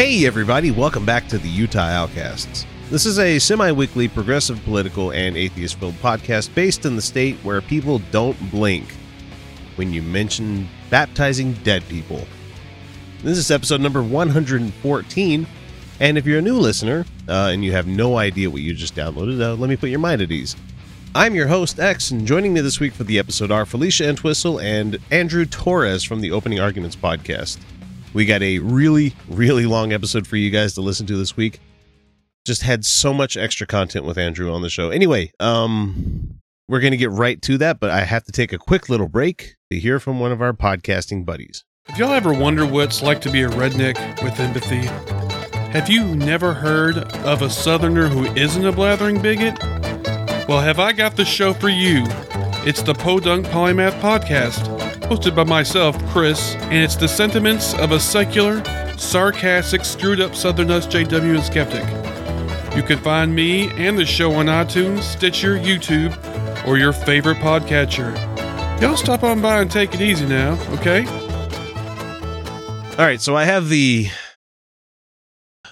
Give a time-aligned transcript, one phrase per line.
[0.00, 2.64] Hey, everybody, welcome back to the Utah Outcasts.
[2.88, 7.36] This is a semi weekly progressive political and atheist filled podcast based in the state
[7.40, 8.94] where people don't blink
[9.76, 12.26] when you mention baptizing dead people.
[13.22, 15.46] This is episode number 114.
[16.00, 18.96] And if you're a new listener uh, and you have no idea what you just
[18.96, 20.56] downloaded, uh, let me put your mind at ease.
[21.14, 24.60] I'm your host, X, and joining me this week for the episode are Felicia Entwistle
[24.60, 27.58] and Andrew Torrez from the Opening Arguments podcast.
[28.12, 31.60] We got a really, really long episode for you guys to listen to this week.
[32.46, 34.90] Just had so much extra content with Andrew on the show.
[34.90, 38.58] Anyway, um, we're going to get right to that, but I have to take a
[38.58, 41.64] quick little break to hear from one of our podcasting buddies.
[41.86, 44.86] Have y'all ever wondered what it's like to be a redneck with empathy?
[45.70, 49.56] Have you never heard of a southerner who isn't a blathering bigot?
[50.48, 52.04] Well, have I got the show for you?
[52.66, 54.79] It's the Podunk Polymath Podcast,
[55.10, 58.62] hosted by myself, Chris, and it's the sentiments of a secular,
[58.96, 61.84] sarcastic, screwed up Southern SJW and skeptic.
[62.76, 66.16] You can find me and the show on iTunes, Stitcher, YouTube,
[66.64, 68.14] or your favorite podcatcher.
[68.80, 71.04] Y'all stop on by and take it easy now, okay?
[72.92, 74.06] All right, so I have the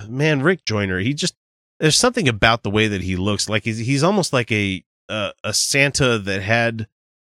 [0.09, 0.99] man Rick Joyner.
[0.99, 1.37] He just
[1.79, 5.31] there's something about the way that he looks like he's he's almost like a uh,
[5.45, 6.89] a Santa that had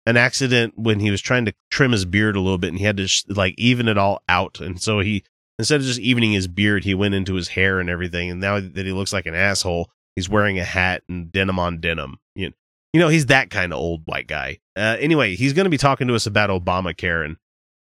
[0.06, 2.86] an accident when he was trying to trim his beard a little bit and he
[2.86, 4.60] had to sh- like even it all out.
[4.60, 5.24] And so he
[5.58, 8.30] instead of just evening his beard he went into his hair and everything.
[8.30, 11.80] And now that he looks like an asshole he's wearing a hat and denim on
[11.80, 12.20] denim.
[12.36, 12.56] You know,
[12.94, 14.60] you know he's that kind of old white guy.
[14.76, 17.26] Uh, anyway he's going to be talking to us about obamacare.
[17.26, 17.38] And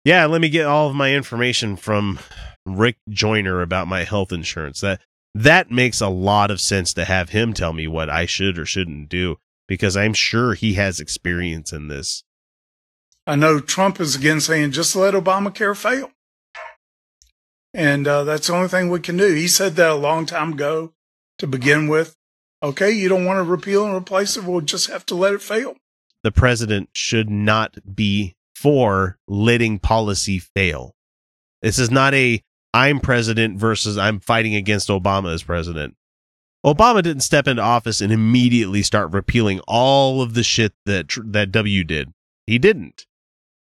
[0.04, 2.18] yeah let me get all of my information from
[2.64, 4.80] rick joyner about my health insurance.
[4.80, 5.00] That
[5.34, 8.64] that makes a lot of sense to have him tell me what i should or
[8.64, 9.36] shouldn't do
[9.68, 12.24] because i'm sure he has experience in this
[13.26, 16.10] I know Trump is again saying just let Obamacare fail.
[17.74, 19.34] And uh, that's the only thing we can do.
[19.34, 20.94] He said that a long time ago
[21.36, 22.16] to begin with.
[22.62, 24.44] Okay, you don't want to repeal and replace it.
[24.44, 25.76] We'll just have to let it fail.
[26.24, 30.94] the president should not be for letting policy fail.
[31.60, 32.42] This is not a
[32.72, 35.94] I'm president versus I'm fighting against Obama as president.
[36.74, 41.52] Obama didn't step into office and immediately start repealing all of the shit that that
[41.52, 42.12] W did.
[42.46, 43.06] He didn't.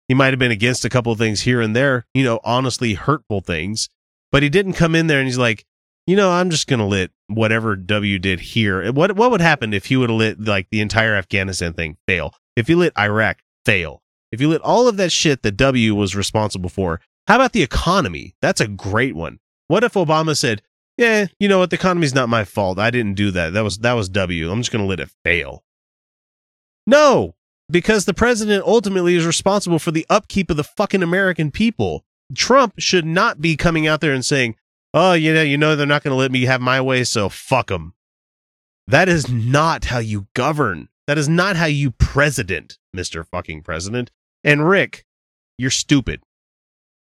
[0.09, 2.94] He might have been against a couple of things here and there, you know, honestly
[2.94, 3.88] hurtful things,
[4.31, 5.64] but he didn't come in there and he's like,
[6.06, 8.93] you know, I'm just gonna let whatever W did here.
[8.93, 12.34] What what would happen if he would have let like the entire Afghanistan thing fail?
[12.56, 14.03] If he let Iraq fail?
[14.31, 17.00] If you let all of that shit that W was responsible for?
[17.26, 18.34] How about the economy?
[18.43, 19.38] That's a great one.
[19.69, 20.60] What if Obama said,
[20.97, 21.71] "Yeah, you know what?
[21.71, 22.78] The economy's not my fault.
[22.78, 23.53] I didn't do that.
[23.53, 24.50] That was that was W.
[24.50, 25.65] I'm just gonna let it fail."
[26.87, 27.34] No,
[27.71, 32.05] because the president ultimately is responsible for the upkeep of the fucking American people.
[32.34, 34.56] Trump should not be coming out there and saying,
[34.93, 37.28] "Oh, you know, you know, they're not going to let me have my way, so
[37.28, 37.94] fuck them."
[38.87, 40.88] That is not how you govern.
[41.06, 44.11] That is not how you president, Mister Fucking President.
[44.43, 45.06] And Rick,
[45.58, 46.20] you're stupid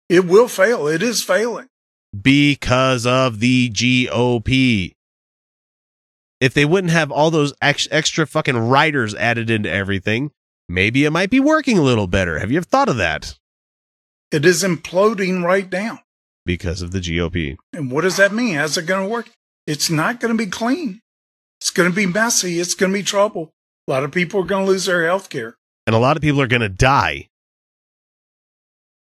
[0.10, 0.88] It will fail.
[0.88, 1.68] It is failing.
[2.22, 4.94] Because of the GOP.
[6.40, 10.32] If they wouldn't have all those ex- extra fucking riders added into everything,
[10.70, 12.40] maybe it might be working a little better.
[12.40, 13.38] Have you ever thought of that?
[14.32, 16.02] It is imploding right now.
[16.46, 17.56] Because of the GOP.
[17.74, 18.56] And what does that mean?
[18.56, 19.30] How's it going to work?
[19.66, 21.02] It's not going to be clean.
[21.60, 22.60] It's going to be messy.
[22.60, 23.52] It's going to be trouble.
[23.88, 25.56] A lot of people are going to lose their health care.
[25.88, 27.30] And a lot of people are going to die.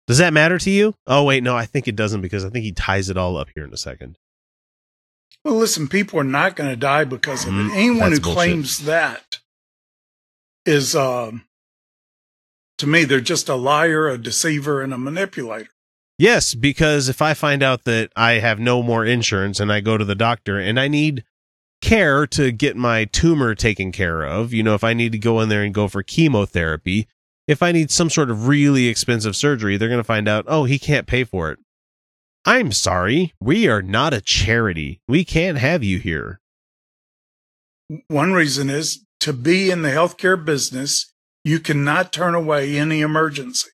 [0.10, 0.96] Does that matter to you?
[1.06, 3.48] Oh, wait, no, I think it doesn't because I think he ties it all up
[3.54, 4.18] here in a second.
[5.46, 7.70] Well, listen, people are not going to die because of Mhm.
[7.70, 7.74] it.
[7.76, 8.36] Anyone who bullshit.
[8.36, 9.40] claims that
[10.66, 11.46] is, um,
[12.80, 15.70] to me, they're just a liar, a deceiver, and a manipulator.
[16.18, 19.96] Yes, because if I find out that I have no more insurance and I go
[19.96, 21.24] to the doctor and I need
[21.82, 25.40] care to get my tumor taken care of, you know, if I need to go
[25.40, 27.08] in there and go for chemotherapy,
[27.50, 30.66] if I need some sort of really expensive surgery, they're going to find out, oh,
[30.66, 31.58] he can't pay for it.
[32.46, 33.34] I'm sorry.
[33.42, 35.02] We are not a charity.
[35.08, 36.40] We can't have you here.
[38.08, 41.12] One reason is to be in the healthcare business,
[41.44, 43.70] you cannot turn away any emergency.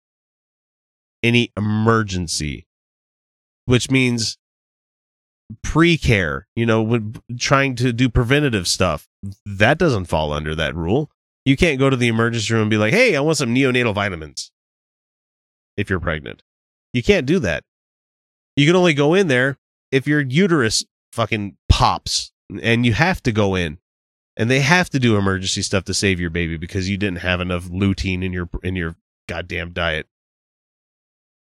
[1.25, 2.69] Any emergency,
[3.65, 4.38] which means
[5.65, 9.09] pre care, you know, when trying to do preventative stuff.
[9.44, 11.11] That doesn't fall under that rule.
[11.44, 13.94] You can't go to the emergency room and be like, hey, I want some neonatal
[13.94, 14.50] vitamins
[15.76, 16.43] if you're pregnant.
[16.93, 17.64] You can't do that.
[18.56, 19.58] You can only go in there
[19.91, 22.32] if your uterus fucking pops
[22.62, 23.79] and you have to go in
[24.37, 27.41] and they have to do emergency stuff to save your baby because you didn't have
[27.41, 28.96] enough lutein in your in your
[29.29, 30.06] goddamn diet.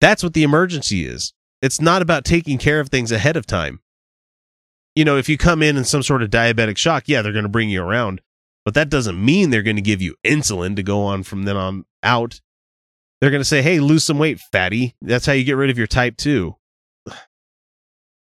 [0.02, 1.34] That's what the emergency is.
[1.62, 3.80] It's not about taking care of things ahead of time.
[4.96, 7.44] You know, if you come in in some sort of diabetic shock, yeah, they're going
[7.44, 8.22] to bring you around,
[8.66, 11.56] but that doesn't mean they're going to give you insulin to go on from then
[11.56, 12.42] on out.
[13.22, 15.78] They're going to say, "Hey, lose some weight, fatty." That's how you get rid of
[15.78, 16.56] your type 2.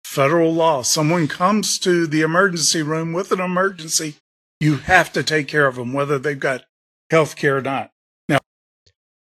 [0.03, 0.81] Federal law.
[0.81, 4.15] Someone comes to the emergency room with an emergency,
[4.59, 6.65] you have to take care of them, whether they've got
[7.09, 7.91] health care or not.
[8.27, 8.39] Now,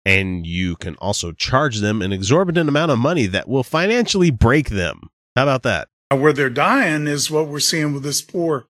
[0.05, 4.71] And you can also charge them an exorbitant amount of money that will financially break
[4.71, 5.11] them.
[5.35, 5.89] How about that?
[6.11, 8.69] Where they're dying is what we're seeing with this poor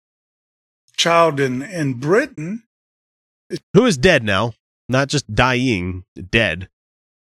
[0.97, 2.63] child in, in Britain.
[3.73, 4.53] who is dead now,
[4.89, 6.67] not just dying, dead,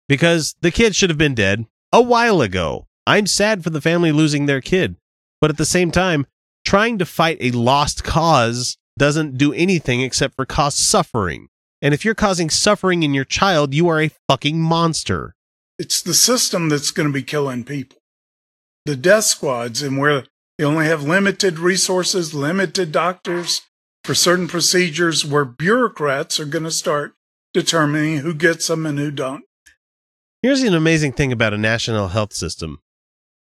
[0.08, 2.88] because the kid should have been dead a while ago.
[3.06, 4.96] I'm sad for the family losing their kid,
[5.40, 6.26] but at the same time,
[6.66, 11.50] trying to fight a lost cause doesn't do anything except for cause suffering.
[11.82, 15.36] And if you're causing suffering in your child, you are a fucking monster.
[15.78, 17.98] It's the system that's going to be killing people.
[18.86, 20.26] The death squads, and where
[20.58, 23.62] they only have limited resources, limited doctors
[24.04, 27.14] for certain procedures, where bureaucrats are going to start
[27.54, 29.44] determining who gets them and who don't.
[30.42, 32.80] Here's an amazing thing about a national health system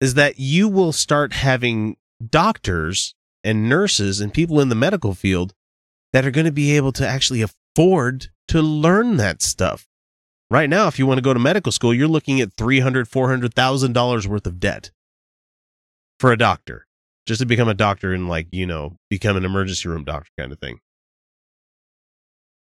[0.01, 3.13] is that you will start having doctors
[3.43, 5.53] and nurses and people in the medical field
[6.13, 9.87] that are going to be able to actually afford to learn that stuff.
[10.49, 13.07] Right now, if you want to go to medical school, you're looking at three hundred,
[13.07, 14.89] four hundred thousand dollars worth of debt
[16.19, 16.87] for a doctor,
[17.25, 20.51] just to become a doctor and like you know become an emergency room doctor kind
[20.51, 20.79] of thing.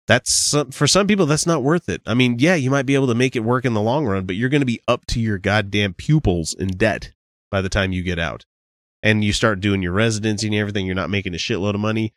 [0.07, 2.01] That's for some people that's not worth it.
[2.05, 4.25] I mean, yeah, you might be able to make it work in the long run,
[4.25, 7.11] but you're going to be up to your goddamn pupils in debt
[7.49, 8.45] by the time you get out.
[9.01, 12.13] And you start doing your residency and everything, you're not making a shitload of money.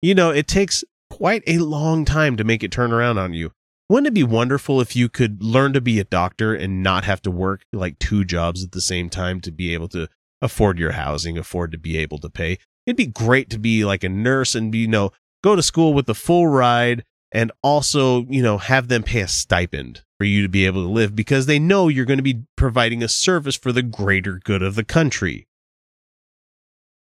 [0.00, 3.52] You know, it takes quite a long time to make it turn around on you.
[3.88, 7.22] Wouldn't it be wonderful if you could learn to be a doctor and not have
[7.22, 10.08] to work like two jobs at the same time to be able to
[10.40, 12.58] afford your housing, afford to be able to pay?
[12.86, 15.12] It'd be great to be like a nurse and be, you know,
[15.42, 19.28] go to school with the full ride and also, you know, have them pay a
[19.28, 22.42] stipend for you to be able to live because they know you're going to be
[22.56, 25.46] providing a service for the greater good of the country.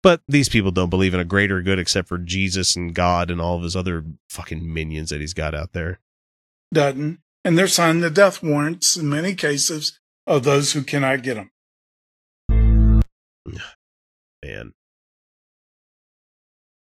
[0.02, 3.40] But these people don't believe in a greater good except for Jesus and God and
[3.40, 6.00] all of his other fucking minions that he's got out there.
[6.73, 7.18] Doesn't.
[7.45, 11.50] And they're signing the death warrants in many cases of those who cannot get them.
[14.45, 14.73] Man.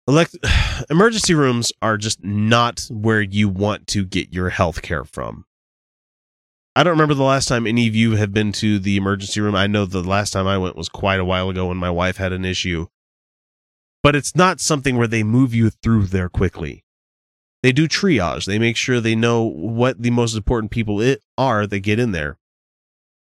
[0.07, 0.37] Elect-
[0.89, 5.45] emergency rooms are just not where you want to get your health care from.
[6.75, 9.55] I don't remember the last time any of you have been to the emergency room.
[9.55, 12.17] I know the last time I went was quite a while ago when my wife
[12.17, 12.85] had an issue.
[14.03, 16.85] But it's not something where they move you through there quickly.
[17.63, 18.45] They do triage.
[18.45, 22.11] They make sure they know what the most important people it are that get in
[22.11, 22.37] there.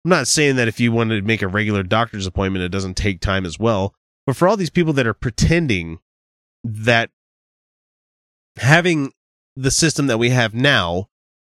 [0.04, 2.98] I'm not saying that if you wanted to make a regular doctor's appointment, it doesn't
[2.98, 3.94] take time as well.
[4.26, 6.00] But for all these people that are pretending
[6.64, 7.10] that
[8.58, 9.14] having
[9.56, 11.08] the system that we have now,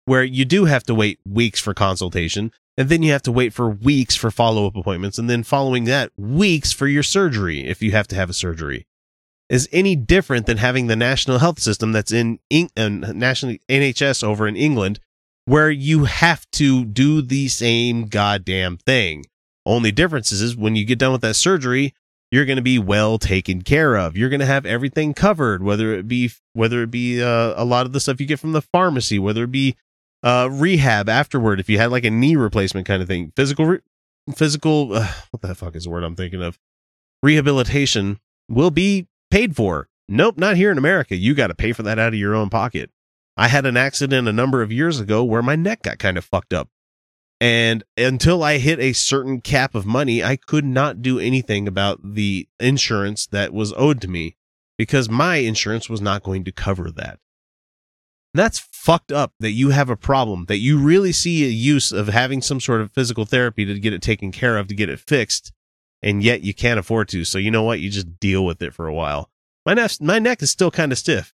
[0.05, 3.53] where you do have to wait weeks for consultation, and then you have to wait
[3.53, 7.83] for weeks for follow up appointments, and then following that, weeks for your surgery if
[7.83, 8.87] you have to have a surgery,
[9.49, 14.23] is any different than having the national health system that's in Eng- uh, national NHS
[14.23, 15.01] over in England,
[15.49, 19.25] where you have to do the same goddamn thing.
[19.65, 21.95] Only difference is, when you get done with that surgery,
[22.31, 24.15] you're going to be well taken care of.
[24.15, 27.87] You're going to have everything covered, whether it be whether it be uh, a lot
[27.87, 29.75] of the stuff you get from the pharmacy, whether it be
[30.23, 33.81] uh, rehab afterward, if you had like a knee replacement kind of thing, physical re-
[34.35, 36.59] physical uh, what the fuck is the word I'm thinking of?
[37.23, 39.89] Rehabilitation will be paid for.
[40.11, 41.17] Nope, not here in America.
[41.17, 42.91] You got to pay for that out of your own pocket.
[43.39, 46.25] I had an accident a number of years ago where my neck got kind of
[46.25, 46.69] fucked up.
[47.41, 52.01] And until I hit a certain cap of money, I could not do anything about
[52.03, 54.35] the insurance that was owed to me
[54.77, 57.21] because my insurance was not going to cover that.
[58.35, 62.09] That's fucked up that you have a problem, that you really see a use of
[62.09, 64.99] having some sort of physical therapy to get it taken care of, to get it
[64.99, 65.53] fixed,
[66.03, 67.25] and yet you can't afford to.
[67.25, 67.79] So you know what?
[67.79, 69.31] You just deal with it for a while.
[69.65, 71.33] My neck, my neck is still kind of stiff.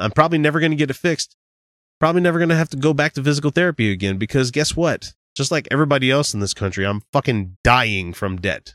[0.00, 1.36] I'm probably never going to get it fixed.
[1.98, 5.12] Probably never going to have to go back to physical therapy again because guess what?
[5.36, 8.74] Just like everybody else in this country, I'm fucking dying from debt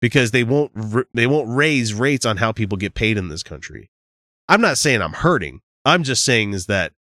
[0.00, 0.72] because they won't
[1.14, 3.90] they won't raise rates on how people get paid in this country.
[4.48, 5.60] I'm not saying I'm hurting.
[5.84, 6.92] I'm just saying is that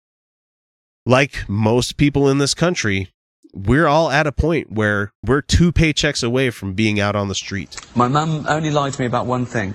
[1.06, 3.12] like most people in this country,
[3.54, 7.36] we're all at a point where we're two paychecks away from being out on the
[7.36, 7.76] street.
[7.96, 9.74] My mum only lied to me about one thing.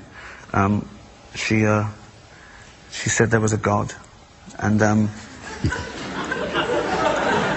[0.53, 0.89] Um,
[1.35, 1.89] she uh,
[2.91, 3.95] she said there was a God,
[4.59, 5.11] and um,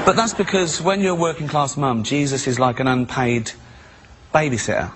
[0.05, 3.51] but that's because when you're a working class mum, Jesus is like an unpaid
[4.33, 4.91] babysitter.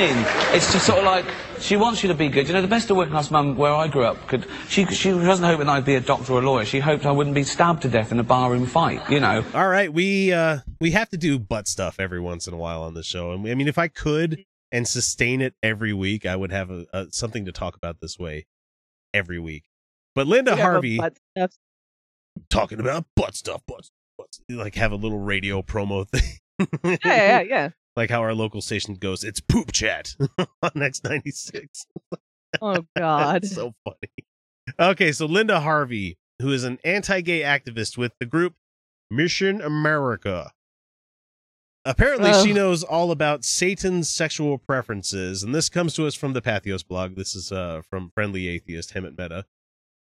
[0.00, 0.56] Do you know what I mean?
[0.56, 1.26] It's just sort of like
[1.58, 2.48] she wants you to be good.
[2.48, 5.12] You know, the best of working class mum where I grew up could she she
[5.12, 6.64] wasn't hoping I'd be a doctor or a lawyer.
[6.64, 9.02] She hoped I wouldn't be stabbed to death in a barroom fight.
[9.10, 9.44] You know.
[9.52, 12.82] All right, we uh we have to do butt stuff every once in a while
[12.82, 14.42] on the show, and I mean, if I could
[14.72, 18.18] and sustain it every week, I would have a, a something to talk about this
[18.18, 18.46] way
[19.12, 19.64] every week.
[20.14, 20.98] But Linda Harvey
[22.48, 26.38] talking about butt stuff, butt, butt, like have a little radio promo thing.
[26.84, 30.14] yeah, yeah, yeah like how our local station goes, it's poop chat
[30.62, 31.86] on X96.
[32.60, 33.44] Oh God.
[33.46, 34.10] so funny.
[34.80, 38.54] Okay, so Linda Harvey, who is an anti-gay activist with the group
[39.08, 40.50] Mission America.
[41.84, 46.42] Apparently, she knows all about Satan's sexual preferences, and this comes to us from the
[46.42, 47.14] Patheos blog.
[47.14, 49.46] This is uh, from Friendly Atheist Hemant Mehta,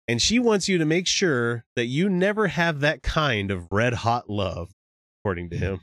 [0.07, 3.93] and she wants you to make sure that you never have that kind of red
[3.93, 4.71] hot love,
[5.21, 5.81] according to him.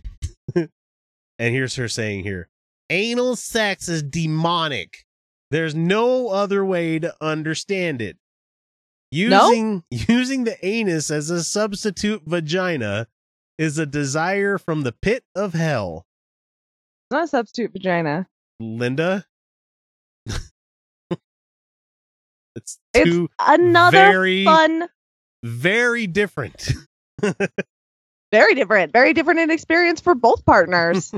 [1.39, 2.49] And here's her saying here
[2.91, 5.05] anal sex is demonic.
[5.51, 8.17] There's no other way to understand it.
[9.11, 9.99] Using no?
[10.09, 13.07] using the anus as a substitute vagina
[13.59, 16.07] is a desire from the pit of hell.
[17.05, 18.27] It's not a substitute vagina.
[18.59, 19.27] Linda.
[22.57, 24.89] it's it's another very, fun
[25.45, 26.73] very different.
[28.35, 31.13] very different, very different in experience for both partners.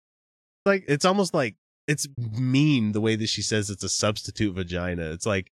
[0.66, 1.54] like it's almost like
[1.86, 5.10] it's mean the way that she says it's a substitute vagina.
[5.10, 5.52] It's like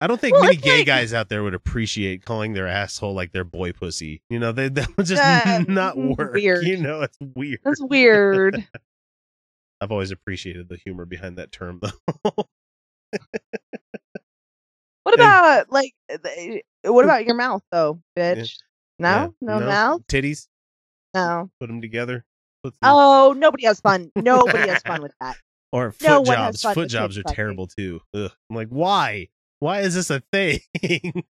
[0.00, 3.14] I don't think well, many gay like, guys out there would appreciate calling their asshole
[3.14, 4.22] like their boy pussy.
[4.30, 6.32] You know, they that would just uh, not work.
[6.32, 6.64] Weird.
[6.64, 7.60] You know, it's weird.
[7.62, 8.66] That's weird.
[9.80, 11.90] I've always appreciated the humor behind that term though.
[15.02, 15.92] what about and, like
[16.84, 18.56] what about your mouth though, bitch?
[18.98, 20.06] No, yeah, no, no mouth.
[20.08, 20.46] Titties.
[21.14, 21.50] No.
[21.60, 22.24] Put them together.
[22.82, 24.10] Oh, nobody has fun.
[24.16, 25.36] Nobody has fun with that.
[25.72, 26.62] Or foot no jobs.
[26.62, 27.34] Foot jobs are fucking.
[27.34, 28.00] terrible too.
[28.14, 28.30] Ugh.
[28.48, 29.28] I'm like, why?
[29.58, 30.60] Why is this a thing?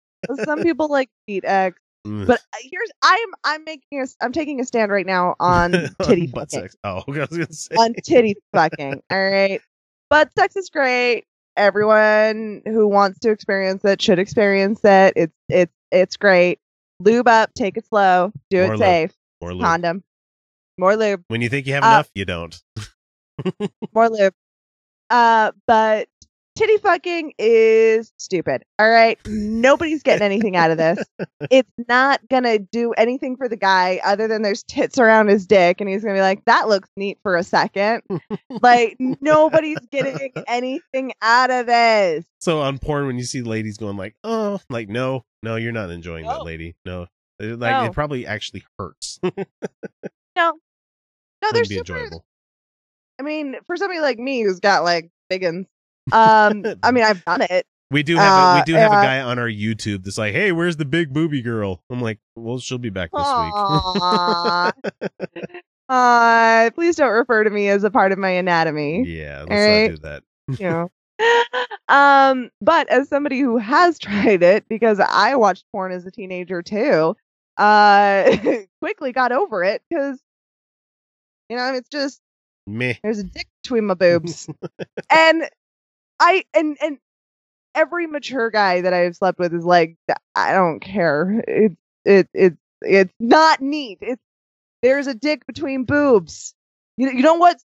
[0.44, 1.78] Some people like feet X.
[2.04, 6.26] But uh, here's I'm I'm making a I'm taking a stand right now on titty
[6.26, 6.68] butt fucking.
[6.68, 6.76] sex.
[6.82, 9.02] Oh, I was gonna say on titty fucking.
[9.08, 9.60] All right,
[10.10, 11.24] butt sex is great.
[11.56, 15.12] Everyone who wants to experience it should experience it.
[15.14, 16.58] It's it's it's great
[17.04, 18.78] lube up, take it slow, do More it lube.
[18.78, 19.12] safe.
[19.40, 19.62] More lube.
[19.64, 20.04] Condom.
[20.78, 21.24] More lube.
[21.28, 22.60] When you think you have uh, enough, you don't.
[23.94, 24.34] more lube.
[25.10, 26.08] Uh, but
[26.56, 28.62] titty fucking is stupid.
[28.78, 29.18] All right.
[29.26, 30.98] Nobody's getting anything out of this.
[31.50, 35.44] It's not going to do anything for the guy other than there's tits around his
[35.46, 35.80] dick.
[35.80, 38.02] And he's going to be like, that looks neat for a second.
[38.48, 42.24] like, nobody's getting anything out of this.
[42.40, 45.90] So on porn, when you see ladies going like, oh, like, no, no, you're not
[45.90, 46.32] enjoying no.
[46.32, 46.76] that lady.
[46.84, 47.06] No.
[47.38, 47.84] Like, no.
[47.84, 49.18] it probably actually hurts.
[49.24, 49.34] no.
[50.36, 52.24] No, they're super, enjoyable.
[53.18, 55.66] I mean, for somebody like me who's got like big uns
[56.10, 57.66] um, I mean, I've done it.
[57.90, 60.16] We do have uh, a, we do have uh, a guy on our YouTube that's
[60.16, 63.52] like, "Hey, where's the big booby girl?" I'm like, "Well, she'll be back this week."
[65.90, 69.04] uh, please don't refer to me as a part of my anatomy.
[69.06, 69.90] Yeah, let's right?
[69.90, 70.22] not do that.
[70.58, 70.90] you know.
[71.88, 76.62] Um, but as somebody who has tried it because I watched porn as a teenager
[76.62, 77.14] too,
[77.58, 78.36] uh,
[78.80, 80.18] quickly got over it because
[81.50, 82.20] you know it's just
[82.66, 82.98] me.
[83.02, 84.48] There's a dick between my boobs,
[85.10, 85.42] and
[86.18, 86.98] I and and
[87.74, 89.96] every mature guy that I've slept with is like,
[90.34, 91.44] I don't care.
[91.46, 93.98] It's it it it's not neat.
[94.00, 94.22] It's
[94.82, 96.54] There's a dick between boobs.
[96.96, 97.64] You, you know what's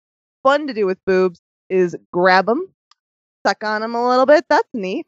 [0.44, 1.40] fun to do with boobs
[1.70, 2.74] is grab them,
[3.46, 4.46] suck on them a little bit.
[4.50, 5.08] That's neat.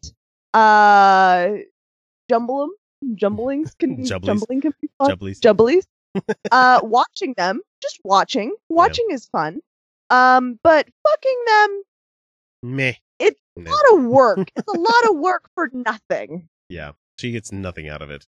[0.54, 1.50] Uh,
[2.30, 3.16] jumble them.
[3.16, 4.24] Jumblings can Jubblies.
[4.26, 5.12] jumbling can be fun.
[5.12, 5.40] Jubblies.
[5.40, 5.84] Jubblies.
[6.52, 8.54] uh, watching them, just watching.
[8.70, 9.62] Watching is fun.
[10.10, 11.82] Um, but fucking them,
[12.64, 12.94] Meh.
[13.18, 13.72] it's a No.
[13.72, 14.52] lot of work.
[14.56, 16.50] it's a lot of work for nothing.
[16.70, 16.92] Yeah.
[17.18, 18.26] She gets nothing out of it.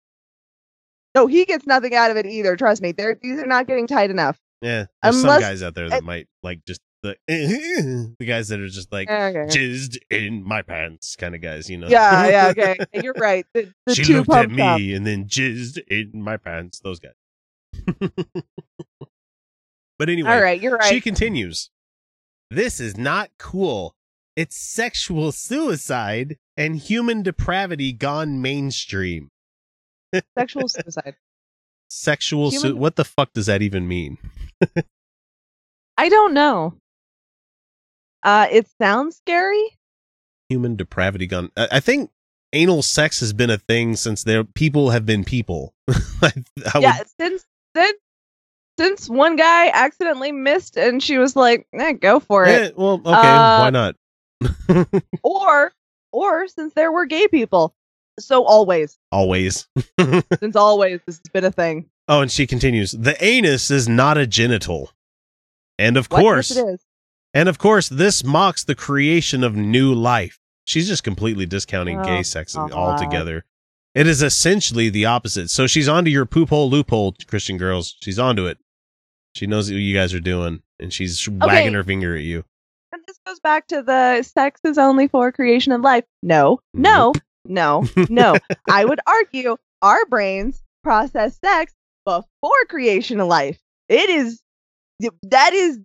[1.14, 2.56] No, he gets nothing out of it either.
[2.56, 2.92] Trust me.
[2.92, 4.38] They're these are not getting tight enough.
[4.62, 4.86] Yeah.
[5.02, 6.80] There's Unless- some guys out there that might like just
[7.28, 9.46] the the guys that are just like Okay.
[9.46, 11.88] jizzed in my pants kind of guys, you know.
[11.88, 12.76] Yeah, yeah, okay.
[12.94, 13.46] You're right.
[13.54, 14.80] The, the she two looked at me up.
[14.96, 16.80] and then jizzed in my pants.
[16.80, 17.12] Those guys.
[19.98, 20.84] but anyway, All right, you're right.
[20.92, 21.70] She continues.
[22.50, 23.94] This is not cool.
[24.36, 29.30] It's sexual suicide and human depravity gone mainstream.
[30.38, 31.16] Sexual suicide.
[31.88, 34.18] Sexual su- what the fuck does that even mean?
[35.96, 36.74] I don't know.
[38.26, 39.64] Uh, it sounds scary.
[40.50, 41.50] Human depravity gone.
[41.56, 42.10] I, I think
[42.52, 45.72] anal sex has been a thing since there people have been people.
[45.88, 46.32] I,
[46.74, 47.98] I yeah, would- since since
[48.78, 53.36] since one guy accidentally missed and she was like, eh, "Go for it," well, okay,
[53.36, 53.94] Uh, why not?
[55.22, 55.72] or
[56.12, 57.74] or since there were gay people.
[58.18, 59.68] So always, Always.
[60.40, 61.86] since always, this has been a thing.
[62.08, 62.92] Oh, and she continues.
[62.92, 64.90] The anus is not a genital.
[65.78, 66.20] And of What?
[66.20, 66.80] course, yes, it is.
[67.36, 70.38] And of course, this mocks the creation of new life.
[70.64, 72.72] She's just completely discounting Oh, gay sex God.
[72.72, 73.44] altogether.
[73.94, 75.48] It is essentially the opposite.
[75.50, 77.94] So she's onto your poop hole loophole, Christian girls.
[78.02, 78.58] She's onto it.
[79.34, 82.44] She knows what you guys are doing, and she's wagging her finger at you.
[82.92, 86.04] And this goes back to the sex is only for creation of life.
[86.22, 87.12] No, no,
[87.44, 88.36] no, no.
[88.70, 91.74] I would argue our brains process sex
[92.06, 93.58] before creation of life.
[93.88, 94.40] It is
[95.24, 95.78] that is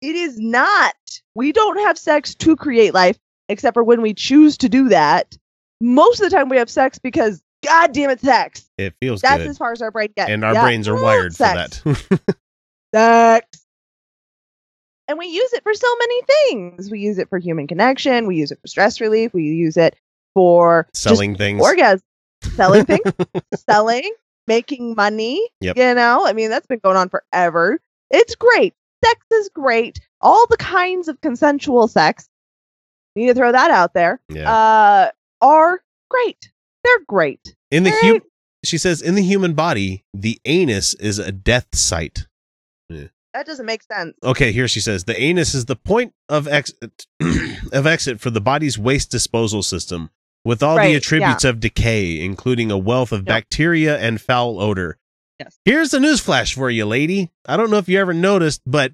[0.00, 0.94] it is not.
[1.34, 5.36] We don't have sex to create life, except for when we choose to do that.
[5.80, 8.68] Most of the time, we have sex because God damn it, sex.
[8.78, 9.28] It feels good.
[9.28, 9.50] That's good.
[9.50, 10.30] as far as our brain gets.
[10.30, 10.62] and our Yeah.
[10.62, 11.78] brains are wired sex.
[11.80, 12.36] for that.
[12.94, 13.64] sex.
[15.08, 16.90] And we use it for so many things.
[16.90, 18.26] We use it for human connection.
[18.26, 19.32] We use it for stress relief.
[19.32, 19.96] We use it
[20.34, 21.62] for Selling things.
[21.62, 22.02] orgasm,
[22.54, 23.00] selling things,
[23.68, 24.12] selling,
[24.46, 25.48] making money.
[25.62, 25.76] Yep.
[25.78, 27.80] You know, I mean, that's been going on forever.
[28.10, 28.74] It's great.
[29.04, 29.98] Sex is great.
[30.20, 32.28] All the kinds of consensual sex,
[33.14, 34.50] need to throw that out there, Yeah.
[34.52, 35.80] uh, are
[36.10, 36.50] great.
[36.84, 37.54] They're great.
[37.70, 38.22] in the All hu- right.
[38.64, 42.26] she says, in the human body, the anus is a death site.
[43.34, 44.14] That doesn't make sense.
[44.24, 47.06] Okay, here she says the anus is the point of exit
[47.72, 50.10] of exit for the body's waste disposal system,
[50.44, 54.98] with all Right, the attributes of decay, including a wealth of bacteria and foul odor.
[55.40, 55.58] Yes.
[55.64, 57.30] Here's a newsflash for you, lady.
[57.46, 58.92] I don't know if you ever noticed, but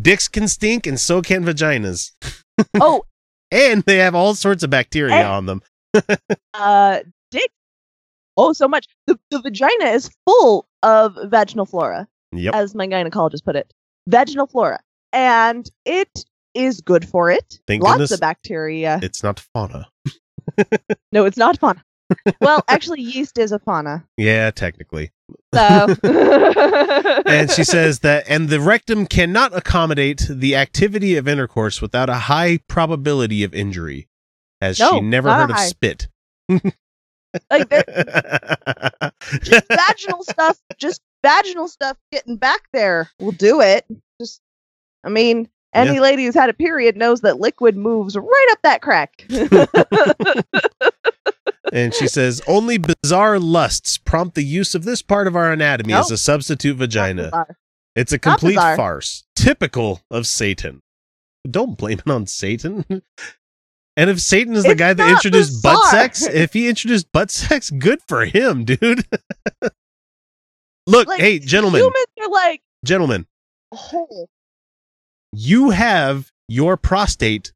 [0.00, 2.12] dicks can stink, and so can vaginas,
[2.80, 3.04] Oh,
[3.50, 5.62] and they have all sorts of bacteria And- on them.
[6.54, 6.98] uh
[7.30, 7.50] dick
[8.36, 12.54] oh so much the, the vagina is full of vaginal flora Yep.
[12.54, 13.72] as my gynecologist put it
[14.06, 14.80] vaginal flora
[15.14, 19.88] and it is good for it Thank lots goodness of bacteria It's not fauna.
[21.12, 21.82] no it's not fauna
[22.40, 24.04] well actually yeast is a fauna.
[24.16, 25.10] Yeah, technically.
[25.54, 25.94] so.
[27.26, 32.14] And she says that and the rectum cannot accommodate the activity of intercourse without a
[32.14, 34.08] high probability of injury
[34.60, 36.08] has she never heard of spit.
[37.50, 37.68] Like
[39.42, 43.84] just vaginal stuff just vaginal stuff getting back there will do it.
[44.20, 44.40] Just
[45.04, 46.00] i mean any Yeah.
[46.00, 49.26] lady who's had a period knows that liquid moves right up that crack
[51.72, 55.92] and she says only bizarre lusts prompt the use of this part of our anatomy
[55.92, 56.00] No.
[56.00, 57.46] as a substitute vagina.
[57.94, 60.80] it's a complete farce typical of satan.
[61.48, 62.84] Don't blame it on satan.
[63.96, 67.32] And if satan is the It's guy that introduced butt sex if he introduced butt
[67.32, 69.04] sex good for him dude.
[70.86, 71.80] Look Like, hey gentlemen.
[71.80, 73.26] humans are like gentlemen.
[73.74, 74.28] Whole
[75.32, 77.52] you have your prostate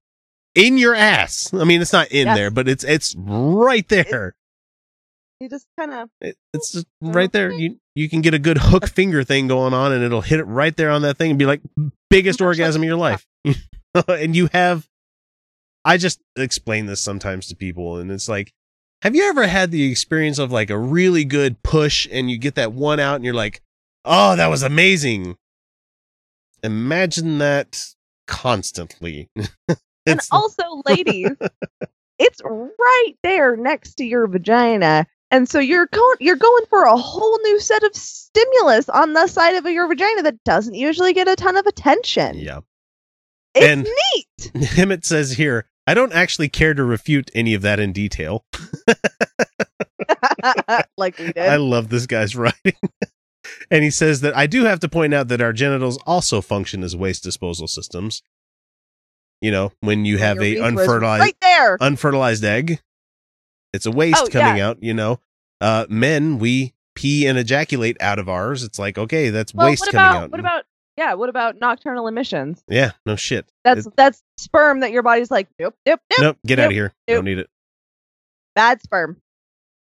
[0.55, 1.53] in your ass.
[1.55, 4.35] I mean, it's not in there, but it's it's right there.
[5.41, 7.51] you just kind of It, it's just right there.
[7.51, 10.45] You you can get a good hook finger thing going on, and it'll hit it
[10.45, 11.61] right there on that thing and be like
[12.11, 13.27] biggest orgasm of your life.
[14.09, 14.89] and you have.
[15.85, 18.53] I just explain this sometimes to people, and it's like,
[19.03, 22.55] have you ever had the experience of like a really good push, and you get
[22.55, 23.63] that one out, and you're like,
[24.05, 25.37] oh, that was amazing.
[26.63, 27.85] Imagine that
[28.29, 29.29] constantly.
[30.07, 31.31] and also ladies
[32.19, 36.97] it's right there next to your vagina And so you're going you're going for a
[36.97, 41.27] whole new set of stimulus on the side of your vagina that doesn't usually get
[41.29, 42.37] a ton of attention.
[42.39, 42.61] Yeah.
[43.55, 44.53] It's And- neat.
[44.77, 48.45] Hemant says here, I don't actually care to refute any of that in detail.
[50.97, 51.39] like we did.
[51.39, 52.75] I love this guy's writing.
[53.71, 56.83] and he says that I do have to point out that our genitals also function
[56.83, 58.23] as waste disposal systems.
[59.43, 61.77] You know, when you have Your a unfertilized right there.
[61.81, 62.81] unfertilized egg,
[63.75, 64.69] it's a waste Oh, coming yeah.
[64.69, 65.19] out, you know.
[65.61, 68.63] Uh men, we pee and ejaculate out of ours.
[68.63, 70.31] It's like, okay, that's well, waste what coming about out.
[70.31, 70.65] what about
[70.97, 72.63] yeah, what about nocturnal emissions?
[72.69, 73.51] yeah, no shit.
[73.65, 76.21] That's that's sperm that your body's like, nope, nope, nope.
[76.21, 76.93] nope, get out of here.
[77.09, 77.17] nope.
[77.17, 77.51] Don't need it.
[78.55, 79.17] Bad sperm.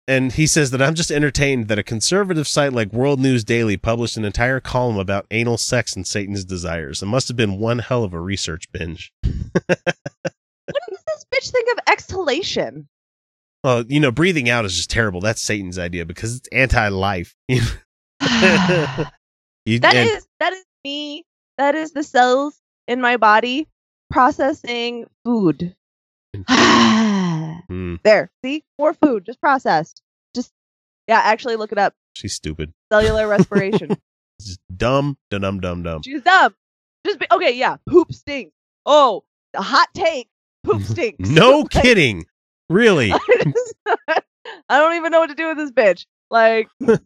[0.06, 3.78] And he says that I'm just entertained that a conservative site like World News Daily
[3.78, 7.02] published an entire column about anal sex and Satan's desires.
[7.02, 9.12] It must have been one hell of a research binge.
[9.22, 12.86] What does this bitch think of exhalation?
[13.62, 15.20] Well, you know, breathing out is just terrible.
[15.22, 17.34] That's Satan's idea because it's anti-life.
[17.48, 17.62] You-
[18.20, 21.24] That you- is and- that is me.
[21.56, 23.66] That is the cells in my body
[24.10, 25.74] processing food.
[27.68, 30.02] Hmm, there, see, more food, just processed.
[30.34, 30.52] Just
[31.08, 31.94] yeah, actually look it up.
[32.14, 32.72] she's stupid.
[32.92, 33.96] Cellular respiration.
[34.40, 36.02] Just dumb, dumb, dumb, dumb.
[36.02, 36.54] She's dumb.
[37.06, 37.52] Just be okay.
[37.52, 38.52] Yeah, poop stinks.
[38.86, 40.28] Oh, the hot take.
[40.64, 41.28] Poop stinks.
[41.28, 42.24] No Like, kidding.
[42.70, 43.12] Really?
[43.12, 46.06] I don't even know what to do with this bitch.
[46.30, 46.98] Like, you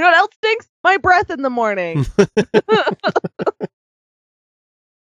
[0.00, 0.68] know what else stinks?
[0.82, 2.04] My breath in the morning.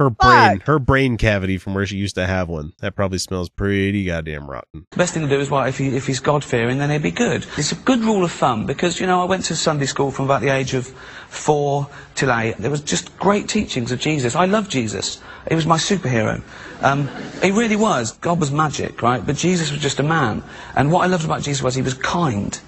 [0.02, 2.72] Her brain, her brain cavity from where she used to have one.
[2.80, 4.86] That probably smells pretty goddamn rotten.
[4.90, 7.02] The best thing to do is, well, if, he, if he's God fearing, then he'd
[7.02, 7.46] be good.
[7.56, 10.24] It's a good rule of thumb because, you know, I went to Sunday school from
[10.24, 10.88] about the age of
[11.28, 12.56] four till eight.
[12.58, 14.34] There was just great teachings of Jesus.
[14.34, 15.20] I love Jesus.
[15.48, 16.42] He was my superhero.
[16.80, 17.08] Um,
[17.40, 18.12] he really was.
[18.18, 19.24] God was magic, right?
[19.24, 20.42] But Jesus was just a man.
[20.74, 22.58] And what I loved about Jesus was he was kind.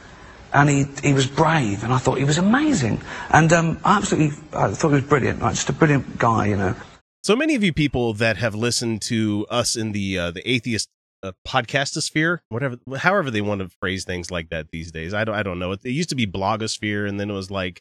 [0.52, 3.00] And he, he was brave, and I thought he was amazing.
[3.30, 5.52] And um, I absolutely, I thought he was brilliant, right?
[5.52, 6.76] Just a brilliant guy, you know.
[7.24, 10.90] So many of you people that have listened to us in the uh, the atheist
[11.22, 15.14] uh, podcastosphere, whatever, however they want to phrase things like that these days.
[15.14, 15.72] I don't, I don't know.
[15.72, 17.80] It, it used to be blogosphere, and then it was like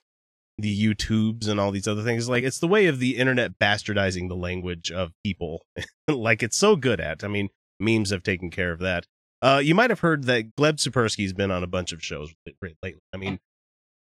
[0.58, 2.29] the YouTubes and all these other things.
[2.29, 5.65] Like it's the way of the internet bastardizing the language of people,
[6.08, 7.25] like it's so good at.
[7.25, 7.49] I mean,
[7.82, 9.06] memes have taken care of that.
[9.41, 12.95] Uh, you might have heard that Gleb Tsipursky's been on a bunch of shows lately.
[13.12, 13.39] I mean,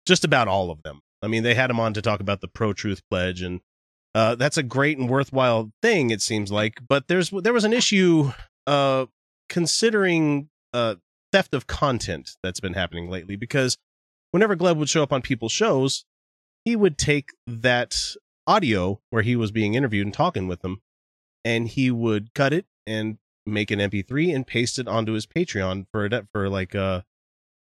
[0.07, 1.01] just about all of them.
[1.23, 3.61] I mean, they had him on to talk about the pro truth pledge and
[4.15, 6.79] uh, that's a great and worthwhile thing, it seems like.
[6.89, 8.33] But there's there was an issue
[8.67, 9.07] uh,
[9.49, 10.97] considering uh,
[11.33, 13.77] theft of content that's been happening lately because
[14.31, 16.05] whenever Gleb would show up on people's shows,
[16.65, 18.15] he would take that
[18.47, 20.81] audio where he was being interviewed and talking with them,
[21.45, 25.87] and he would cut it and make an MP3 and paste it onto his Patreon
[25.93, 27.03] for a- for like uh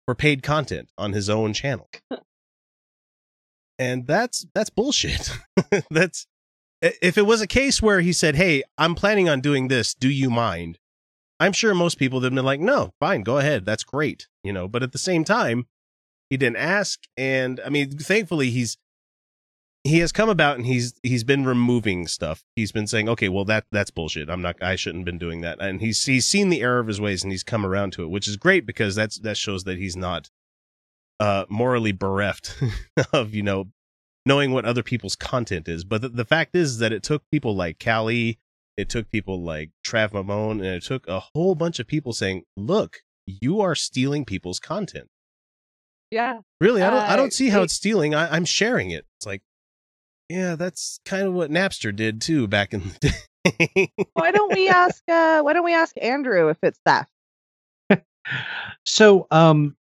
[0.06, 1.88] for paid content on his own channel.
[3.78, 5.30] and that's that's bullshit.
[5.90, 6.26] that's
[6.83, 9.95] if it was a case where he said, "Hey, I'm planning on doing this.
[9.95, 10.79] Do you mind?"
[11.38, 13.64] I'm sure most people would have been like, "No, fine, go ahead.
[13.64, 15.66] That's great." You know, but at the same time,
[16.29, 18.77] he didn't ask, and I mean, thankfully, he's
[19.85, 22.45] he has come about and he's he's been removing stuff.
[22.55, 24.29] He's been saying, "Okay, well that that's bullshit.
[24.29, 24.62] I'm not.
[24.62, 27.23] I shouldn't have been doing that." And he's he's seen the error of his ways
[27.23, 29.97] and he's come around to it, which is great because that's that shows that he's
[29.97, 30.31] not
[31.19, 32.62] uh morally bereft
[33.12, 33.69] of you know
[34.26, 35.85] knowing what other people's content is.
[35.85, 38.38] But the, the fact is that it took people like Callie,
[38.76, 42.44] it took people like Trav Mamone, and it took a whole bunch of people saying,
[42.56, 45.09] "Look, you are stealing people's content."
[46.11, 46.40] Yeah.
[46.61, 47.00] Really, I don't.
[47.02, 48.14] I Uh, don't see how it's stealing.
[48.14, 49.06] I, I'm sharing it.
[49.18, 49.42] It's like,
[50.28, 53.14] yeah, that's kind of what Napster did too back in the
[53.59, 53.92] day.
[54.14, 55.02] Why don't we ask?
[55.09, 57.11] Uh, why don't we ask Andrew if it's theft?
[58.85, 59.76] So, um,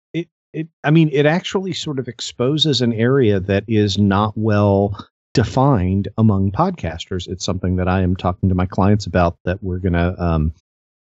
[0.55, 6.09] it, I mean, it actually sort of exposes an area that is not well defined
[6.17, 7.29] among podcasters.
[7.29, 10.53] It's something that I am talking to my clients about that we're going to um,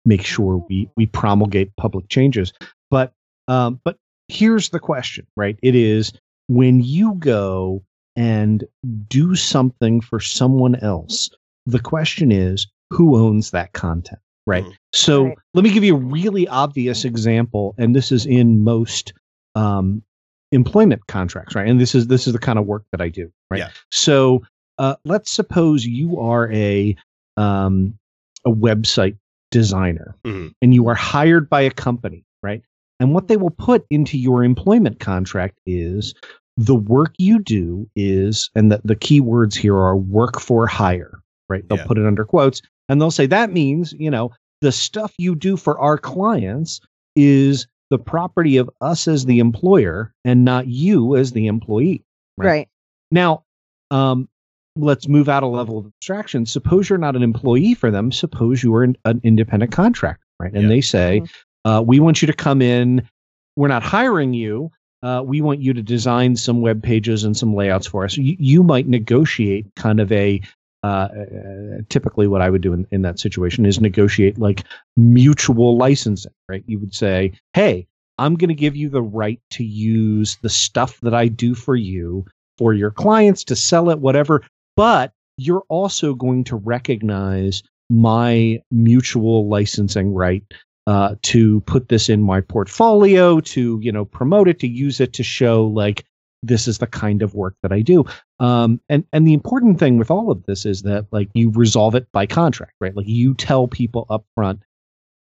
[0.05, 2.53] make sure we we promulgate public changes.
[2.91, 3.13] But
[3.47, 5.57] um, but here's the question, right?
[5.63, 6.11] It is
[6.47, 7.83] when you go
[8.15, 8.65] and
[9.07, 11.29] do something for someone else.
[11.65, 14.63] The question is, who owns that content, right?
[14.63, 14.73] Mhm.
[14.93, 15.37] So Right.
[15.53, 19.13] let me give you a really obvious example, and this is in most
[19.57, 20.03] um,
[20.51, 21.67] employment contracts, right?
[21.67, 23.59] And this is this is the kind of work that I do, right?
[23.59, 23.69] Yeah.
[23.91, 24.43] So
[24.77, 26.95] uh, let's suppose you are a
[27.37, 27.97] um,
[28.45, 29.17] a website
[29.51, 30.51] designer, Mhm.
[30.61, 32.61] and you are hired by a company, right?
[32.99, 36.13] And what they will put into your employment contract is
[36.57, 41.19] the work you do is, and the, the key words here are work for hire,
[41.49, 41.67] right?
[41.69, 41.85] They'll Yeah.
[41.85, 45.55] put it under quotes, and they'll say that means, you know, the stuff you do
[45.57, 46.79] for our clients
[47.15, 52.03] is the property of us as the employer and not you as the employee.
[52.37, 52.67] Right.
[53.11, 53.43] Now,
[53.91, 54.27] um,
[54.75, 56.45] let's move out a level of abstraction.
[56.45, 58.11] Suppose you're not an employee for them.
[58.11, 60.53] Suppose you are an, an independent contractor, right?
[60.53, 60.67] And Yeah.
[60.69, 61.69] they say, Mm-hmm.
[61.71, 63.07] uh, we want you to come in.
[63.55, 64.69] We're not hiring you.
[65.01, 68.17] Uh, we want you to design some web pages and some layouts for us.
[68.17, 70.41] You, you might negotiate kind of a
[70.87, 74.63] uh, typically what I would do in, in that situation is negotiate like
[74.95, 76.63] mutual licensing, right?
[76.67, 80.99] You would say, hey, I'm going to give you the right to use the stuff
[81.01, 82.25] that I do for you
[82.57, 84.43] for your clients to sell it, whatever.
[84.75, 90.43] But you're also going to recognize my mutual licensing right
[90.87, 95.13] uh, to put this in my portfolio, to you know promote it, to use it
[95.13, 96.05] to show like
[96.43, 98.05] this is the kind of work that I do.
[98.39, 101.95] Um, and and the important thing with all of this is that like you resolve
[101.95, 102.95] it by contract, right?
[102.95, 104.61] Like you tell people up front,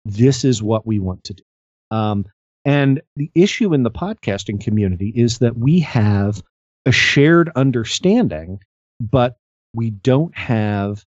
[0.05, 1.43] this is what we want to do.
[1.91, 2.25] Um,
[2.65, 6.43] and the issue in the podcasting community is that we have
[6.85, 8.59] a shared understanding,
[8.99, 9.37] but
[9.73, 11.05] we don't have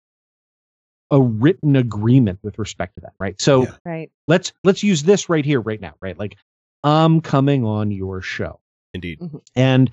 [1.11, 3.39] a written agreement with respect to that, right?
[3.39, 3.75] So Yeah.
[3.85, 4.11] Right.
[4.27, 6.17] let's let's use this right here, right now, right?
[6.17, 6.37] Like
[6.83, 8.59] I'm coming on your show,
[8.95, 9.19] Indeed.
[9.55, 9.91] and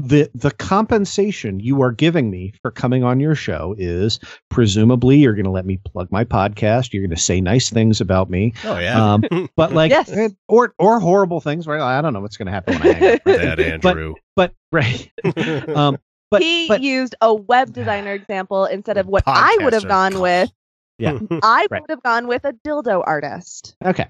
[0.00, 5.32] the the compensation you are giving me for coming on your show is presumably you're
[5.34, 8.54] going to let me plug my podcast, you're going to say nice things about me,
[8.64, 9.14] Oh yeah.
[9.14, 9.24] um,
[9.56, 10.08] but like Yes.
[10.46, 11.80] or or horrible things, right?
[11.80, 13.24] I don't know what's going to happen when I hang up.
[13.24, 14.14] that Andrew.
[14.36, 15.10] But right,
[15.74, 15.98] um,
[16.30, 20.20] but he but used a web designer example instead of what I would have gone
[20.20, 20.52] with.
[20.98, 21.18] Yeah.
[21.42, 21.80] I Right.
[21.80, 23.76] would have gone with a dildo artist.
[23.84, 24.06] okay,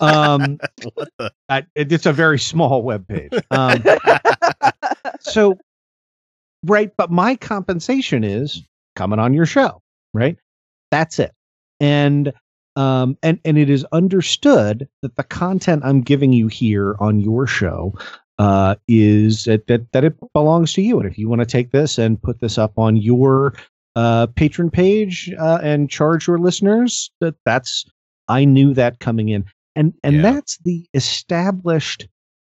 [0.00, 0.58] um,
[0.94, 1.32] what the?
[1.48, 3.32] I, it's a very small web page.
[3.50, 3.82] Um,
[5.20, 5.58] so
[6.64, 8.62] right but my compensation is
[8.96, 9.80] coming on your show
[10.12, 10.36] right
[10.90, 11.32] that's it
[11.80, 12.32] and
[12.76, 17.46] um and and it is understood that the content i'm giving you here on your
[17.46, 17.94] show
[18.38, 21.70] uh is that that, that it belongs to you and if you want to take
[21.70, 23.54] this and put this up on your
[23.96, 27.84] uh Patreon page uh and charge your listeners that that's
[28.28, 29.44] i knew that coming in
[29.76, 30.22] and and Yeah.
[30.22, 32.08] that's the established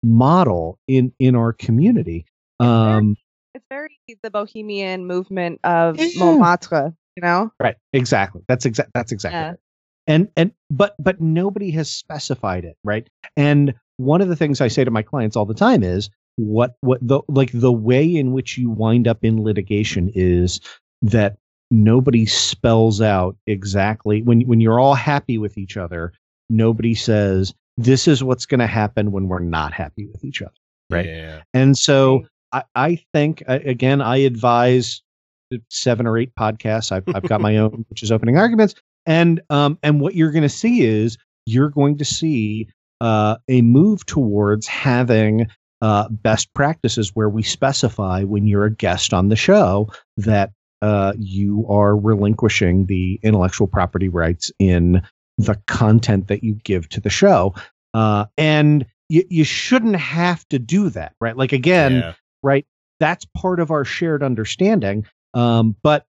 [0.03, 2.25] model in in our community
[2.59, 3.15] um
[3.53, 3.89] It's very
[4.23, 6.09] the bohemian movement of Yeah.
[6.15, 7.51] Montmartre, you know?
[7.59, 9.49] right exactly that's exact that's exactly Yeah.
[9.49, 9.59] right.
[10.07, 14.67] and and but but nobody has specified it right and one of the things i
[14.67, 18.31] say to my clients all the time is what what the like the way in
[18.33, 20.59] which you wind up in litigation is
[21.11, 21.37] that
[21.71, 26.13] nobody spells out exactly when when you're all happy with each other
[26.49, 30.53] nobody says this is what's going to happen when we're not happy with each other
[30.89, 31.41] right Yeah.
[31.53, 35.01] and so I, I think again, I advise
[35.69, 36.91] seven or eight podcasts.
[36.91, 40.43] I've, I've got my own, which is opening arguments, and um, and what you're going
[40.43, 42.69] to see is you're going to see
[43.01, 45.47] uh, a move towards having
[45.81, 51.13] uh, best practices where we specify when you're a guest on the show that uh,
[51.17, 55.01] you are relinquishing the intellectual property rights in
[55.38, 57.53] the content that you give to the show,
[57.93, 61.35] uh, and you, you shouldn't have to do that, right?
[61.35, 62.13] Like again, yeah.
[62.43, 62.65] right?
[62.99, 65.05] That's part of our shared understanding.
[65.33, 66.05] Um, but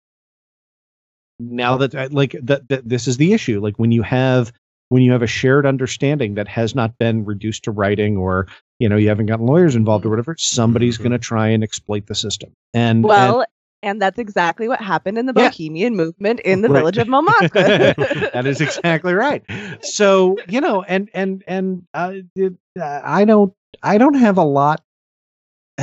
[1.38, 4.52] now that uh, like that, that this is the issue, like when you have
[4.88, 8.46] when you have a shared understanding that has not been reduced to writing or
[8.78, 11.02] you know you haven't gotten lawyers involved or whatever, somebody's Mhm.
[11.02, 12.52] going to try and exploit the system.
[12.74, 13.48] And Well, and,
[13.82, 15.48] that's exactly what happened in the Yeah.
[15.48, 16.78] bohemian movement in the Right.
[16.80, 17.94] village of Montmartre.
[18.32, 19.42] that is exactly right.
[19.82, 24.44] So you know, and and and uh, it, uh, I don't I don't have a
[24.44, 24.82] lot.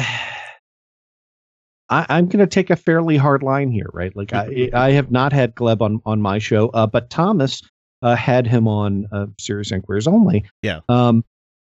[1.90, 4.16] I, I'm going to take a fairly hard line here, right?
[4.16, 7.62] Like I I have not had Gleb on on my show, uh, but Thomas
[8.02, 10.46] uh, had him on uh, Serious Inquiries only.
[10.62, 10.82] Yeah.
[10.88, 11.24] Um,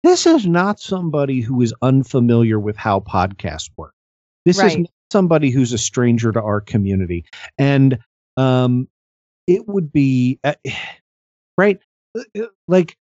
[0.03, 3.93] this is not somebody who is unfamiliar with how podcasts work.
[4.45, 4.79] This is Right.
[4.79, 7.25] not somebody who's a stranger to our community,
[7.57, 7.97] and
[8.37, 8.87] um,
[9.47, 10.53] it would be uh,
[11.57, 11.79] right?
[12.17, 12.97] Uh, like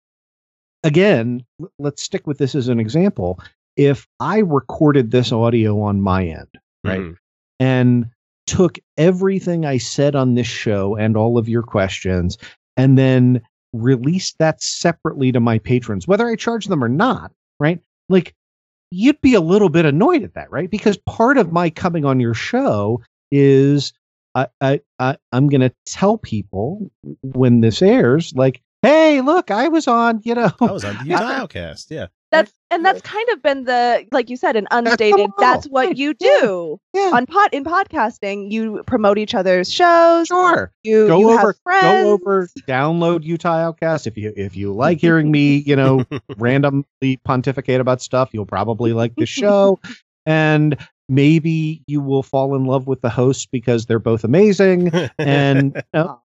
[0.83, 1.43] again
[1.79, 3.39] let's stick with this as an example.
[3.77, 6.47] If i recorded this audio on my end
[6.83, 7.15] right Mhm.
[7.59, 8.09] and
[8.47, 12.37] took everything i said on this show and all of your questions
[12.75, 13.41] and then
[13.73, 17.79] released that separately to my patrons whether i charge them or not right?
[18.09, 18.33] Like
[18.91, 22.19] you'd be a little bit annoyed at that right because part of my coming on
[22.19, 23.93] your show is
[24.35, 29.87] I, I, I I'm gonna tell people when this airs, like, hey, look, I was
[29.87, 31.87] on, you know, I was on the Dialcast.
[31.89, 32.07] Yeah.
[32.31, 35.29] That's and that's kind of been the like you said an unstated.
[35.37, 37.11] That's what you do Yeah.
[37.13, 38.51] on pot in podcasting.
[38.51, 40.27] You promote each other's shows.
[40.27, 40.71] Sure.
[40.83, 45.31] You go you over go over download utah outcast if you if you like hearing
[45.37, 46.05] me you know
[46.37, 49.79] randomly pontificate about stuff you'll probably like the show
[50.25, 50.77] and
[51.09, 55.81] maybe you will fall in love with the host because they're both amazing and uh,
[55.93, 56.21] you know,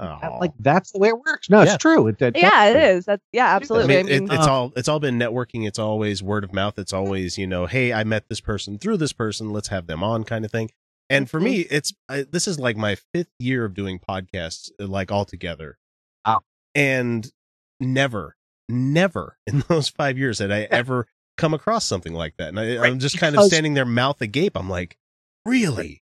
[0.00, 1.74] like that's the way it works no Yeah.
[1.74, 3.04] it's true it, it- Yeah, it is.
[3.06, 3.88] That's yeah, I absolutely.
[3.96, 5.66] mean, I it, mean, it's uh, all it's all been networking.
[5.66, 6.78] It's always word of mouth.
[6.78, 9.52] It's always you know, hey, I met this person through this person.
[9.52, 10.70] Let's have them on, kind of thing.
[11.10, 14.86] And for me, it's I, this is like my fifth year of doing podcasts, uh,
[14.86, 15.78] like all together.
[16.26, 16.40] Wow.
[16.74, 17.30] And
[17.78, 18.36] never,
[18.68, 22.48] never in those five years had I ever come across something like that.
[22.48, 24.56] And I, I'm just kind of standing there, mouth agape.
[24.56, 24.96] I'm like,
[25.46, 26.02] really?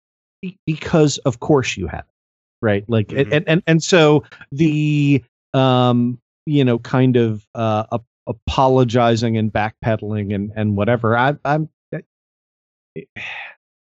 [0.66, 2.14] because of course you have it
[2.60, 3.32] right like Mhm.
[3.32, 5.22] and, and and so the
[5.54, 11.68] um you know kind of uh ap- apologizing and backpedaling and and whatever i i'm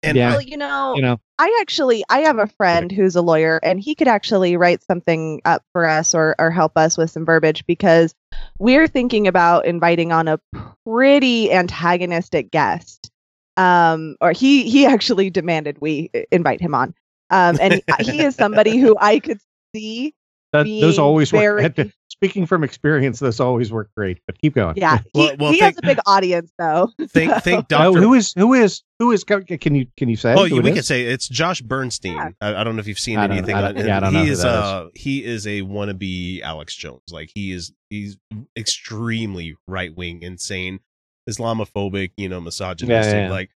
[0.05, 0.31] And Yeah.
[0.31, 3.81] well, you know, you know I actually I have a friend who's a lawyer and
[3.81, 7.65] he could actually write something up for us or or help us with some verbiage
[7.67, 8.15] because
[8.59, 10.41] we're thinking about inviting on a
[10.85, 13.11] pretty antagonistic guest.
[13.57, 16.95] Um or he he actually demanded we invite him on.
[17.31, 19.39] Um and he, he is somebody who I could
[19.75, 20.15] see
[20.53, 21.77] that, those always very- work
[22.11, 25.61] speaking from experience those always work great but keep going yeah, he, Well- well, he
[25.61, 26.91] think- has a big audience though.
[27.11, 28.01] think think Oh, Doctor.
[28.01, 30.77] who is who is who is can you can you say Oh, you, we is?
[30.77, 32.15] could say it's Josh Bernstein.
[32.15, 32.31] Yeah.
[32.41, 33.55] I, I don't know if you've seen I don't- anything.
[33.55, 34.55] I don't- yeah, I don't know he who is that is.
[34.65, 37.03] uh he is a wannabe Alex Jones.
[37.11, 38.17] Like he is he's
[38.57, 40.81] extremely right wing, insane,
[41.29, 43.13] Islamophobic, you know, misogynistic.
[43.13, 43.31] Yeah, yeah, yeah.
[43.31, 43.51] Like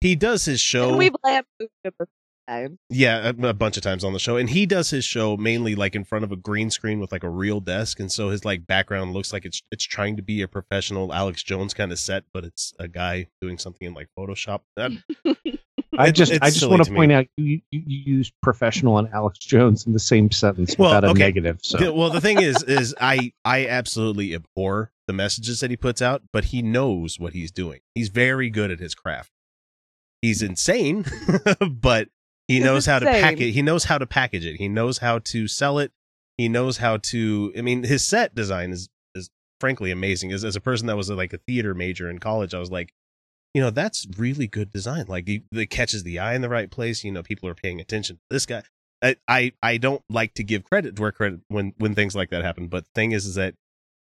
[0.00, 0.90] he does his show.
[0.90, 1.92] And we've lampooned him
[2.48, 2.78] a few.
[2.90, 5.74] Yeah, a, a bunch of times on the show, and he does his show mainly
[5.74, 8.44] like in front of a green screen with like a real desk, and so his
[8.44, 11.98] like background looks like it's it's trying to be a professional Alex Jones kind of
[11.98, 14.60] set, but it's a guy doing something in like Photoshop.
[14.76, 14.92] That-
[15.98, 16.96] I just I just want to to me.
[16.96, 20.90] point out you, you you use professional and Alex Jones in the same sentence Well,
[20.90, 21.20] without a okay.
[21.20, 21.60] negative.
[21.62, 25.76] So Yeah, well, the thing is, is I I absolutely abhor the messages that he
[25.76, 27.80] puts out, but he knows what he's doing.
[27.94, 29.30] He's very good at his craft.
[30.20, 31.06] He's insane,
[31.70, 32.08] but
[32.48, 33.52] he knows how to pack it.
[33.52, 34.56] He knows how to package it.
[34.56, 35.92] He knows how to sell it.
[36.36, 37.52] He knows how to.
[37.56, 39.30] I mean, his set design is is
[39.60, 40.32] frankly amazing.
[40.32, 42.92] As as a person that was like a theater major in college, I was like,
[43.54, 45.06] you know, that's really good design.
[45.08, 47.02] Like it catches the eye in the right place.
[47.02, 48.20] You know, people are paying attention.
[48.30, 48.62] This guy,
[49.02, 52.44] I, I I don't like to give credit where credit when when things like that
[52.44, 52.68] happen.
[52.68, 53.54] But the thing is, is that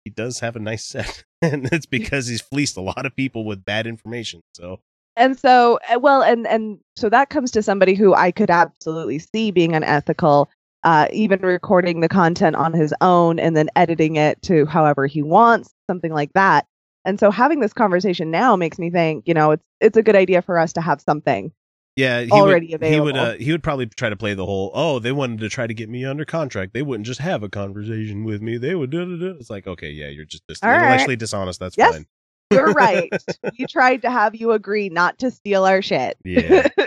[0.05, 3.45] he does have a nice set, and it's because he's fleeced a lot of people
[3.45, 4.41] with bad information.
[4.55, 4.79] So
[5.15, 9.19] and so uh, well and and so that comes to somebody who i could absolutely
[9.19, 10.49] see being unethical
[10.85, 15.21] uh, even recording the content on his own and then editing it to however he
[15.21, 16.65] wants something like that
[17.05, 20.15] and so having this conversation now makes me think you know it's it's a good
[20.15, 21.51] idea for us to have something
[21.95, 24.71] yeah, he Already would, He would uh, he would probably try to play the whole.
[24.73, 26.73] Oh, they wanted to try to get me under contract.
[26.73, 28.57] They wouldn't just have a conversation with me.
[28.57, 28.89] They would.
[28.89, 29.37] do da.
[29.37, 30.81] It's like okay, yeah, you're just All right.
[30.81, 31.59] intellectually dishonest.
[31.59, 31.93] That's Yes.
[31.93, 32.07] fine.
[32.53, 33.11] You're right
[33.57, 36.67] we tried to have you agree not to steal our shit Yeah.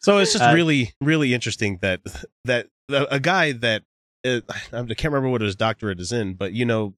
[0.00, 2.02] So it's just Uh, really, really interesting that
[2.44, 3.84] that a guy that
[4.26, 6.94] uh, I can't remember what his doctorate is in, but you know,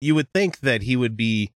[0.00, 1.52] you would think that he would be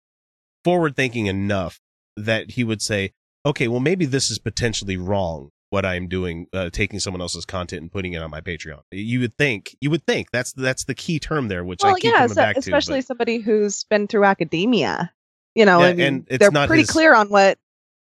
[0.63, 1.79] forward thinking enough
[2.15, 5.49] that he would say, okay, well, maybe this is potentially wrong.
[5.73, 8.81] What I'm doing, uh, taking someone else's content and putting it on my Patreon.
[8.91, 11.95] You would think, you would think that's that's the key term there, which I well
[11.95, 12.59] keep yeah coming so- back to.
[12.59, 15.11] especially but- somebody who's been through academia
[15.55, 17.57] you know Yeah, I mean, and it's they're not pretty his- clear on what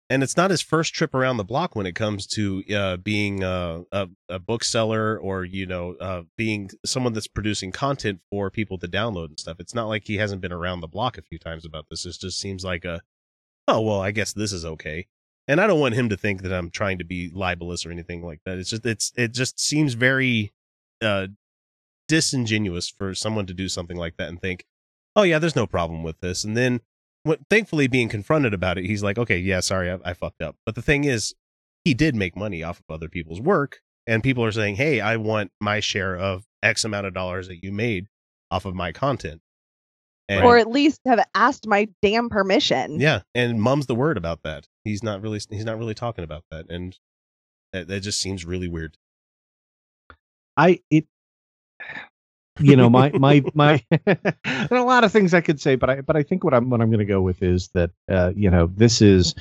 [0.10, 3.44] and it's not his first trip around the block when it comes to uh, being
[3.44, 8.78] a, a, a bookseller or you know uh, being someone that's producing content for people
[8.78, 9.58] to download and stuff.
[9.60, 12.06] It's not like he hasn't been around the block a few times about this.
[12.06, 13.02] It just seems like a
[13.68, 15.08] oh well, I guess this is okay.
[15.48, 18.22] And I don't want him to think that I'm trying to be libelous or anything
[18.22, 18.58] like that.
[18.58, 20.54] It's just it's it just seems very
[21.02, 21.28] uh,
[22.08, 24.66] disingenuous for someone to do something like that and think,
[25.16, 26.82] oh yeah, there's no problem with this, and then
[27.24, 30.56] what, thankfully being confronted about it, he's like, okay, yeah, sorry, I, I fucked up.
[30.66, 31.36] But the thing is,
[31.84, 35.18] he did make money off of other people's work, and people are saying, hey, I
[35.18, 38.08] want my share of X amount of dollars that you made
[38.50, 39.42] off of my content.
[40.30, 44.44] And or at least have asked my damn permission yeah, and mum's the word about
[44.44, 44.68] that.
[44.84, 46.98] He's not really he's not really talking about that, and
[47.74, 48.98] that, that just seems really weird.
[50.58, 51.06] I it
[52.60, 54.18] you know my my my there
[54.72, 56.70] are a lot of things I could say, but I but I think what I'm
[56.70, 59.34] what I'm going to go with is that uh, you know this is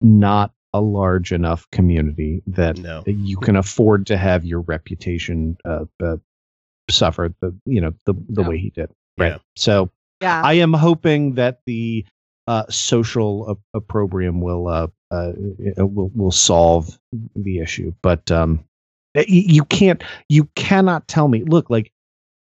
[0.00, 3.02] not a large enough community that No.
[3.06, 6.16] you can afford to have your reputation uh, uh,
[6.90, 8.48] suffer the you know the the Yeah.
[8.48, 9.38] way he did right Yeah.
[9.56, 9.90] so
[10.24, 10.40] Yeah.
[10.42, 12.06] I am hoping that the
[12.46, 15.32] uh, social op- opprobrium will uh, uh,
[15.76, 16.98] will will solve
[17.36, 17.92] the issue.
[18.02, 18.64] But um,
[19.26, 21.42] you can't you cannot tell me.
[21.44, 21.92] Look, like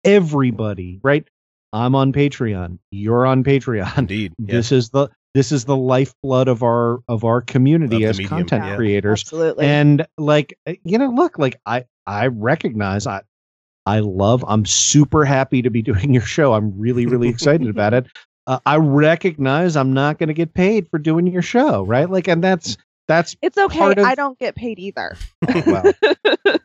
[0.05, 1.27] everybody, right?
[1.73, 2.79] I'm on Patreon.
[2.91, 3.97] You're on Patreon.
[3.97, 4.33] Indeed.
[4.37, 4.55] Yeah.
[4.55, 8.29] This is the this is the lifeblood of our of our community Of as medium,
[8.29, 8.75] content yeah.
[8.75, 9.65] creators Absolutely.
[9.65, 13.21] and like you know look like i i recognize i
[13.85, 16.53] i love i'm super happy to be doing your show.
[16.53, 18.07] I'm really really excited about it.
[18.45, 22.09] Uh, i recognize i'm not going to get paid for doing your show right?
[22.09, 22.75] Like and that's
[23.07, 23.91] that's it's okay.
[23.91, 25.15] of- I don't get paid either.
[25.65, 25.91] well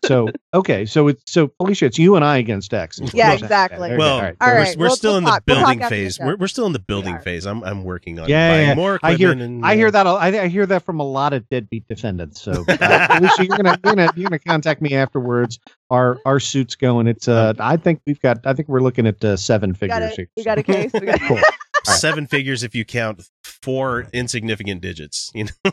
[0.05, 3.97] so okay so it's so felicia it's you and i against x Yeah, exactly.
[3.97, 4.37] Well, all right.
[4.41, 6.19] All we're, we're we'll- still we'll in talk- the we'll building phase.
[6.21, 7.45] We're, we're still in the building phase.
[7.47, 9.51] I'm I'm working on Yeah, buying yeah, more I hear, equipment.
[9.57, 10.07] and, I hear uh, that.
[10.07, 12.41] a- I, I hear that from a lot of deadbeat defendants.
[12.41, 15.59] So, uh, Felicia, you're gonna, you're gonna, you're gonna contact me afterwards.
[15.91, 17.07] Our, our suits going.
[17.09, 20.03] It's, uh, I think we've got, I think we're looking at uh, seven We got,
[20.15, 20.19] figures.
[20.19, 20.91] a, we got a case.
[20.93, 21.39] We got, Cool.
[21.85, 25.31] Seven figures if you count four insignificant digits.
[25.35, 25.71] You know,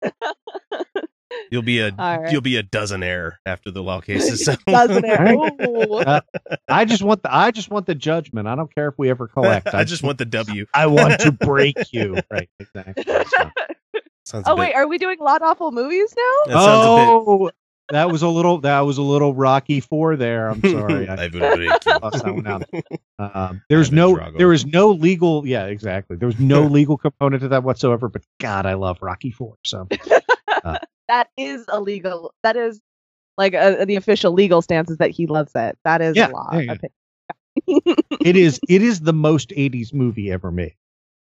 [1.50, 2.32] you'll be a All right.
[2.32, 4.32] you'll be a dozen dozenaire after the law cases.
[4.40, 4.64] is settled.
[4.66, 5.18] Doesn't it?
[5.20, 5.68] Right.
[5.68, 5.94] Ooh.
[5.94, 6.20] Uh,
[6.68, 8.48] I just want the, I just want the judgment.
[8.48, 9.68] I don't care if we ever collect.
[9.74, 10.66] I just want the W.
[10.74, 12.18] I want to break you.
[12.30, 12.48] Right.
[12.58, 13.04] Exactly.
[13.04, 13.50] So-
[14.26, 16.52] Sounds oh bit- wait, are we doing lot awful movies now?
[16.54, 17.08] That sounds a bit.
[17.08, 17.50] oh,
[17.90, 20.48] that was a little, that was a little Rocky Four there.
[20.50, 21.08] I'm sorry.
[21.08, 21.98] I I will break you.
[22.02, 22.64] lost that one out.
[23.18, 24.38] Um, there's Ivan no, Drago.
[24.38, 25.46] there is no legal.
[25.46, 26.16] Yeah, exactly.
[26.16, 28.08] There was no legal component to that whatsoever.
[28.08, 29.56] But God, I love Rocky Four.
[29.64, 29.86] So
[31.08, 32.32] That is illegal.
[32.42, 32.80] That is
[33.36, 35.76] like uh, the official legal stance is that he loves it.
[35.84, 36.48] That is Yeah, a law.
[36.52, 36.88] there you Okay.
[38.24, 40.74] it is, it is the most '80s movie ever made.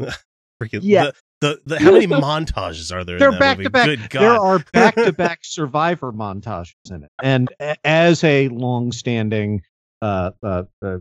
[0.00, 1.04] Freaking- Yeah.
[1.06, 3.18] The, the, the how many montages are there?
[3.18, 3.64] They're back movie?
[3.64, 4.10] to back.
[4.10, 7.48] There are back to back Survivor montages in it, and
[7.84, 9.62] as a long-standing
[10.02, 10.98] uh, uh, uh,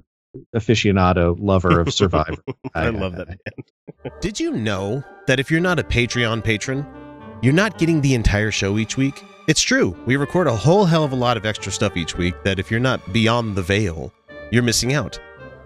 [0.55, 2.41] aficionado lover of Survivor,
[2.73, 4.11] I love that man.
[4.21, 6.85] Did you know that if you're not a Patreon patron,
[7.41, 9.23] you're not getting the entire show each week?
[9.47, 9.97] It's true.
[10.05, 12.69] We record a whole hell of a lot of extra stuff each week that if
[12.69, 14.13] you're not beyond the veil,
[14.51, 15.19] you're missing out.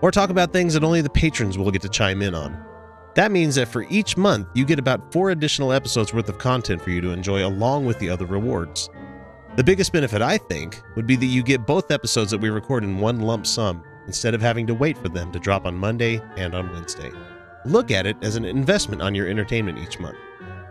[0.00, 2.64] or talk about things that only the patrons will get to chime in on.
[3.14, 6.82] That means that for each month, you get about four additional episodes worth of content
[6.82, 8.90] for you to enjoy along with the other rewards.
[9.56, 12.84] The biggest benefit, I think, would be that you get both episodes that we record
[12.84, 16.20] in one lump sum instead of having to wait for them to drop on Monday
[16.36, 17.10] and on Wednesday.
[17.64, 20.18] Look at it as an investment on your entertainment each month.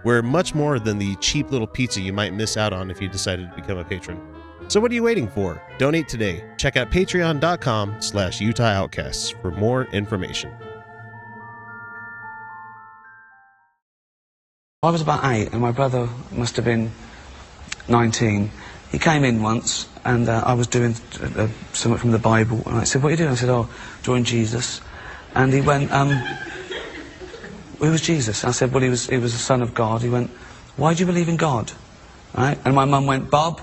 [0.04, 3.10] We're much more than the cheap little pizza you might miss out on if you
[3.10, 4.22] decided to become a patron.
[4.68, 5.62] So what are you waiting for?
[5.78, 6.44] Donate today.
[6.58, 10.52] Check out patreon.com slash Utah Outcasts for more information.
[14.82, 16.92] I was about eight, and my brother must have been
[17.88, 18.52] 19.
[18.92, 22.62] He came in once, and uh, I was doing uh, uh, something from the Bible,
[22.66, 23.68] and I said, "What are you doing?" I said, "Oh,
[24.04, 24.82] drawing Jesus,"
[25.34, 26.10] and he went, um,
[27.80, 30.10] "Who was Jesus?" I said, "Well, he was he was the Son of God." He
[30.10, 30.30] went,
[30.78, 31.72] "Why do you believe in God?"
[32.38, 32.60] Right?
[32.64, 33.62] And my mum went, "Bob,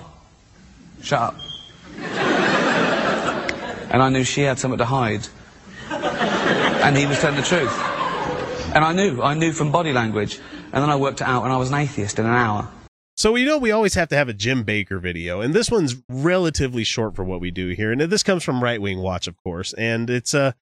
[1.03, 1.35] shut up."
[3.91, 5.27] and I knew she had something to hide,
[5.89, 7.71] and he was telling the truth.
[8.73, 10.39] And I knew, I knew from body language.
[10.73, 12.67] And then I worked it out, and I was an atheist in an hour.
[13.15, 15.97] So you know we always have to have a Jim Bakker video, and this one's
[16.09, 17.91] relatively short for what we do here.
[17.91, 20.53] And this comes from Right Wing Watch, of course, and it's uh,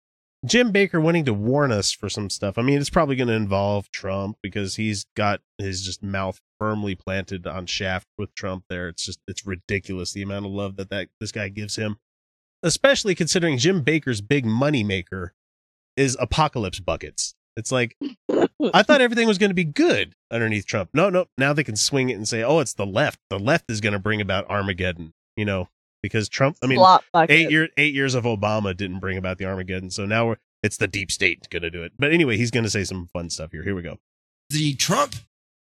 [0.47, 2.57] Jim Bakker wanting to warn us for some stuff.
[2.57, 6.95] I mean, it's probably going to involve Trump because he's got his just mouth firmly
[6.95, 8.65] planted on shaft with Trump.
[8.71, 11.99] There, it's just it's ridiculous the amount of love that that this guy gives him,
[12.63, 15.35] especially considering Jim Bakker's big money maker
[15.97, 17.35] is apocalypse buckets.
[17.57, 17.97] It's like
[18.73, 20.91] I thought everything was going to be good underneath Trump.
[20.95, 21.27] No, no.
[21.37, 23.21] Now they can swing it and say, "Oh, it's the left.
[23.29, 25.69] The left is going to bring about Armageddon." You know,
[26.03, 26.57] because Trump.
[26.63, 29.91] I mean, Slop eight years eight years of Obama didn't bring about the Armageddon.
[29.91, 31.93] So now we're it's the deep state going to do it.
[31.99, 33.63] But anyway, he's going to say some fun stuff here.
[33.63, 33.99] Here we go.
[34.51, 35.15] the Trump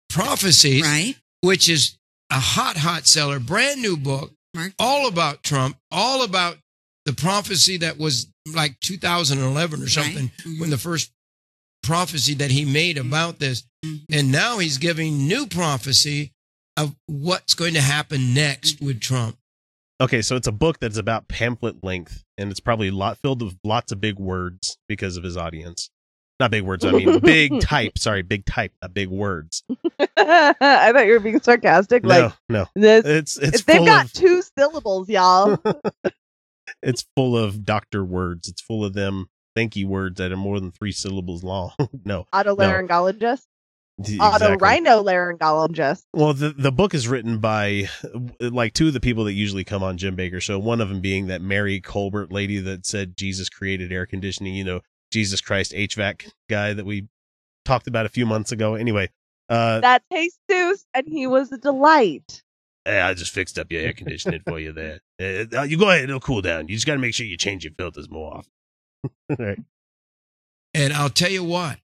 [0.09, 1.15] prophecies, Right.
[1.41, 1.97] which is
[2.29, 4.73] a hot, hot seller, brand new book, Mark.
[4.79, 6.57] all about Trump, all about
[7.05, 10.59] the prophecy that was like 2011 or something Mhm.
[10.59, 11.11] when the first
[11.83, 13.63] prophecy that he made about this.
[13.85, 14.05] Mhm.
[14.11, 16.31] And now he's giving new prophecy
[16.75, 19.37] of what's going to happen next with Trump.
[19.99, 23.57] Okay, so it's a book that's about pamphlet length, and it's probably lot filled with
[23.63, 25.89] lots of big words because of his audience.
[26.39, 26.85] not big words.
[26.85, 27.97] I mean big type.
[27.97, 29.63] Sorry, big type, not big words.
[30.17, 32.03] I thought you were being sarcastic.
[32.03, 32.67] No, like no.
[32.75, 35.57] this, It's it's they've got of two syllables, y'all.
[36.83, 38.47] it's full of doctor words.
[38.47, 39.27] It's full of them
[39.57, 41.71] thank you words that are more than three syllables long.
[42.05, 43.47] no, Otolaryngologist,
[43.99, 44.57] exactly.
[44.57, 46.03] otorhinolaryngologist.
[46.13, 49.63] Well, the the book is written by uh, like two of the people that usually
[49.63, 50.41] come on Jim Bakker.
[50.41, 54.55] So one of them being that Mary Colbert lady that said Jesus created air conditioning.
[54.55, 54.81] You know,
[55.11, 57.07] Jesus Christ HVAC guy that we
[57.65, 58.75] talked about a few months ago.
[58.75, 59.09] Anyway,
[59.49, 62.43] uh, That's Jesus, and he was a delight.
[62.85, 64.99] Hey, I just fixed up your air conditioning for you there.
[65.21, 66.67] Uh, you go ahead; it'll cool down.
[66.67, 68.51] You just got to make sure you change your filters more often.
[69.39, 69.59] right.
[70.73, 71.79] And I'll tell you what, God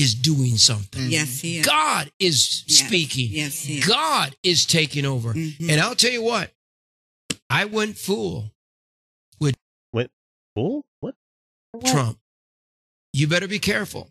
[0.00, 1.02] is doing something.
[1.02, 1.10] Mm-hmm.
[1.10, 1.66] Yes, he is.
[1.66, 2.86] God is Yes.
[2.86, 3.28] speaking.
[3.30, 3.86] Yes, he is.
[3.86, 5.34] God is taking over.
[5.34, 5.70] Mhm.
[5.70, 6.52] And I'll tell you what,
[7.48, 8.52] I went fool
[9.92, 10.10] Went
[10.54, 11.14] fool What?
[11.86, 12.18] Trump.
[13.12, 14.10] You better be careful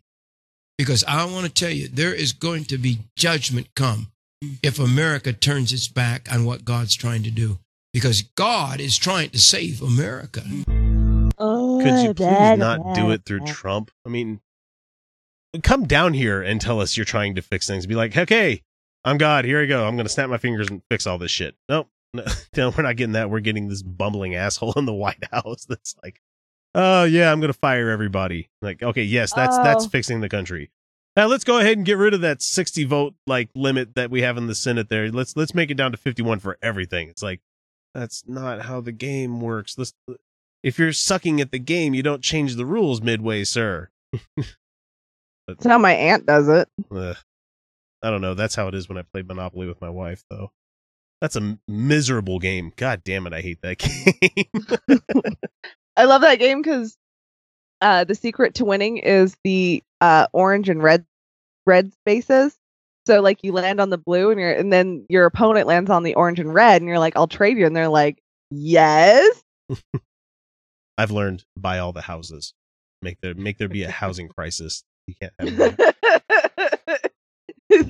[0.78, 4.12] because I want to tell you there is going to be judgment come
[4.44, 4.56] mm-hmm.
[4.64, 7.60] if America turns its back on what God's trying to do
[7.94, 10.42] because God is trying to save America.
[10.42, 11.30] Mm-hmm.
[11.38, 13.92] Oh, Could you please not do it through Trump?
[14.06, 14.42] I mean,
[15.64, 17.86] come down here and tell us you're trying to fix things.
[17.86, 18.62] Be like, okay,
[19.06, 19.46] I'm God.
[19.46, 19.86] Here I go.
[19.88, 21.56] I'm going to snap my fingers and fix all this shit.
[21.68, 21.88] Nope.
[22.14, 22.26] No,
[22.58, 23.30] no, we're not getting that.
[23.30, 26.22] We're getting this bumbling asshole in the White House that's like,
[26.76, 28.50] oh, yeah, I'm going to fire everybody.
[28.62, 29.90] Like, okay, yes, that's that's Oh.
[29.90, 30.72] fixing the country.
[31.16, 34.22] Now let's go ahead and get rid of that 60 vote like limit that we
[34.22, 35.12] have in the Senate there.
[35.12, 37.10] Let's let's make it down to 51 for everything.
[37.10, 37.42] It's like
[37.94, 39.78] that's not how the game works.
[39.78, 39.94] Let's
[40.64, 43.90] if you're sucking at the game, you don't change the rules midway, sir.
[45.56, 46.68] That's how my aunt does it.
[46.92, 47.16] Ugh.
[48.02, 48.34] I don't know.
[48.34, 50.52] That's how it is when I played Monopoly with my wife, though.
[51.22, 52.72] That's a miserable game.
[52.78, 53.78] God damn it, I hate that
[55.18, 55.36] game.
[55.98, 56.98] I love that game because
[57.82, 61.06] uh, the secret to winning is the uh, orange and red
[61.66, 62.56] red spaces.
[63.06, 66.04] So like you land on the blue and you're and then your opponent lands on
[66.04, 68.22] the orange and red and you're like, I'll trade you, and they're like,
[68.52, 69.44] Yes.
[70.98, 72.54] I've learned buy all the houses.
[73.02, 74.84] Make there make there be a housing crisis.
[75.10, 75.58] You can't have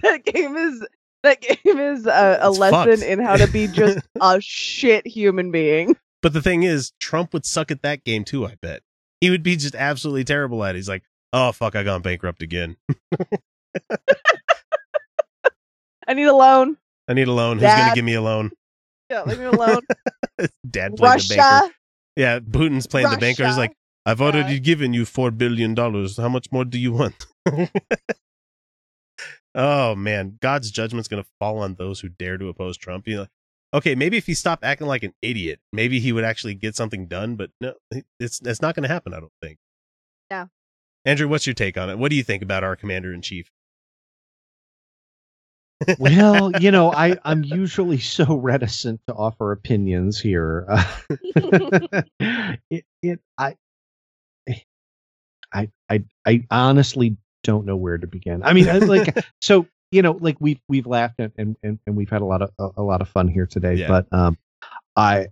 [0.02, 0.22] that.
[0.26, 0.88] game is
[1.24, 3.04] that game is uh, a, a lesson fucked.
[3.04, 5.96] in how to be just a shit human being.
[6.22, 8.82] But the thing is, Trump would suck at that game too, I bet.
[9.22, 10.78] He would be just absolutely terrible at it.
[10.78, 11.04] He's like,
[11.34, 12.78] oh fuck, I gone bankrupt again.
[16.08, 16.78] I need a loan.
[17.08, 17.58] I need a loan.
[17.60, 18.52] Who's gonna give me a loan?
[19.10, 19.82] Yeah, leave me alone.
[20.70, 21.74] Dad played the banker.
[22.16, 23.46] Yeah, Putin's playing the banker.
[23.46, 23.74] He's like,
[24.10, 26.18] I've already given you four billion dollars.
[26.18, 27.28] How much more do you want?
[29.54, 33.08] oh man, God's judgment's gonna fall on those who dare to oppose Trump.
[33.08, 33.28] You know,
[33.76, 37.06] okay, maybe if he stopped acting like an idiot, maybe he would actually get something
[37.06, 37.36] done.
[37.36, 37.76] But no,
[38.20, 39.14] it's it's not gonna happen.
[39.14, 39.60] I don't think.
[40.32, 40.48] Yeah.
[41.06, 42.00] Andrew, what's your take on it?
[42.00, 43.52] What do you think about our commander in chief?
[46.00, 50.66] well, you know, I I'm usually so reticent to offer opinions here.
[50.68, 50.96] Uh,
[52.72, 53.56] it, it I
[55.54, 58.44] I I I honestly don't know where to begin.
[58.44, 61.32] I mean, like so you know, like we've we've laughed and
[61.64, 63.88] and and we've had a lot of a, a lot of fun here today, Yeah.
[63.88, 64.38] but um
[64.96, 65.28] I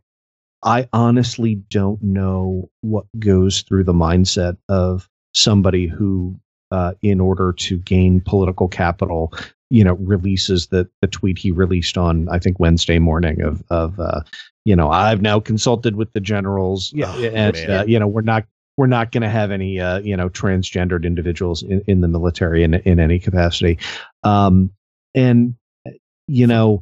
[0.63, 6.39] I honestly don't know what goes through the mindset of somebody who
[6.72, 9.32] uh, in order to gain political capital,
[9.70, 13.99] you know, releases the the tweet he released on I think Wednesday morning of of
[13.99, 14.22] uh,
[14.65, 18.22] you know I've now consulted with the generals, yeah, Oh, and uh, you know we're
[18.22, 18.45] not
[18.78, 22.63] we're not going to have any uh, you know transgendered individuals in, in the military
[22.63, 23.78] in in any capacity,
[24.23, 24.71] um,
[25.15, 25.55] and
[25.88, 25.91] uh,
[26.28, 26.82] you know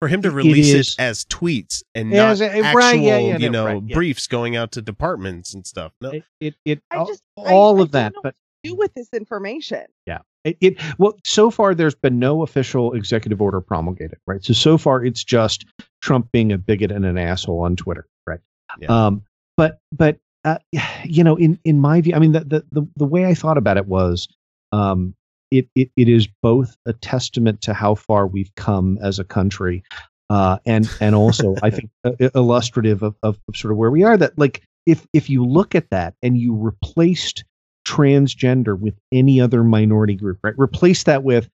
[0.00, 3.18] For him to release it, is- as tweets and not as a- actual, right, yeah,
[3.18, 3.94] yeah, you no, know, right, yeah.
[3.94, 5.92] briefs going out to departments and stuff.
[6.00, 9.08] No, it it, it I all, just all I of that, but do with this
[9.12, 9.84] information.
[10.06, 10.18] Yeah.
[10.44, 14.44] It, it well so far there's been no official executive order promulgated, right?
[14.44, 15.64] So so far it's just
[16.02, 18.40] Trump being a bigot and an asshole on Twitter, right?
[18.78, 19.06] Yeah.
[19.06, 19.22] Um
[19.56, 20.58] but but uh,
[21.04, 23.58] you know in in my view I mean the the the, the way I thought
[23.58, 24.28] about it was
[24.72, 25.14] um
[25.50, 29.82] it, it it is both a testament to how far we've come as a country
[30.30, 34.02] uh and and also I think uh, illustrative of, of of sort of where we
[34.02, 37.44] are that like if if you look at that and you replaced
[37.86, 40.54] transgender with any other minority group, right?
[40.56, 41.48] Replace that with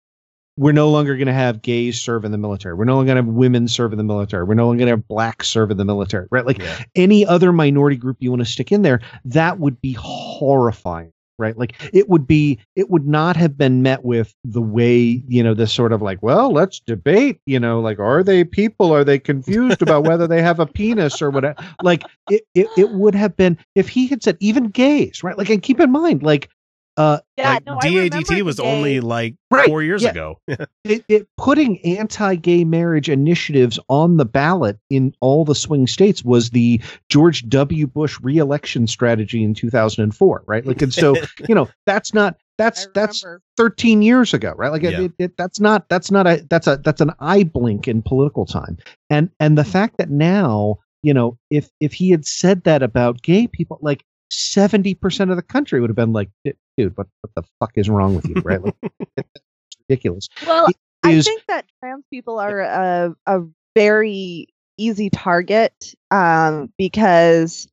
[0.59, 2.75] we're no longer going to have gays serve in the military.
[2.75, 4.43] We're no longer going to have women serve in the military.
[4.43, 6.45] We're no longer going to have blacks serve in the military, right?
[6.45, 6.83] Like Yeah.
[6.97, 11.57] any other minority group you want to stick in there, that would be horrifying, right?
[11.57, 15.55] Like it would be, it would not have been met with the way, you know,
[15.55, 18.93] this sort of like, well, let's debate, you know, like, are they people?
[18.93, 21.55] Are they confused about whether they have a penis or whatever?
[21.83, 25.39] Like it, it, it would have been if he had said even gays, right?
[25.39, 26.51] Like, and keep in mind, like,
[26.99, 30.11] uh, Yeah, like, no, DADT was day- only like Right, four years yeah.
[30.11, 30.41] ago.
[30.85, 36.51] it, it, putting anti-gay marriage initiatives on the ballot in all the swing states was
[36.51, 37.87] the George W.
[37.87, 40.67] Bush reelection strategy in 2004, right?
[40.67, 41.15] Like, and so
[41.49, 43.25] you know that's not that's that's
[43.57, 44.73] 13 years ago, right?
[44.73, 45.03] Like, Yeah.
[45.03, 48.45] it, it, that's not that's not a that's a that's an eye blink in political
[48.45, 48.77] time,
[49.09, 53.23] and and the fact that now you know if if he had said that about
[53.23, 54.05] gay people, like.
[54.31, 58.15] 70% of the country would have been like, dude, what, what the fuck is wrong
[58.15, 58.35] with you?
[58.45, 58.63] Right?
[58.63, 58.75] Like,
[59.17, 60.29] it's ridiculous.
[60.47, 63.41] Well, It I think that trans people are a, a
[63.75, 67.69] very easy target um, because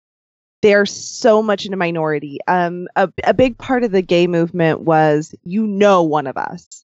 [0.61, 2.39] they're so much in a minority.
[2.47, 6.83] Um, a, a big part of the gay movement was, you know, one of us.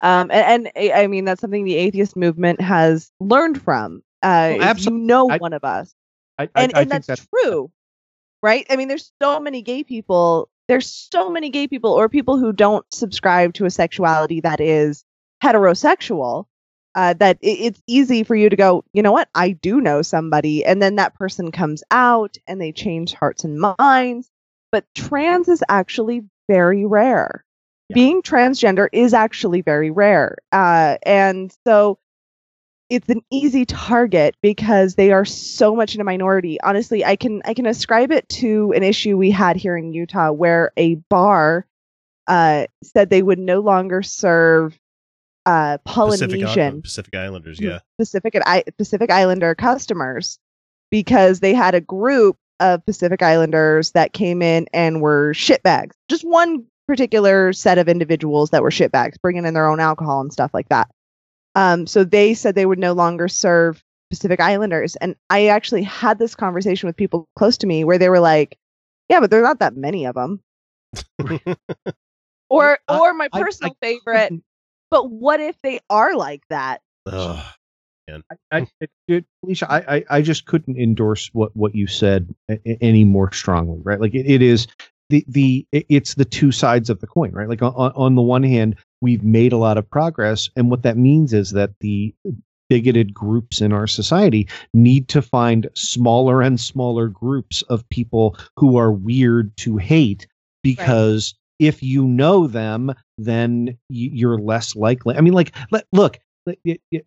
[0.00, 4.02] Um, and, and I I mean, that's something the atheist movement has learned from.
[4.20, 5.94] Uh, Well, is you know I- one of us
[6.38, 7.70] I, I, and I and think that's true
[8.42, 8.66] right?
[8.70, 12.52] I mean there's so many gay people there's so many gay people or people who
[12.52, 15.04] don't subscribe to a sexuality that is
[15.42, 16.46] heterosexual
[16.94, 19.28] uh, that it, it's easy for you to go you know what?
[19.34, 23.58] I do know somebody and then that person comes out and they change hearts and
[23.78, 24.28] minds.
[24.70, 27.44] But trans is actually very rare.
[27.88, 27.94] Yeah.
[27.94, 31.98] being transgender is actually very rare uh, and so
[32.92, 36.60] it's an easy target because they are so much in a minority.
[36.60, 40.30] Honestly, I can I can ascribe it to an issue we had here in Utah
[40.30, 41.66] where a bar
[42.26, 44.78] uh, said they would no longer serve
[45.46, 47.78] uh, Pacific, Polynesian Pacific Islanders, yeah.
[47.98, 50.38] Pacific I- Pacific Islander customers
[50.90, 55.92] because they had a group of Pacific Islanders that came in and were shitbags.
[56.10, 60.30] Just one particular set of individuals that were shitbags, bringing in their own alcohol and
[60.30, 60.90] stuff like that.
[61.54, 66.18] Um, so they said they would no longer serve Pacific Islanders, and I actually had
[66.18, 68.58] this conversation with people close to me where they were like,
[69.08, 70.40] "Yeah, but there's not that many of them."
[72.50, 74.24] or, or my I- I personal favorite.
[74.24, 74.44] couldn't-
[74.90, 76.80] But what if they are like that?
[77.06, 77.44] Ugh.
[78.50, 82.60] I, it, it, Alicia, I, I, I just couldn't endorse what, what you said a-
[82.66, 84.00] a- any more strongly, right?
[84.00, 84.66] Like it, it is
[85.12, 87.48] the, the, it's the two sides of the coin, right?
[87.48, 90.48] Like on, on the one hand, we've made a lot of progress.
[90.56, 92.14] And what that means is that the
[92.70, 98.78] bigoted groups in our society need to find smaller and smaller groups of people who
[98.78, 100.26] are weird to hate
[100.62, 105.14] because if you know them, then you're less likely.
[105.14, 106.21] I mean, like, let, look, let- it- it-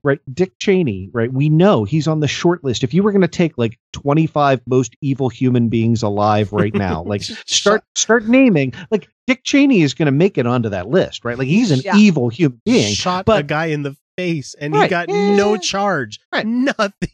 [0.03, 0.19] right?
[0.33, 1.31] Dick Cheney, right?
[1.31, 2.83] We know he's on the short list.
[2.83, 7.03] If you were going to take like 25 most evil human beings alive right now,
[7.03, 11.25] like start start naming, like Dick Cheney is going to make it onto that list,
[11.25, 11.37] right?
[11.37, 11.97] Like he's an Yeah.
[11.97, 12.93] evil human being.
[12.93, 15.35] Shot a guy in the face and he got Yeah.
[15.35, 16.19] no charge.
[16.31, 16.45] Right.
[16.45, 17.09] Nothing.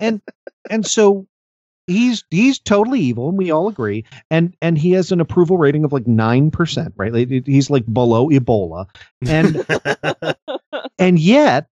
[0.00, 0.20] and
[0.70, 1.26] and so
[1.86, 5.84] he's he's totally evil and we all agree and and he has an approval rating
[5.84, 8.86] of like 9% right Like, he's like below ebola
[9.28, 9.56] and
[10.98, 11.66] and yet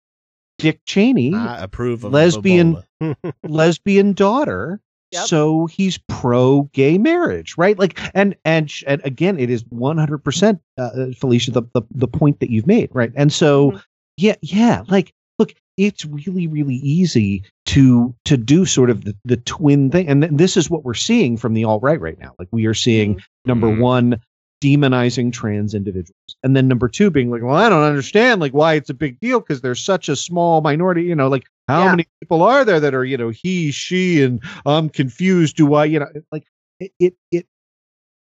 [0.57, 2.78] dick cheney I approve of Lesbian-
[3.47, 4.80] lesbian daughter
[5.13, 5.26] Yep.
[5.28, 10.59] so he's pro gay marriage right like and and, sh- and again it is 100%
[10.78, 13.84] uh, felicia the, the the point that you've made right and so Mhm.
[14.15, 19.36] yeah yeah like look it's really really easy to to do sort of the, the
[19.36, 22.34] twin thing and th- this is what we're seeing from the alt right right now
[22.39, 23.80] like we are seeing number Mhm.
[23.82, 24.22] one
[24.62, 28.76] demonizing trans individuals and then number two being like well i don't understand like why
[28.76, 31.91] it's a big deal because there's such a small minority you know like how Yeah.
[31.91, 35.86] many people are there that are you know he she and i'm confused do i
[35.86, 36.45] you know like
[36.80, 37.47] it it, it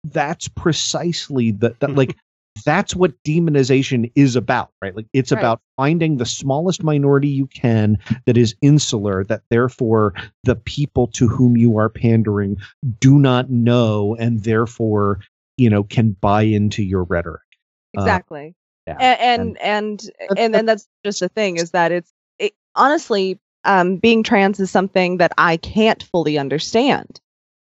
[0.04, 2.16] that's precisely the, that like
[2.64, 5.40] that's what demonization is about right like it's Right.
[5.40, 10.14] about finding the smallest minority you can that is insular that therefore
[10.44, 12.56] the people to whom you are pandering
[13.00, 15.18] do not know and therefore
[15.56, 17.42] you know can buy into your rhetoric
[17.96, 18.54] Uh, Exactly.
[18.86, 18.96] yeah.
[18.98, 23.96] A- and and and then that's just the thing is that it's it, honestly um
[23.96, 27.20] being trans is something that I can't fully understand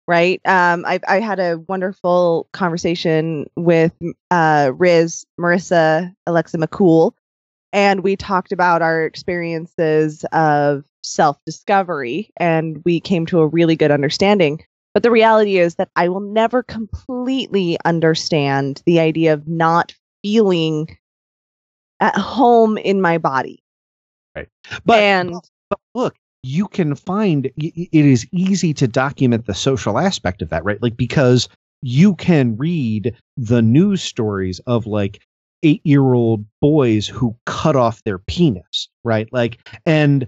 [0.07, 3.93] right um I I had a wonderful conversation with
[4.31, 7.13] uh Riz Marissa Alexa McCool
[7.73, 13.91] and we talked about our experiences of self-discovery and we came to a really good
[13.91, 14.63] understanding
[14.99, 20.97] but the reality is that I will never completely understand the idea of not feeling
[22.01, 23.63] at home in my body.
[24.35, 24.49] Right.
[24.83, 25.35] But and
[25.69, 30.65] but look you can find it is easy to document the social aspect of that
[30.65, 31.47] right like because
[31.81, 35.21] you can read the news stories of like
[35.63, 40.27] eight year old boys who cut off their penis right like and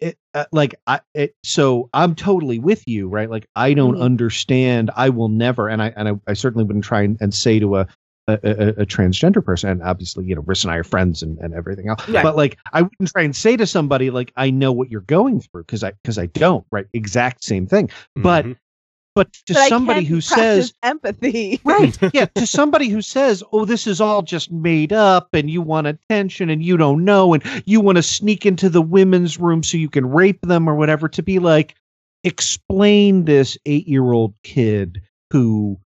[0.00, 3.30] it, uh, like I it, so I'm totally with you, right?
[3.30, 4.02] Like I don't Mhm.
[4.02, 4.90] understand.
[4.96, 7.76] I will never, and I and I, I certainly wouldn't try and, and say to
[7.78, 7.86] a
[8.26, 11.38] a, a a transgender person, and obviously, you know, Riss and I are friends and,
[11.38, 12.06] and everything else.
[12.08, 12.22] Right.
[12.22, 15.40] But like, I wouldn't try and say to somebody like, I know what you're going
[15.40, 16.86] through because I because I don't, right?
[16.92, 17.88] Exact same thing.
[18.16, 18.56] But Mhm.
[19.18, 21.60] But to But somebody who says empathy.
[21.64, 25.60] right yeah to somebody who says oh this is all just made up and you
[25.60, 29.64] want attention and you don't know and you want to sneak into the women's room
[29.64, 31.74] so you can rape them or whatever to be like
[32.22, 35.02] explain this eight year old kid
[35.32, 35.76] who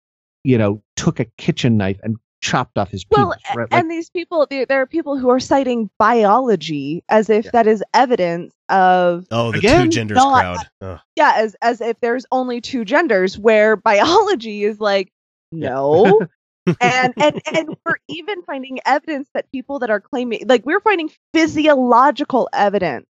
[0.44, 3.70] you know took a kitchen knife and chopped off his Well, penis a- right?
[3.72, 7.51] Like, and these people, there, there are people who are citing biology as if Yeah.
[7.55, 10.66] that is evidence of Oh, the Again, two genders no, I- crowd.
[10.82, 10.99] Ugh.
[11.16, 13.76] yeah, as as if there's only two genders, where
[14.36, 15.11] biology is like
[15.53, 16.20] no.
[16.80, 21.11] and and and we're even finding evidence that people that are claiming like we're finding
[21.34, 23.07] physiological evidence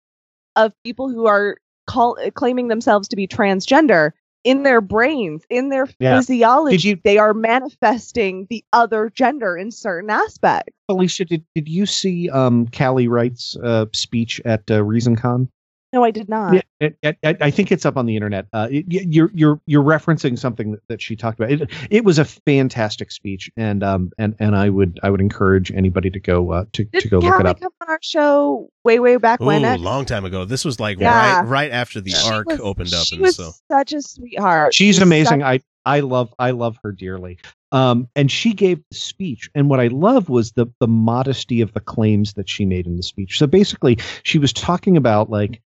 [0.56, 1.56] of people who are
[1.86, 4.10] call claiming themselves to be transgender
[4.44, 6.16] in their brains in their Yeah.
[6.18, 11.86] physiology you- they are manifesting the other gender in certain aspects alicia did, did you
[11.86, 15.48] see um callie wright's uh speech at uh, reasoncon
[15.92, 18.46] no i did not Yeah, it, it, I I think it's up on the internet.
[18.52, 21.50] Uh, it, you're you're you're referencing something that, that she talked about.
[21.50, 25.72] It, it was a fantastic speech, and um and and I would I would encourage
[25.72, 27.60] anybody to go uh, to did to go look it Callie up.
[27.60, 30.44] come on our show way way back Ooh, when it- long time ago.
[30.44, 31.40] This was like Yeah.
[31.40, 34.02] right right after the She arc was- opened up, she and was so such a
[34.02, 35.40] sweetheart She's She's amazing.
[35.40, 37.38] such- I I love I love her dearly.
[37.72, 41.72] Um, and she gave the speech, and what I love was the the modesty of
[41.74, 43.36] the claims that she made in the speech.
[43.38, 45.60] So basically, she was talking about like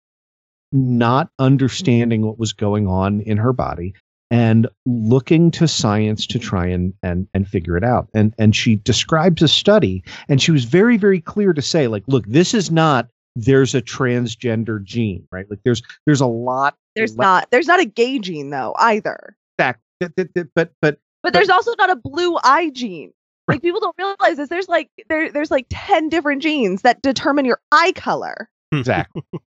[0.73, 3.95] not understanding what was going on in her body
[4.31, 8.77] and looking to science to try and and and figure it out and and she
[8.77, 12.71] describes a study and she was very very clear to say like look this is
[12.71, 17.67] not there's a transgender gene right like there's there's a lot there's le- not there's
[17.67, 21.73] not a gay gene though either back th- th- th- but but But there's also
[21.79, 23.13] not a blue eye gene.
[23.49, 24.51] Like people don't realize this.
[24.51, 28.49] There's like there there's like ten different genes that determine your eye color.
[28.73, 28.81] Hmm.
[28.81, 29.23] exactly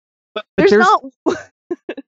[0.57, 0.87] but, There's, there's
[1.27, 1.37] not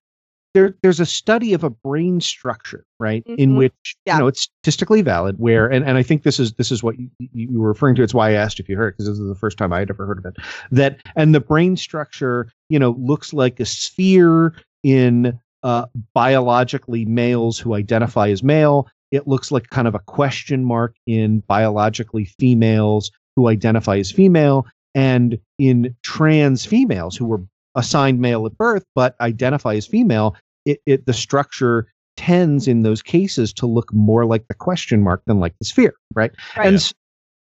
[0.55, 3.57] there there's a study of a brain structure right in Mhm.
[3.59, 4.15] which Yeah.
[4.17, 6.99] you know it's statistically valid where and, and i think this is this is what
[6.99, 9.29] you, you were referring to it's why i asked if you heard because this is
[9.29, 10.35] the first time i had ever heard of it
[10.73, 17.59] that and the brain structure you know looks like a sphere in uh, biologically males
[17.59, 23.11] who identify as male it looks like kind of a question mark in biologically females
[23.37, 27.41] who identify as female and in trans females who were
[27.75, 30.35] assigned male at birth but identify as female
[30.67, 35.23] it, it the structure tends in those cases to look more like the question mark
[35.27, 36.67] than like the sphere right, Right.
[36.67, 36.93] and s-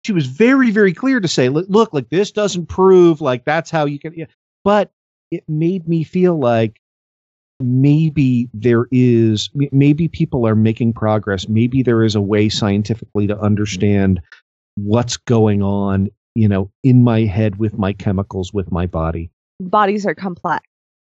[0.06, 3.70] she was very very clear to say look, look like this doesn't prove like that's
[3.70, 4.26] how you can yeah.
[4.64, 4.92] but
[5.32, 6.80] it made me feel like
[7.60, 13.38] maybe there is maybe people are making progress maybe there is a way scientifically to
[13.40, 14.20] understand
[14.76, 19.30] what's going on you know in my head with my chemicals with my body
[19.60, 20.64] bodies are complex.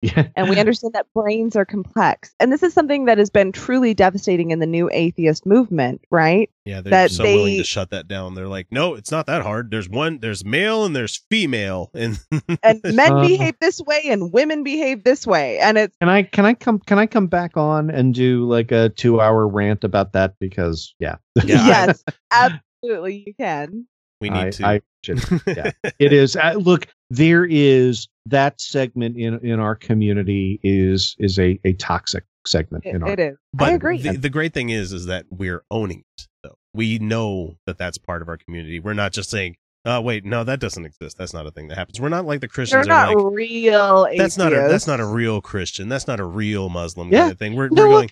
[0.03, 2.35] yeah And we understand that brains are complex.
[2.39, 6.51] And this is something that has been truly devastating in the new atheist movement, right?
[6.67, 8.35] yeah, they're that so willing to shut that down.
[8.35, 9.71] They're like, no, it's not that hard.
[9.71, 12.19] There's one, there's male and there's female, and
[12.63, 15.59] And men Uh, behave this way and women behave this way.
[15.61, 18.73] And it's Can I can I come can I come back on and do like
[18.73, 23.87] a two hour rant about that because yeah, Yeah, yes, absolutely you can.
[24.21, 24.67] we need I, to.
[24.67, 25.71] I should, yeah.
[25.99, 31.59] it is uh, look there is that segment in in our community is is a
[31.65, 33.37] a toxic segment It, in our it is.
[33.53, 33.99] But I agree.
[33.99, 36.27] The, the great thing is, is that we're owning it.
[36.43, 38.81] Though we know that that's part of our community.
[38.81, 41.17] We're not just saying, "Oh, wait, no, that doesn't exist.
[41.19, 44.09] That's not a thing that happens." We're not like the They're not are like, real
[44.17, 45.89] that's not a that's not a real Christian.
[45.89, 47.21] That's not a real Muslim Yeah.
[47.23, 47.55] kind of thing.
[47.55, 48.11] We're, No, we're look, going.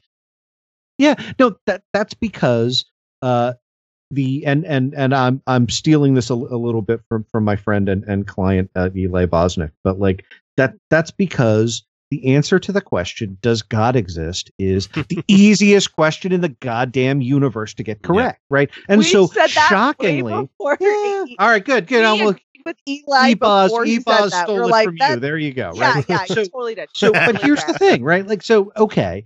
[0.98, 2.84] Yeah, no, that that's because
[3.22, 3.54] uh
[4.10, 7.56] the and and and I'm I'm stealing this a, a little bit from from my
[7.56, 10.24] friend and and client uh, Eli Bosnick, but like
[10.56, 16.30] that that's because the answer to the question does God exist is the easiest question
[16.32, 18.70] in the goddamn universe to get correct, right?
[18.88, 22.00] And We so said that shockingly, before yeah, all right, good, good.
[22.02, 24.44] we I'm look, agreed with Eli Ebaz, before he said Ebaz that.
[24.44, 25.16] stole We're it like, from you.
[25.16, 26.04] There you go, Yeah, right?
[26.08, 26.90] yeah, So- totally did.
[26.94, 29.24] so but here's the thing right like so okay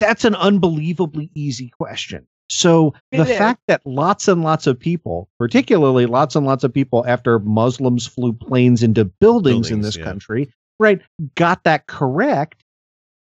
[0.00, 6.04] that's an unbelievably easy question so the fact that lots and lots of people particularly
[6.04, 10.04] lots and lots of people after muslims flew planes into buildings, in this yeah.
[10.04, 11.00] country right
[11.34, 12.62] got that correct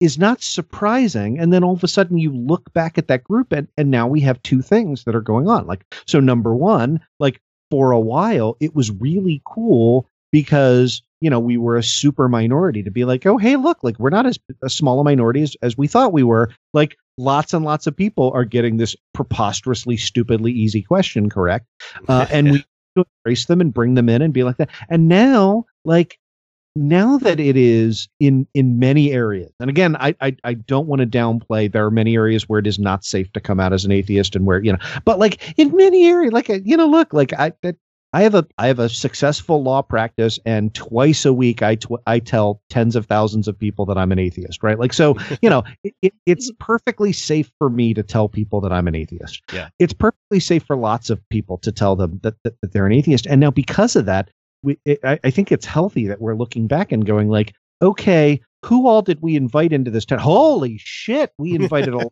[0.02, 3.54] is not surprising and then all of a sudden you look back at that group
[3.54, 7.00] and, and now we have two things that are going on like so number one
[7.20, 12.28] like for a while it was really cool because you know we were a super
[12.28, 15.42] minority to be like oh hey look like we're not as a small a minority
[15.42, 16.52] as, as we thought we were.
[16.74, 21.66] Like lots and lots of people are getting this preposterously stupidly easy question correct?
[22.08, 22.66] Uh, and we
[23.26, 24.70] embrace them and bring them in and be like that.
[24.90, 26.18] And now like
[26.76, 31.02] now that it is in in many areas and again i i, I don't want
[31.02, 33.84] to downplay there are many areas where it is not safe to come out as
[33.84, 37.14] an atheist and where you know but like in many areas like you know look
[37.14, 37.76] like i that
[38.14, 42.02] I have a I have a successful law practice, and twice a week I tw-
[42.06, 44.78] I tell tens of thousands of people that I'm an atheist, right?
[44.78, 48.74] Like so, you know, it, it, it's perfectly safe for me to tell people that
[48.74, 49.42] I'm an atheist.
[49.54, 49.70] Yeah.
[49.80, 52.94] it's perfectly safe for lots of people to tell them that that, that they're an
[52.94, 54.30] atheist, and now because of that,
[54.62, 58.42] we it, I, I think it's healthy that we're looking back and going like, okay,
[58.66, 60.22] who all did we invite into this tent?
[60.22, 62.10] Holy shit, we invited a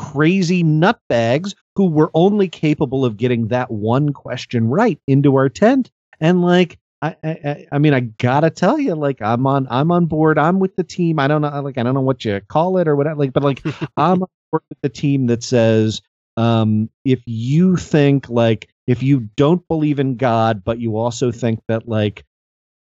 [0.00, 5.90] crazy nutbags who were only capable of getting that one question right into our tent.
[6.20, 10.06] And like, I, I, I mean, I gotta tell you, like, I'm on, I'm on
[10.06, 10.38] board.
[10.38, 11.18] I'm with the team.
[11.18, 13.42] I don't know, like, I don't know what you call it or whatever, like, but
[13.42, 13.62] like,
[13.98, 16.00] I'm on board with the team that says,
[16.38, 21.60] um, if you think like, if you don't believe in God, but you also think
[21.68, 22.24] that like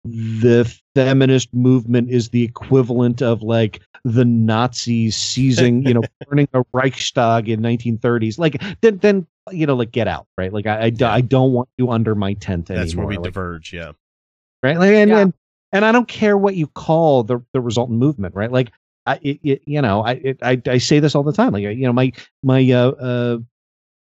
[0.05, 6.63] the feminist movement is the equivalent of like the Nazis seizing, you know, burning a
[6.73, 8.39] Reichstag in 1930s.
[8.39, 10.53] Like then, then you know, like get out, right?
[10.53, 12.85] Like I, I, I don't want you under my tent anymore.
[12.85, 13.73] That's where we like, diverge.
[13.73, 13.93] Yeah.
[14.63, 14.79] right?
[14.79, 15.19] Like, and, Yeah.
[15.19, 15.35] and
[15.73, 18.51] and I don't care what you call the the resultant movement, right?
[18.51, 18.73] Like
[19.07, 21.53] I, it, it, you know, I, it, I I say this all the time.
[21.53, 23.39] Like you know, my my uh, uh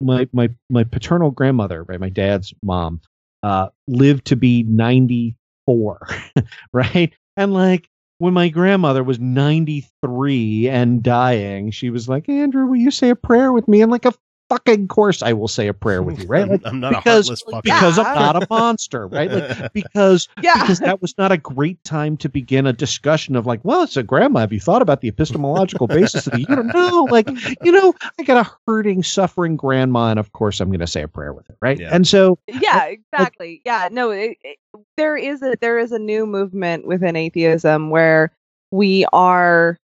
[0.00, 3.00] my my my paternal grandmother, right, my dad's mom,
[3.42, 5.36] uh, lived to be ninety
[5.66, 6.08] four,
[6.72, 7.90] right, and like.
[8.18, 13.14] When my grandmother was 93 and dying, she was like, Andrew, will you say a
[13.14, 13.82] prayer with me?
[13.82, 14.14] And like, a
[14.48, 16.48] fucking course I will say a prayer with you, right?
[16.50, 17.62] Like, I'm not because- a heartless fucker.
[17.62, 19.30] because I'm not a monster, right?
[19.30, 20.60] Like because Yeah.
[20.60, 23.96] because that was not a great time to begin a discussion of like, well, it's
[23.96, 24.40] a grandma.
[24.40, 26.72] Have you thought about the epistemological basis of the universe?
[26.74, 27.28] No, like
[27.62, 31.02] you know, I got a hurting, suffering grandma, and of course, I'm going to say
[31.02, 31.78] a prayer with her, right?
[31.78, 31.90] Yeah.
[31.92, 34.58] And so, yeah exactly yeah no it, it,
[34.96, 38.32] there is a there is a new movement within atheism where
[38.70, 39.78] we are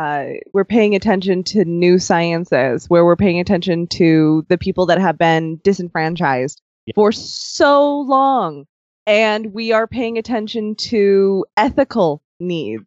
[0.00, 0.24] uh
[0.54, 5.18] we're paying attention to new sciences where we're paying attention to the people that have
[5.18, 6.92] been disenfranchised Yeah.
[6.94, 8.66] for so long.
[9.06, 12.84] And we are paying attention to ethical needs.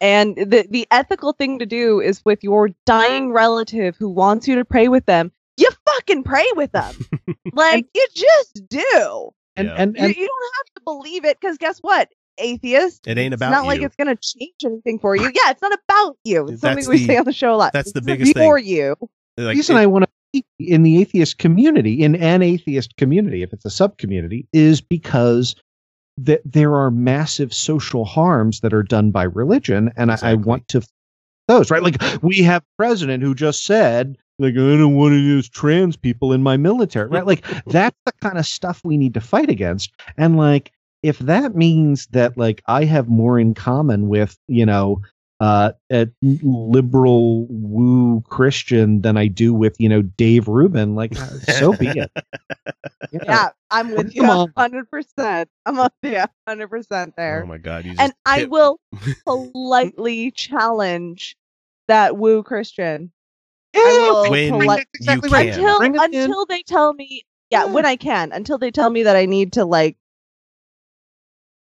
[0.00, 4.56] And the the ethical thing to do is with your dying relative who wants you
[4.56, 6.94] to pray with them you fucking pray with them.
[7.52, 9.30] Like you just do.
[9.56, 9.74] And Yeah.
[9.76, 12.08] and, you, and you don't have to believe it because guess what
[12.38, 13.46] atheist It ain't about.
[13.46, 16.16] it's about not like it's going to change anything for you yeah it's not about
[16.24, 18.06] you it's something That's we the- say on the show a lot that's the It's
[18.06, 18.42] biggest thing.
[18.48, 18.96] for you
[19.36, 22.96] the Like, reason it- I want to be in the atheist community, in an atheist
[22.96, 25.56] community, if it's a sub community, is because
[26.18, 30.68] that there are massive social harms that are done by religion, and I, I want
[30.68, 30.82] to
[31.48, 31.82] those right.
[31.82, 36.32] Like we have president who just said, like I don't want to use trans people
[36.32, 37.26] in my military, right?
[37.26, 40.70] Like that's the kind of stuff we need to fight against, and like
[41.02, 45.00] if that means that like I have more in common with you know
[45.40, 50.94] uh, a liberal woo Christian than I do with you know Dave Rubin.
[50.94, 51.26] Like, uh,
[51.58, 52.10] so be it.
[53.12, 54.70] You know, yeah i'm with you Come on.
[54.70, 58.78] 100% i'm with you 100% there oh my god, you and i hit- will
[59.26, 61.36] politely challenge
[61.88, 63.10] that woo christian
[63.74, 65.38] I when polite- you exactly can.
[65.38, 65.48] right.
[65.56, 66.20] until Bring it in.
[66.22, 67.72] until they tell me yeah, Yeah.
[67.72, 69.96] when i can until they tell me that i need to like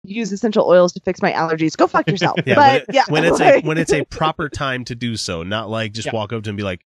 [0.04, 3.04] use essential oils to fix my allergies go fuck yourself Yeah, but when, it- yeah
[3.08, 6.12] when it's a when it's a proper time to do so, not like just Yeah.
[6.14, 6.82] walk up to them and be like,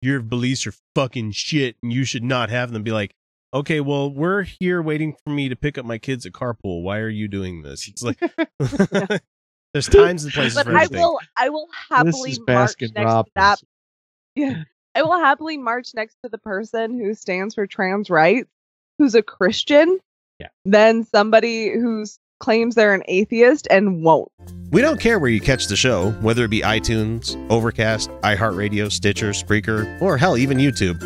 [0.00, 3.14] "Your beliefs are fucking shit, and you should not have them." Be like,
[3.54, 6.82] "Okay, well, we're here waiting for me to pick up my kids at carpool.
[6.82, 8.18] Why are you doing this?" It's like
[9.74, 11.00] there's times and places but for i everything.
[11.02, 13.60] will i will happily march Baskin next to that
[14.34, 14.64] yeah
[14.94, 18.50] i will happily march next to the person who stands for trans rights
[18.98, 19.98] who's a christian
[20.38, 20.48] Yeah.
[20.66, 24.28] than somebody who's claims they're an atheist and won't
[24.72, 29.30] We don't care where you catch the show, whether it be iTunes, Overcast, iHeartRadio, Stitcher,
[29.30, 31.00] Spreaker, or hell, even YouTube.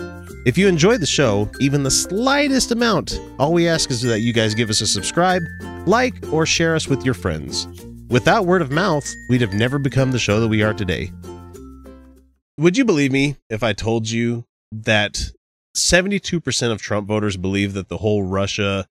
[0.47, 4.33] If you enjoy the show, even the slightest amount, all we ask is that you
[4.33, 5.43] guys give us a subscribe,
[5.87, 7.69] like, or share us with your friends.
[8.09, 11.13] Without word of mouth, we'd have never become the show that we are today.
[12.59, 15.33] Would you believe me if I told you that
[15.77, 18.87] 72% of Trump voters believe that the whole Russia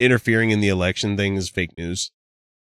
[0.00, 2.10] interfering in the election thing is fake news?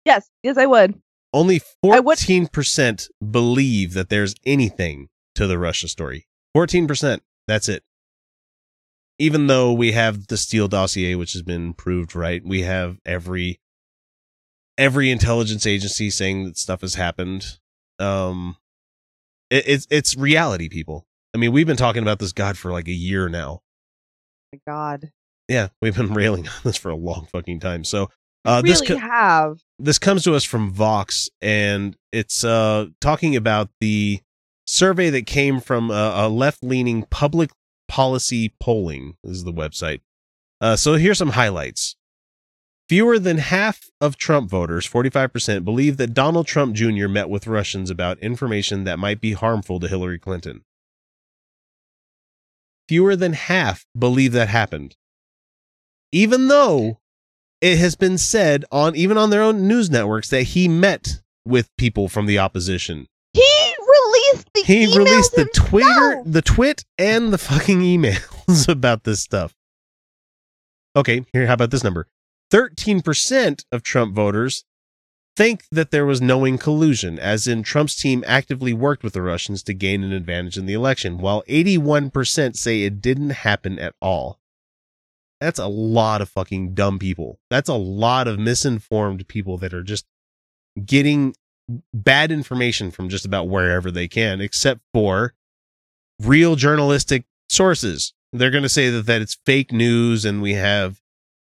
[0.05, 1.01] yes yes i would
[1.33, 6.27] Only 14% believe that there's anything to the Russia story.
[6.57, 7.21] 14%.
[7.47, 7.83] That's it.
[9.19, 13.61] even though we have the Steele dossier, which has been proved right, we have every
[14.79, 17.59] every intelligence agency saying that stuff has happened.
[17.99, 18.57] Um,
[19.51, 21.07] it, it's it's reality, people.
[21.35, 23.61] I mean, we've been talking about this God for like a year now.
[24.53, 25.11] my God.
[25.49, 27.85] Yeah, we've been railing on this for a long fucking time.
[27.85, 28.11] So,
[28.45, 29.61] uh, really this co- have.
[29.79, 34.21] this comes to us from Vox, and it's uh, talking about the
[34.67, 37.51] survey that came from a, a left leaning public
[37.89, 39.17] policy polling.
[39.23, 40.01] This is the website.
[40.61, 41.97] Uh, so here's some highlights.
[42.89, 47.09] Fewer than half of Trump voters, 45%, believe that Donald Trump Jr.
[47.09, 50.63] met with Russians about information that might be harmful to Hillary Clinton.
[52.89, 54.95] Fewer than half believe that happened.
[56.13, 56.99] Even though
[57.61, 61.75] it has been said on even on their own news networks that he met with
[61.77, 63.07] people from the opposition.
[63.33, 69.21] He released the He released the Twitter, the twit, and the fucking emails about this
[69.21, 69.55] stuff.
[70.95, 72.09] Okay, here, how about this number?
[72.53, 74.65] 13% of Trump voters
[75.37, 79.63] think that there was knowing collusion, as in Trump's team actively worked with the Russians
[79.65, 84.41] to gain an advantage in the election, while 81% say it didn't happen at all.
[85.41, 87.39] That's a lot of fucking dumb people.
[87.51, 90.07] That's a lot of misinformed people that are just
[90.85, 91.35] getting
[91.93, 95.35] bad information from just about wherever they can, except for
[96.21, 98.15] real journalistic sources.
[98.33, 101.01] They're going to say that, that it's fake news and we have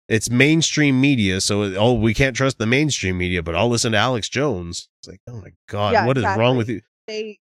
[0.08, 1.40] it's mainstream media.
[1.40, 4.88] So, oh, we can't trust the mainstream media, but I'll listen to Alex Jones.
[5.00, 6.82] It's like, oh my God, Yeah, what is wrong with you?
[7.06, 7.38] They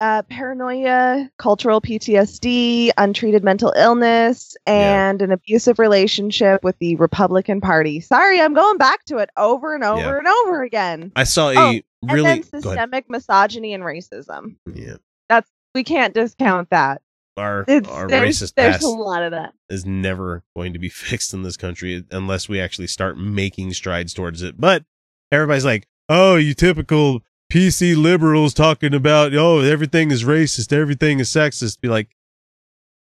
[0.00, 8.00] uh, paranoia, cultural PTSD, untreated mental illness, and an abusive relationship with the Republican Party.
[8.00, 10.18] Sorry, I'm going back to it over and over Yeah.
[10.18, 11.12] and over again.
[11.16, 11.82] I saw a Oh, and
[12.12, 12.22] really.
[12.22, 14.56] then systemic misogyny and racism.
[14.72, 14.96] Yeah.
[15.28, 17.02] That's we can't discount that.
[17.36, 19.52] Our, It's, our there's racist there's past a lot of that.
[19.68, 24.12] is never going to be fixed in this country unless we actually start making strides
[24.14, 24.60] towards it.
[24.60, 24.84] But
[25.30, 27.22] everybody's like, oh, you typical
[27.52, 31.80] PC liberals talking about, oh, everything is racist, everything is sexist.
[31.80, 32.08] Be like,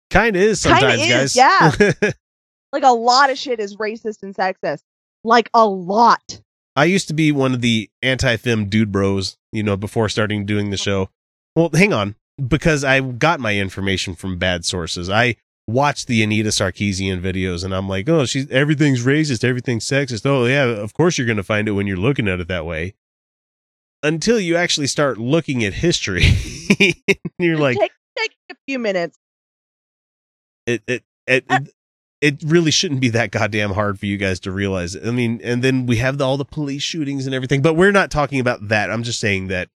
[0.10, 1.36] kind of is Kinda sometimes, is, guys.
[1.36, 2.12] yeah.
[2.74, 4.84] Like a lot of shit is racist and sexist.
[5.26, 6.40] Like a lot.
[6.78, 10.70] I used to be one of the anti-fem dude bros, you know, before starting doing
[10.70, 11.10] the show.
[11.54, 12.16] Well, hang on,
[12.48, 15.10] because I got my information from bad sources.
[15.10, 15.36] I
[15.68, 20.26] watched the Anita Sarkeesian videos, and I'm like, oh, she's everything's racist, everything's sexist.
[20.26, 22.66] Oh yeah, of course you're going to find it when you're looking at it that
[22.66, 22.94] way.
[24.04, 26.24] Until you actually start looking at history,
[27.40, 29.18] you're like, take take a few minutes.
[30.66, 31.70] it it it, it
[32.22, 34.96] it really shouldn't be that goddamn hard for you guys to realize.
[34.96, 37.92] I mean, and then we have the, all the police shootings and everything, but we're
[37.92, 38.92] not talking about that.
[38.92, 39.70] I'm just saying that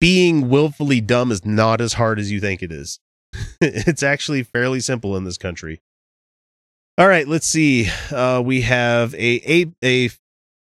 [0.00, 3.00] being willfully dumb is not as hard as you think it is.
[3.60, 5.80] it's actually fairly simple in this country.
[6.98, 7.88] All right, let's see.
[8.10, 10.10] Uh, we have a, a a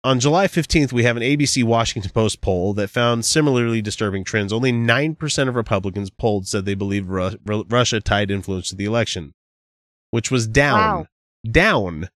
[0.06, 4.52] on July 15th, we have an ABC Washington Post poll that found similarly disturbing trends.
[4.52, 8.84] Only 9% of Republicans polled said they believed Ru- Ru- Russia tied influence to the
[8.84, 9.34] election,
[10.12, 11.06] which was down, Wow.
[11.50, 12.08] down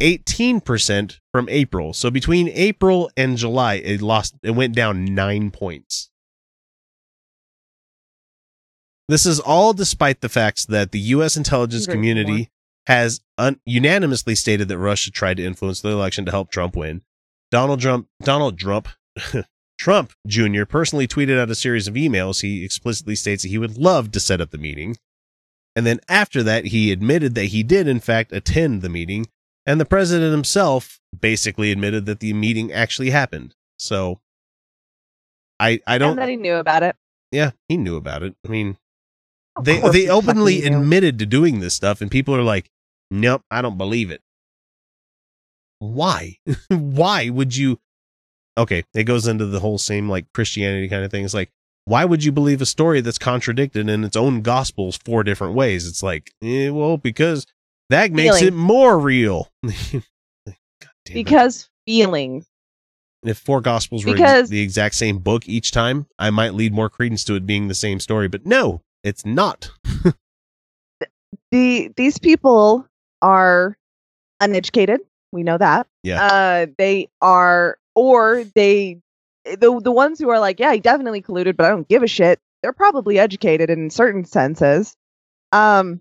[0.00, 1.92] 18% from April.
[1.92, 6.08] So between April and July, it lost, it went down nine points.
[9.08, 11.36] This is all despite the facts that the U.S.
[11.36, 12.50] intelligence community
[12.86, 17.02] has un- unanimously stated that Russia tried to influence the election to help Trump win.
[17.50, 18.88] Donald Trump, Donald Trump,
[19.78, 20.64] Trump Jr.
[20.64, 22.42] personally tweeted out a series of emails.
[22.42, 24.96] He explicitly states that he would love to set up the meeting.
[25.74, 29.26] And then after that, he admitted that he did, in fact, attend the meeting.
[29.66, 33.54] And the president himself basically admitted that the meeting actually happened.
[33.78, 34.20] So
[35.60, 36.96] I, I don't, and that he knew about it.
[37.30, 38.34] yeah, he knew about it.
[38.46, 38.76] I mean,
[39.56, 42.70] Of they they openly admitted to doing this stuff, and people are like,
[43.10, 44.22] "Nope, I don't believe it."
[45.78, 46.36] Why?
[46.68, 47.78] why would you?
[48.58, 51.24] Okay, it goes into the whole same like Christianity kind of thing.
[51.24, 51.50] It's like,
[51.84, 55.86] why would you believe a story that's contradicted in its own gospels four different ways?
[55.86, 57.46] It's like, eh, well, because
[57.90, 59.50] that makes it more real.
[59.62, 60.02] Damn
[60.46, 61.14] it.
[61.14, 62.46] because feelings.
[63.24, 66.88] if four gospels were ex- the exact same book each time, I might lead more
[66.90, 68.26] credence to it being the same story.
[68.26, 69.70] But no, it's not.
[71.52, 72.86] The these people
[73.22, 73.76] are
[74.40, 75.00] uneducated.
[75.36, 75.86] We know that.
[76.02, 76.24] Yeah.
[76.24, 79.00] Uh, they are, or they,
[79.44, 82.08] the the ones who are like, yeah, he definitely colluded, but I don't give a
[82.08, 82.40] shit.
[82.62, 84.96] They're probably educated in certain senses.
[85.52, 86.00] Um,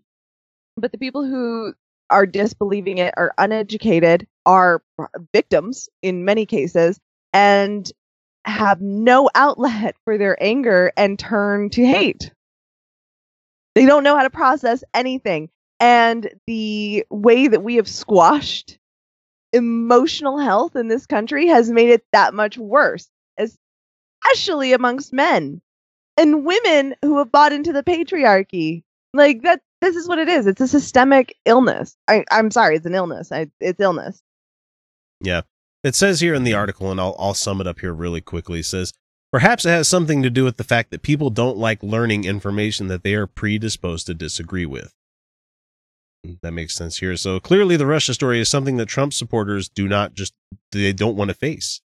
[0.77, 1.73] but the people who
[2.09, 4.81] are disbelieving it are uneducated, are
[5.33, 6.99] victims in many cases,
[7.33, 7.91] and
[8.45, 12.31] have no outlet for their anger and turn to hate.
[13.75, 15.49] They don't know how to process anything.
[15.79, 18.79] And the way that we have squashed
[19.55, 25.61] emotional health in this country has made it that much worse, especially amongst men
[26.17, 28.83] and women who have bought into the patriarchy.
[29.13, 30.45] Like that this is what it is.
[30.45, 31.95] It's a systemic illness.
[32.07, 33.31] I, I'm sorry, it's an illness.
[33.31, 34.21] I, it's illness.
[35.21, 35.41] Yeah.
[35.83, 38.59] It says here in the article, and I'll, I'll sum it up here really quickly.
[38.59, 38.91] It says,
[39.31, 42.87] perhaps it has something to do with the fact that people don't like learning information
[42.87, 44.93] that they are predisposed to disagree with.
[46.41, 47.15] That makes sense here.
[47.17, 50.33] So clearly, the Russia story is something that Trump supporters do not just,
[50.71, 51.81] they don't want to face.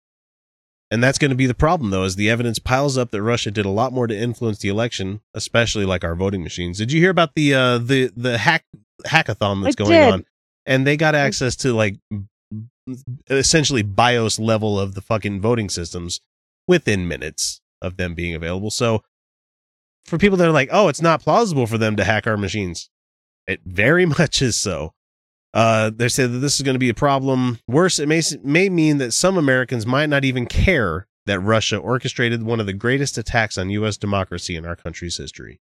[0.90, 3.50] And that's going to be the problem, though, as the evidence piles up that Russia
[3.50, 6.78] did a lot more to influence the election, especially like our voting machines.
[6.78, 8.64] Did you hear about the uh, the the hack
[9.04, 10.12] hackathon that's I going did.
[10.12, 10.24] on?
[10.64, 11.96] And they got access to like
[13.28, 16.20] essentially BIOS level of the fucking voting systems
[16.68, 18.70] within minutes of them being available.
[18.70, 19.02] So
[20.04, 22.90] for people that are like, oh, it's not plausible for them to hack our machines,
[23.46, 24.92] it very much is so.
[25.54, 27.58] Uh, they say that this is going to be a problem.
[27.66, 32.42] Worse, it may may mean that some Americans might not even care that Russia orchestrated
[32.42, 33.96] one of the greatest attacks on U.S.
[33.96, 35.60] democracy in our country's history.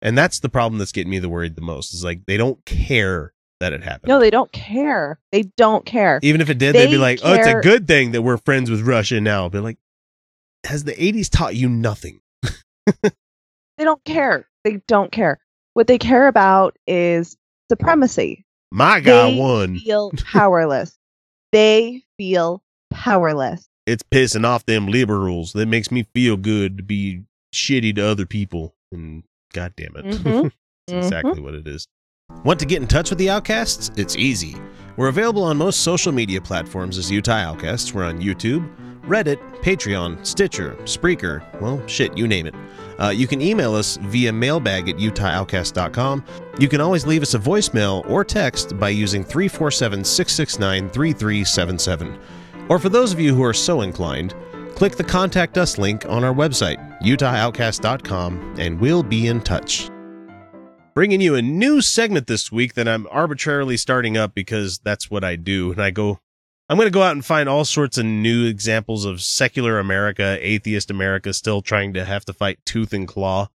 [0.00, 1.92] And that's the problem that's getting me the worried the most.
[1.92, 4.08] Is like they don't care that it happened.
[4.08, 5.18] No, they don't care.
[5.32, 6.20] They don't care.
[6.22, 8.36] Even if it did, they would be like, "Oh, it's a good thing that we're
[8.36, 9.78] friends with Russia now." But like,
[10.64, 12.20] has the '80s taught you nothing?
[13.78, 14.48] They don't care.
[14.64, 15.38] They don't care.
[15.78, 17.36] What they care about is
[17.70, 18.44] supremacy.
[18.72, 19.78] My guy they won.
[19.78, 20.98] feel powerless.
[21.52, 23.68] they feel powerless.
[23.86, 25.52] It's pissing off them liberals.
[25.52, 27.22] That makes me feel good to be
[27.54, 28.74] shitty to other people.
[28.90, 29.22] And
[29.54, 30.50] god damn it, Mhm.
[30.88, 31.86] that's exactly what it is.
[32.42, 33.92] Want to get in touch with the Outcasts?
[33.96, 34.56] It's easy.
[34.96, 37.94] We're available on most social media platforms as Utah Outcasts.
[37.94, 38.68] We're on YouTube,
[39.08, 42.54] Reddit, Patreon, Stitcher, Spreaker, well, shit, you name it.
[43.00, 46.24] Uh, you can email us via mailbag at utahoutcast.com.
[46.58, 52.18] You can always leave us a voicemail or text by using 347 669 3377.
[52.68, 54.34] Or for those of you who are so inclined,
[54.74, 59.88] click the Contact Us link on our website, utahoutcast.com, and we'll be in touch.
[60.94, 65.22] Bringing you a new segment this week that I'm arbitrarily starting up because that's what
[65.22, 65.70] I do.
[65.70, 66.18] And I go,
[66.68, 70.38] I'm going to go out and find all sorts of new examples of secular America,
[70.40, 73.48] atheist America still trying to have to fight tooth and claw.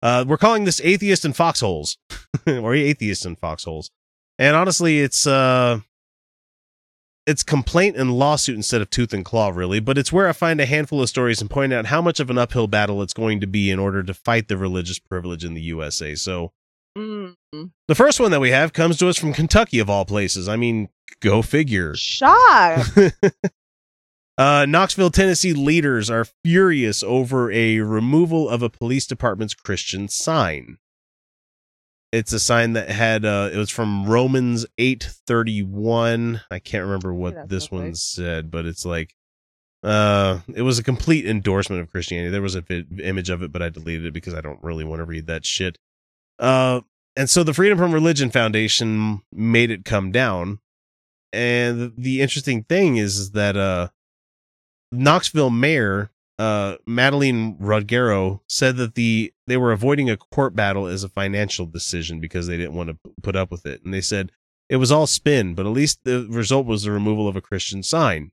[0.00, 1.98] Uh, we're calling this atheist and foxholes
[2.46, 3.90] or atheist and foxholes.
[4.38, 5.80] And honestly, it's, uh,
[7.26, 10.60] it's complaint and lawsuit instead of tooth and claw, really, but it's where I find
[10.60, 13.40] a handful of stories and point out how much of an uphill battle it's going
[13.40, 16.14] to be in order to fight the religious privilege in the USA.
[16.14, 16.52] So,
[16.96, 17.34] Mm.
[17.88, 20.48] the first one that we have comes to us from Kentucky, of all places.
[20.48, 20.88] I mean,
[21.20, 21.94] go figure.
[21.96, 22.86] Shock.
[24.38, 30.78] Uh, Knoxville, Tennessee leaders are furious over a removal of a police department's Christian sign.
[32.12, 36.40] It's a sign that had uh, it was from Romans eight thirty one.
[36.50, 39.14] I can't remember what this one said, but it's like
[39.82, 42.30] uh, it was a complete endorsement of Christianity.
[42.30, 44.84] There was a vid- image of it, but I deleted it because I don't really
[44.84, 45.78] want to read that shit.
[46.42, 46.80] Uh,
[47.16, 50.58] and so the Freedom from Religion Foundation made it come down.
[51.32, 53.88] And the interesting thing is, is that uh,
[54.90, 61.04] Knoxville mayor uh, Madeline Rogero said that the they were avoiding a court battle as
[61.04, 64.32] a financial decision because they didn't want to put up with it, and they said
[64.68, 67.82] it was all spin, but at least the result was the removal of a Christian
[67.82, 68.32] sign.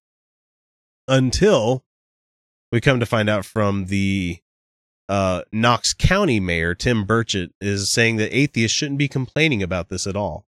[1.08, 1.84] Until
[2.72, 4.40] we come to find out from the
[5.10, 10.06] uh, Knox County Mayor Tim Burchett is saying that atheists shouldn't be complaining about this
[10.06, 10.46] at all.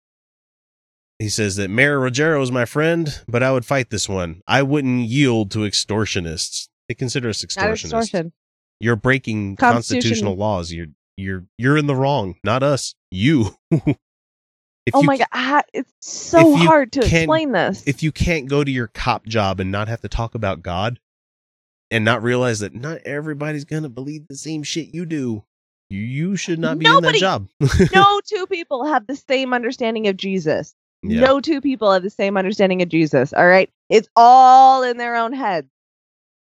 [1.18, 4.42] He says that Mayor Rogero is my friend, but I would fight this one.
[4.48, 6.68] I wouldn't yield to extortionists.
[6.88, 7.86] They consider us extortionists.
[7.86, 8.34] extortion.
[8.80, 10.02] You're breaking Constitution.
[10.02, 10.72] constitutional laws.
[10.72, 10.88] You're
[11.18, 12.96] you're you're in the wrong, not us.
[13.12, 13.58] You.
[13.74, 13.82] oh
[14.94, 17.86] you my god, it's so hard to explain this.
[17.86, 21.00] if you can't go to your cop job and not have to talk about God
[21.92, 25.44] and not realize that not everybody's going to believe the same shit you do,
[25.90, 27.48] you, should not be Nobody- in that job.
[27.94, 30.76] no two people have the same understanding of Jesus.
[31.02, 31.22] Yeah.
[31.22, 33.34] No two people have the same understanding of Jesus.
[33.34, 33.70] All right.
[33.90, 35.68] It's all in their own head.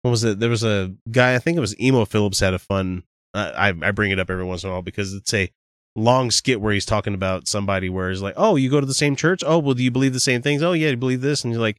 [0.03, 0.39] what was it?
[0.39, 3.03] There was a guy, I think it was Emo Philips had a fun,
[3.33, 5.49] I, I I bring it up every once in a while because it's a
[5.95, 8.93] long skit where he's talking about somebody where he's like, oh, you go to the
[8.93, 9.43] same church?
[9.45, 10.61] Oh, well, do you believe the same things?
[10.63, 11.43] Oh, yeah, you believe this?
[11.43, 11.77] And you're like,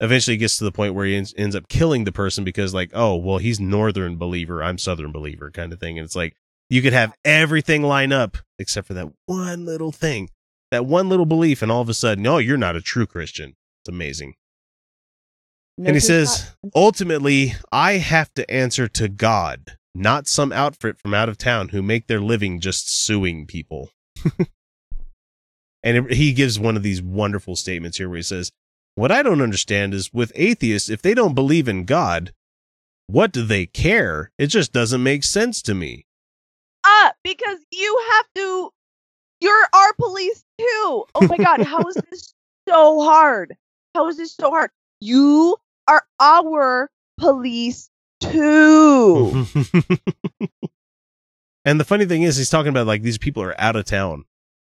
[0.00, 2.74] eventually he gets to the point where he ends, ends up killing the person because
[2.74, 4.62] like, oh, well, he's Northern believer.
[4.62, 5.98] I'm Southern believer kind of thing.
[5.98, 6.36] And it's like,
[6.68, 10.30] you could have everything line up except for that one little thing,
[10.70, 11.62] that one little belief.
[11.62, 13.54] And all of a sudden, no, you're not a true Christian.
[13.82, 14.34] It's amazing.
[15.78, 21.12] No and he says, ultimately, I have to answer to God, not some outfit from
[21.12, 23.90] out of town who make their living just suing people.
[25.82, 28.50] and it, he gives one of these wonderful statements here where he says,
[28.96, 32.32] What I don't understand is with atheists, if they don't believe in God,
[33.08, 34.32] what do they care?
[34.38, 36.06] It just doesn't make sense to me.
[36.84, 38.70] Ah, because you have to.
[39.42, 41.04] You're our police too.
[41.14, 42.32] Oh my god, how is this
[42.68, 43.54] so hard?
[43.94, 44.70] How is this so hard?
[45.02, 47.90] You are our police
[48.20, 49.44] too.
[51.66, 54.24] and the funny thing is, he's talking about like these people are out of town.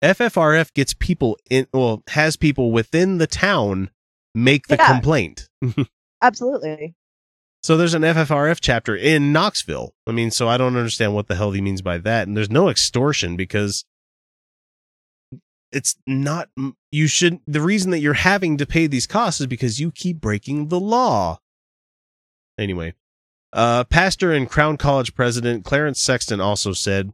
[0.04, 3.90] FFRF gets people in, well, has people within the town
[4.36, 4.88] make the Yeah.
[4.94, 5.50] complaint.
[6.22, 6.96] Absolutely.
[7.64, 9.94] So there's an FFRF chapter in Knoxville.
[10.08, 12.28] I mean, so I don't understand what the hell he means by that.
[12.28, 13.86] And there's no extortion because
[15.72, 16.50] it's not,
[16.92, 20.20] you should, the reason that you're having to pay these costs is because you keep
[20.20, 21.40] breaking the law.
[22.58, 22.94] Anyway,
[23.54, 27.14] uh, pastor and Crown College president Clarence Sexton also said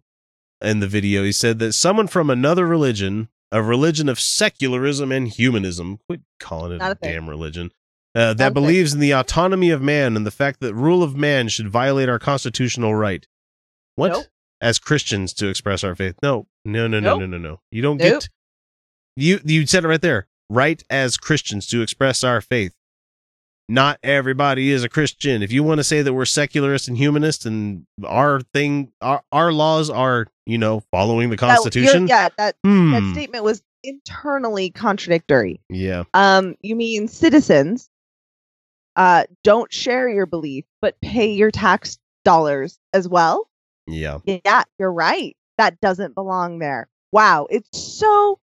[0.62, 5.28] in the video, he said that someone from another religion, a religion of secularism and
[5.28, 7.72] humanism, quit calling it Not a a damn religion,
[8.16, 11.16] uh, that Not believes in the autonomy of man and the fact that rule of
[11.16, 13.26] man should violate our constitutional right.
[13.96, 14.12] What?
[14.12, 14.26] Nope.
[14.60, 16.16] As Christians to express our faith?
[16.24, 17.60] No, no, no, no, no, no, no.
[17.72, 18.22] You don't Nope.
[18.22, 18.30] get.
[19.16, 20.28] You you said it right there.
[20.50, 22.74] Right as Christians to express our faith.
[23.70, 25.44] Not everybody is a Christian.
[25.44, 29.52] If you want to say that we're secularist and humanist and our thing, our, our
[29.52, 32.08] laws are, you know, following the That- Constitution.
[32.08, 32.92] yeah, that Hmm.
[32.92, 35.62] that statement was internally contradictory.
[35.70, 36.04] yeah.
[36.14, 37.90] Um, you mean citizens
[38.96, 43.48] uh don't share your belief but pay your tax dollars as well?
[43.86, 44.20] Yeah.
[44.26, 45.38] Yeah, you're right.
[45.58, 46.88] That doesn't belong there.
[47.12, 48.40] Wow, it's so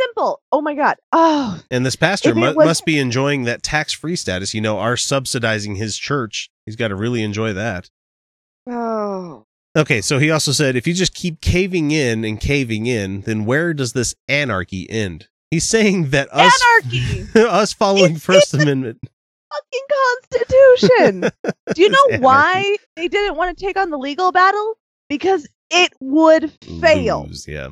[0.00, 0.40] simple.
[0.52, 0.96] Oh my god.
[1.12, 4.54] Oh, And this pastor mu- was- must be enjoying that tax free status.
[4.54, 6.50] You know, our subsidizing his church.
[6.66, 7.90] He's got to really enjoy that.
[8.68, 9.46] oh.
[9.76, 13.44] Okay, so he also said if you just keep caving in and caving in, then
[13.44, 15.28] where does this anarchy end?
[15.50, 17.26] He's saying that us Anarchy.
[17.40, 18.98] us following It's- First it's- Amendment.
[19.52, 21.20] Fucking constitution.
[21.74, 24.74] Do you know It's why they didn't want to take on the legal battle?
[25.08, 27.24] Because it would fail.
[27.26, 27.70] Lose, yeah.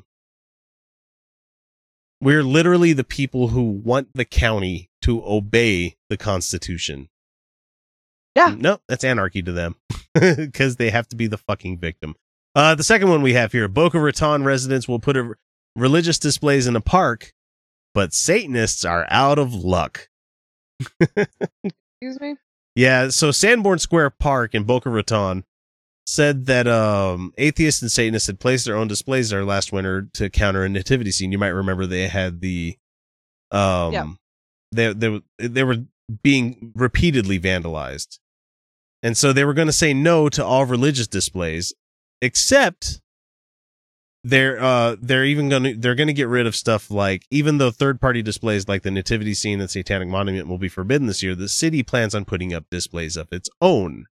[2.20, 7.08] We're literally the people who want the county to obey the Constitution.
[8.38, 8.54] Yeah.
[8.56, 9.74] No, that's anarchy to them
[10.14, 12.14] because they have to be the fucking victim.
[12.54, 15.34] Uh, the second one we have here Boca Raton residents will put a,
[15.76, 17.32] religious displays in a park,
[17.94, 20.08] but Satanists are out of luck.
[21.16, 22.36] Excuse me?
[22.74, 25.44] Yeah, so Sanborn Square Park in Boca Raton
[26.06, 30.30] said that um, atheists and Satanists had placed their own displays there last winter to
[30.30, 31.32] counter a nativity scene.
[31.32, 32.76] You might remember they had the
[33.50, 34.06] um Yeah.
[34.72, 35.84] they they they were
[36.22, 38.18] being repeatedly vandalized.
[39.02, 41.72] And so they were going to say no to all religious displays
[42.20, 43.00] except
[44.24, 47.58] they're uh they're even going to they're going to get rid of stuff like even
[47.58, 51.22] though third party displays like the nativity scene and satanic monument will be forbidden this
[51.22, 54.06] year the city plans on putting up displays of its own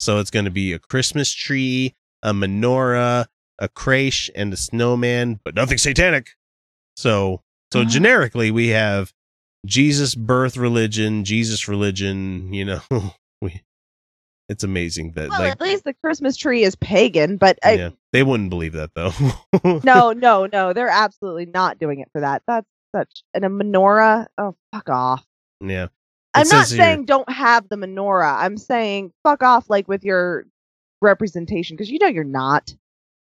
[0.00, 1.94] so it's going to be a christmas tree
[2.24, 3.26] a menorah
[3.60, 6.30] a creche and a snowman but nothing satanic
[6.96, 7.40] so
[7.72, 7.88] so Uh-huh.
[7.88, 9.12] generically we have
[9.64, 12.80] jesus birth religion jesus religion you know
[13.40, 13.62] we
[14.48, 17.90] it's amazing that Well, like at least the Christmas tree is pagan, but I, yeah
[18.12, 19.12] they wouldn't believe that though
[19.84, 22.42] no, no, no, they're absolutely not doing it for that.
[22.46, 24.26] That's such and a menorah.
[24.38, 25.24] Oh, fuck off.
[25.60, 25.88] yeah
[26.34, 28.36] I'm not here- saying don't have the menorah.
[28.38, 30.46] I'm saying fuck off, like with your
[31.00, 32.74] representation, because you know you're not.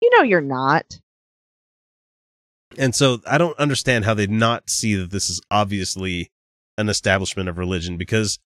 [0.01, 1.01] You know you're not.
[2.77, 6.31] And so I don't understand how they not see that this is obviously
[6.77, 8.39] an establishment of religion because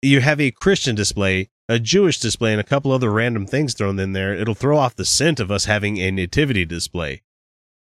[0.00, 3.98] you have a Christian display, a Jewish display, and a couple other random things thrown
[3.98, 4.34] in there.
[4.34, 7.22] It'll throw off the scent of us having a nativity display.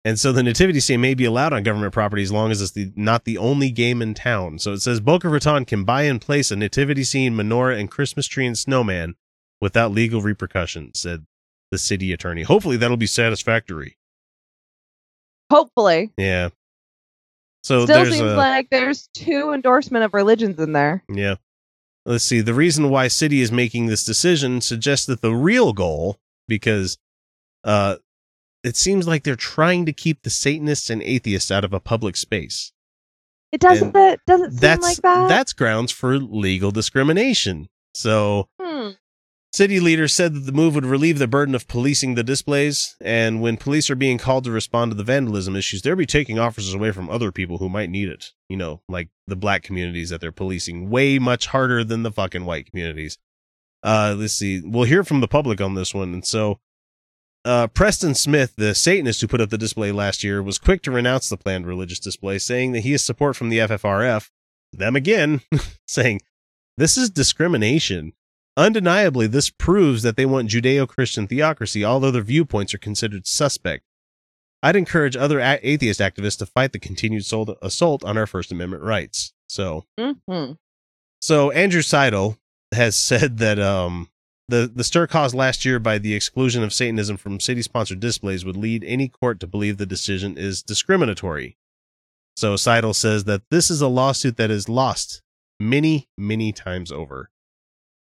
[0.05, 2.73] And so the nativity scene may be allowed on government property as long as it's
[2.73, 4.59] the, not the only game in town.
[4.59, 8.27] So it says Boca Raton can buy and place a nativity scene, menorah, and Christmas
[8.27, 9.15] tree and snowman
[9.61, 11.27] without legal repercussions, said
[11.71, 12.43] the city attorney.
[12.45, 13.99] Hopefully that'll be satisfactory.
[15.51, 16.13] Hopefully.
[16.17, 16.49] Yeah.
[17.63, 21.05] So Still seems a like there's two endorsement of religions in there.
[21.11, 21.35] yeah.
[22.07, 22.41] Let's see.
[22.41, 26.19] The reason why city is making this decision suggests that the real goal,
[26.49, 26.99] because
[27.65, 27.97] uh,
[28.65, 32.17] it seems like they're trying to keep the Satanists and atheists out of a public
[32.17, 32.73] space.
[33.53, 33.89] It doesn't.
[33.89, 35.29] And That doesn't seem That's like that.
[35.29, 37.69] that's grounds for legal discrimination.
[37.95, 38.49] So.
[39.53, 43.43] City leaders said that the move would relieve the burden of policing the displays, and
[43.43, 46.73] when police are being called to respond to the vandalism issues, they'll be taking officers
[46.73, 48.31] away from other people who might need it.
[48.49, 52.45] You know, like the black communities that they're policing way much harder than the fucking
[52.45, 53.19] white communities.
[53.83, 54.63] Uh, let's see.
[54.65, 56.15] We'll hear from the public on this one.
[56.15, 56.61] And so,
[57.45, 60.93] uh, Preston Smith, the Satanist who put up the display last year, was quick to
[60.93, 64.31] renounce the planned religious display, saying that he has support from the FFRF.
[64.73, 65.41] Them again,
[65.89, 66.21] saying
[66.77, 68.13] this is discrimination.
[68.57, 73.85] Undeniably, this proves that they want Judeo Christian theocracy, although their viewpoints are considered suspect.
[74.63, 77.23] I'd encourage other atheist activists to fight the continued
[77.63, 79.33] assault on our First Amendment rights.
[79.49, 80.53] So, Mm-hmm.
[81.23, 82.37] so Andrew Seidel
[82.73, 84.11] has said that um,
[84.49, 88.57] the the stir caused last year by the exclusion of Satanism from city-sponsored displays would
[88.57, 91.57] lead any court to believe the decision is discriminatory.
[92.37, 95.23] So Seidel says that this is a lawsuit that is lost
[95.59, 97.31] many, many times over.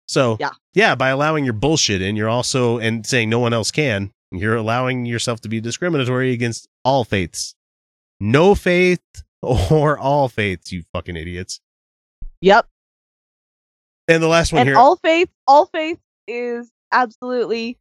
[0.07, 0.51] So Yeah.
[0.73, 4.55] yeah, by allowing your bullshit in, you're also and saying no one else can, you're
[4.55, 7.55] allowing yourself to be discriminatory against all faiths.
[8.19, 9.01] No faith
[9.41, 11.59] or all faiths, you fucking idiots.
[12.41, 12.67] Yep.
[14.07, 14.77] And the last one and here.
[14.77, 17.77] all faith, all faith is absolutely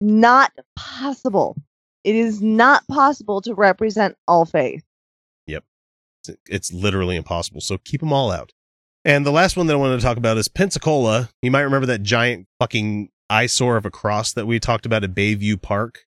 [0.00, 1.56] not possible.
[2.02, 4.82] It is not possible to represent all faith.
[5.46, 5.64] Yep.
[6.26, 7.60] It's, it's literally impossible.
[7.60, 8.52] So keep them all out.
[9.04, 11.28] And the last one that I wanted to talk about is Pensacola.
[11.42, 15.14] You might remember that giant fucking eyesore of a cross that we talked about at
[15.14, 16.04] Bayview Park.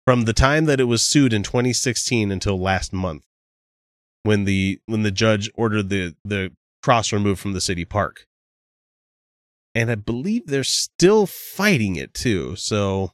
[0.05, 3.23] from the time that it was sued in 2016 until last month
[4.23, 6.51] when the when the judge ordered the the
[6.81, 8.25] cross removed from the city park.
[9.75, 12.55] And I believe they're still fighting it too.
[12.55, 13.11] So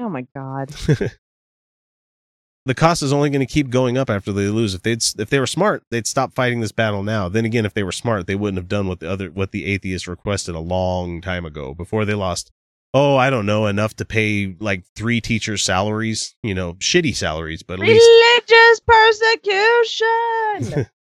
[0.00, 0.70] Oh my god.
[2.66, 4.74] the cost is only going to keep going up after they lose.
[4.74, 7.28] If they'd if they were smart, they'd stop fighting this battle now.
[7.28, 9.66] Then again, if they were smart, they wouldn't have done what the other what the
[9.66, 12.50] atheists requested a long time ago before they lost.
[12.92, 16.34] Oh, I don't know enough to pay like three teachers' salaries.
[16.42, 18.08] You know, shitty salaries, but at least
[18.48, 20.86] Religious persecution.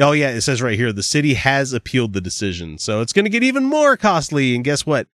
[0.00, 3.24] Oh yeah, it says right here the city has appealed the decision, so it's going
[3.24, 4.54] to get even more costly.
[4.54, 5.08] And guess what?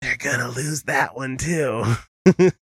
[0.00, 1.82] They're gonna lose that one too.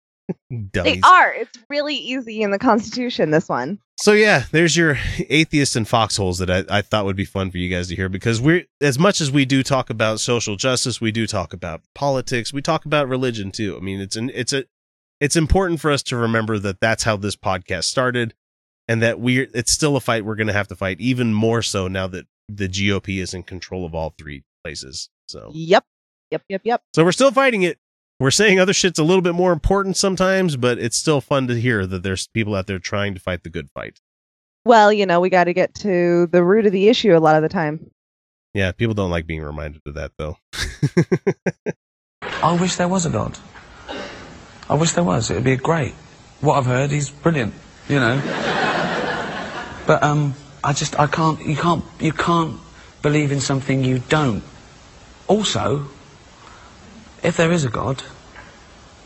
[0.51, 1.35] they are.
[1.35, 3.78] It's really easy in the Constitution, this one.
[3.98, 4.98] So yeah, there's your
[5.28, 8.09] atheists and foxholes that I, I thought would be fun for you guys to hear
[8.09, 11.82] because we're as much as we do talk about social justice, we do talk about
[11.94, 13.77] politics, we talk about religion too.
[13.77, 14.65] I mean, it's an it's a
[15.20, 18.35] it's important for us to remember that that's how this podcast started,
[18.88, 21.62] and that we're it's still a fight we're going to have to fight even more
[21.62, 25.08] so now that the GOP is in control of all three places.
[25.28, 25.84] So Yep.
[26.30, 26.82] Yep, yep, yep.
[26.92, 27.78] so we're still fighting it.
[28.18, 31.54] We're saying other shit's a little bit more important sometimes, but it's still fun to
[31.54, 34.00] hear that there's people out there trying to fight the good fight.
[34.64, 37.36] Well, you know, we got to get to the root of the issue a lot
[37.36, 37.90] of the time.
[38.54, 40.38] Yeah, people don't like being reminded of that though.
[42.22, 43.38] I wish there was a God.
[44.68, 45.30] I wish there was.
[45.30, 45.92] It'd be great.
[46.40, 47.54] What I've heard, he's brilliant.
[47.88, 48.55] You know.
[49.86, 51.40] But um, I just I can't.
[51.40, 51.84] You can't.
[52.00, 52.58] You can't
[53.02, 54.42] believe in something you don't.
[55.28, 55.88] Also,
[57.22, 58.00] if there is a God,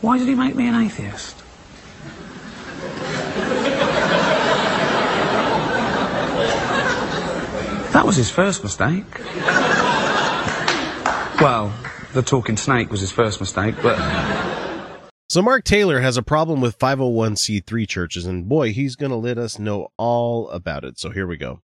[0.01, 1.37] why did he make me an atheist?
[7.93, 9.05] That was his first mistake.
[11.41, 11.73] Well,
[12.13, 13.97] the talking snake was his first mistake, but
[15.31, 19.37] So Mark Taylor has a problem with 501c3 churches, and boy, he's going to let
[19.37, 20.99] us know all about it.
[20.99, 21.61] So here we go.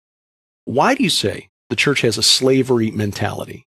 [0.65, 3.67] Why do you say the church has a slavery mentality?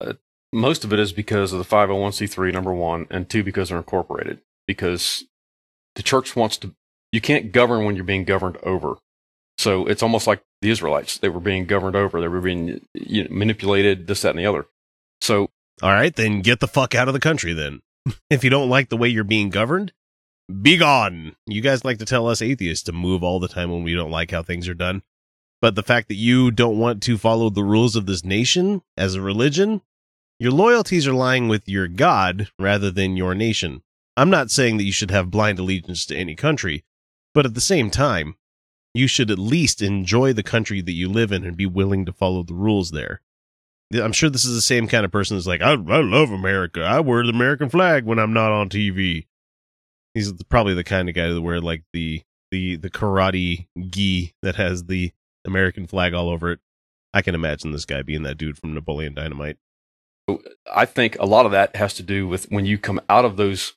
[0.00, 0.14] Uh,
[0.52, 4.40] most of it is because of the 501c3 number one and two because they're incorporated
[4.66, 5.22] because
[5.94, 6.74] the church wants to
[7.12, 8.96] you can't govern when you're being governed over
[9.56, 13.22] so it's almost like the israelites they were being governed over they were being you
[13.22, 14.66] know, manipulated this that and the other
[15.20, 15.48] so
[15.80, 17.82] All right, then get the fuck out of the country then.
[18.30, 19.92] if you don't like the way you're being governed,
[20.60, 21.36] be gone.
[21.46, 24.10] You guys like to tell us atheists to move all the time when we don't
[24.10, 25.02] like how things are done.
[25.60, 29.14] But the fact that you don't want to follow the rules of this nation as
[29.14, 29.82] a religion,
[30.38, 33.82] your loyalties are lying with your God rather than your nation.
[34.16, 36.84] I'm not saying that you should have blind allegiance to any country,
[37.32, 38.34] but at the same time,
[38.92, 42.12] you should at least enjoy the country that you live in and be willing to
[42.12, 43.22] follow the rules there.
[43.94, 46.82] I'm sure this is the same kind of person that's like, I, I love America.
[46.82, 49.26] I wear the American flag when I'm not on TV.
[50.14, 54.56] He's probably the kind of guy that wear like the the the karate gi that
[54.56, 55.12] has the
[55.44, 56.60] American flag all over it.
[57.14, 59.56] I can imagine this guy being that dude from Napoleon Dynamite.
[60.72, 63.36] I think a lot of that has to do with when you come out of
[63.36, 63.74] those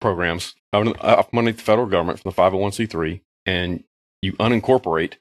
[0.00, 0.94] programs, of
[1.32, 3.84] underneath the federal government from the 501c3, and
[4.22, 5.14] you unincorporate,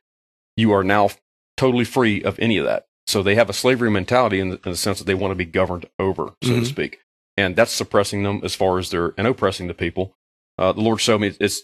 [0.56, 1.10] you are now
[1.58, 2.87] totally free of any of that.
[3.08, 5.36] So they have a slavery mentality in the, in the sense that they want to
[5.36, 6.60] be governed over, so Mhm.
[6.60, 7.00] to speak.
[7.38, 10.16] And that's suppressing them as far as they're and oppressing the people
[10.60, 11.62] Uh, the Lord showed me it's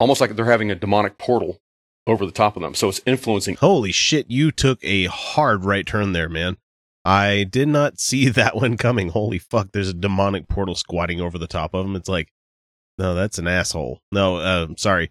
[0.00, 1.60] almost like they're having a demonic portal
[2.08, 2.74] over the top of them.
[2.74, 3.54] So it's influencing.
[3.54, 6.56] Holy shit, you took a hard right turn there, man.
[7.04, 9.10] I did not see that one coming.
[9.10, 11.94] Holy fuck, there's a demonic portal squatting over the top of them.
[11.94, 12.32] It's like,
[12.98, 14.00] no, that's an asshole.
[14.10, 15.10] No, uh, sorry.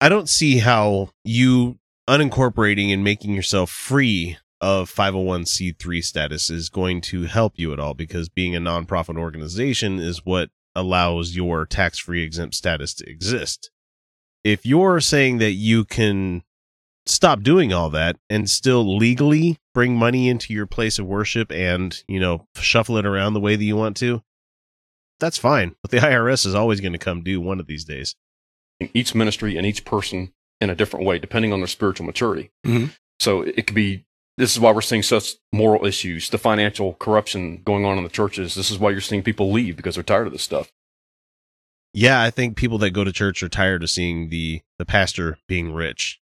[0.00, 1.78] I don't see how you
[2.10, 7.94] unincorporating and making yourself free of 501c3 status is going to help you at all
[7.94, 13.70] because being a nonprofit organization is what allows your tax free exempt status to exist.
[14.42, 16.42] If you're saying that you can
[17.06, 22.02] stop doing all that and still legally bring money into your place of worship and,
[22.08, 24.20] you know, shuffle it around the way that you want to,
[25.20, 25.76] that's fine.
[25.80, 28.16] But the IRS is always going to come due one of these days.
[28.94, 32.50] Each ministry and each person in a different way, depending on their spiritual maturity.
[32.66, 32.86] Mm-hmm.
[33.18, 34.04] So it could be
[34.36, 38.10] this is why we're seeing such moral issues, the financial corruption going on in the
[38.10, 38.54] churches.
[38.54, 40.72] This is why you're seeing people leave because they're tired of this stuff.
[41.92, 45.38] Yeah, I think people that go to church are tired of seeing the the pastor
[45.48, 46.20] being rich.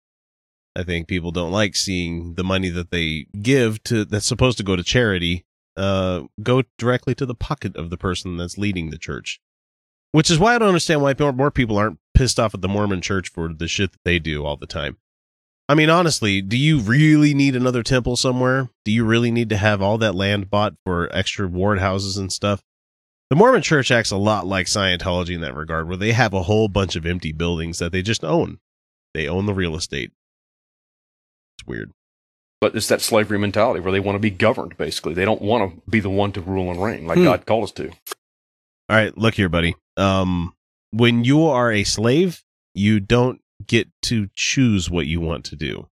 [0.75, 4.63] I think people don't like seeing the money that they give to that's supposed to
[4.63, 5.45] go to charity
[5.75, 9.39] uh go directly to the pocket of the person that's leading the church.
[10.11, 12.67] Which is why I don't understand why more, more people aren't pissed off at the
[12.67, 14.97] Mormon church for the shit that they do all the time.
[15.69, 18.69] I mean, honestly, do you really need another temple somewhere?
[18.85, 22.31] Do you really need to have all that land bought for extra ward houses and
[22.31, 22.63] stuff?
[23.29, 26.43] The Mormon church acts a lot like Scientology in that regard, where they have a
[26.43, 28.59] whole bunch of empty buildings that they just own.
[29.13, 30.11] They own the real estate.
[31.59, 31.91] It's weird.
[32.61, 35.13] But it's that slavery mentality where they want to be governed, basically.
[35.13, 37.25] They don't want to be the one to rule and reign like Hmm.
[37.25, 37.89] God called us to.
[37.89, 39.75] All right, look here, buddy.
[39.97, 40.53] Um,
[40.91, 42.43] when you are a slave,
[42.73, 45.89] you don't get to choose what you want to do.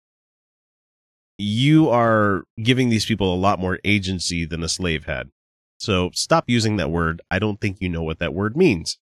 [1.36, 5.30] You are giving these people a lot more agency than a slave had.
[5.78, 7.20] So stop using that word.
[7.30, 8.98] I don't think you know what that word means.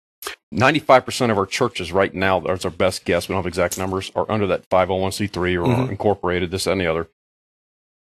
[0.55, 4.12] 95% of our churches right now, that's our best guess, we don't have exact numbers,
[4.15, 5.91] are under that 501c3 or Mhm.
[5.91, 7.09] incorporated, this, that, and the other.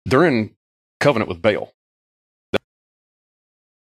[0.06, 0.55] They're in
[1.01, 1.73] covenant with Baal.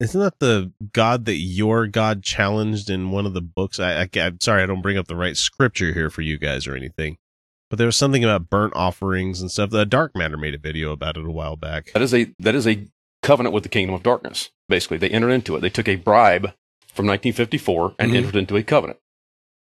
[0.05, 3.81] Isn't that the God that your God challenged in one of the books?
[3.81, 6.67] I, I, am sorry, I don't bring up the right scripture here for you guys
[6.67, 7.17] or anything,
[7.71, 9.71] but there was something about burnt offerings and stuff.
[9.71, 11.91] The Dark Matter made a video about it a while back.
[11.95, 12.87] That is a that is a
[13.23, 14.51] covenant with the kingdom of darkness.
[14.69, 15.61] Basically, they entered into it.
[15.61, 16.53] They took a bribe
[16.93, 18.17] from 1954 and Mhm.
[18.17, 18.99] entered into a covenant.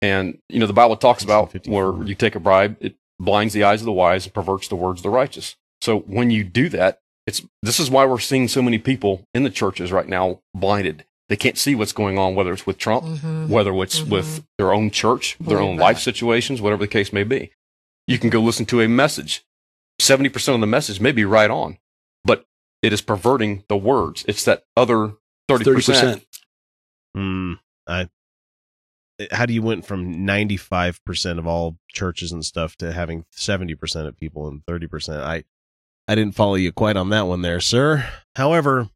[0.00, 3.64] And you know the Bible talks about where you take a bribe, it blinds the
[3.64, 5.56] eyes of the wise and perverts the words of the righteous.
[5.80, 7.00] So when you do that,
[7.30, 11.04] it's this is why we're seeing so many people in the churches right now blinded.
[11.28, 13.48] They can't see what's going on, whether it's with Trump, Mhm.
[13.48, 14.08] whether it's Mhm.
[14.08, 15.82] with their own church, their Believe own that.
[15.84, 17.52] life situations, whatever the case may be.
[18.08, 19.44] You can go listen to a message.
[20.00, 21.78] 70% of the message may be right on,
[22.24, 22.46] but
[22.82, 24.24] it is perverting the words.
[24.26, 25.14] It's that other
[25.48, 25.64] 30%.
[25.84, 26.26] 30%.
[27.14, 27.52] Hmm.
[27.86, 28.08] I.
[29.32, 33.26] How do you went from ninety five percent of all churches and stuff to having
[33.30, 35.20] seventy percent of people and thirty percent?
[35.22, 35.44] I,
[36.10, 38.04] I didn't follow you quite on that one there, sir.
[38.34, 38.88] However,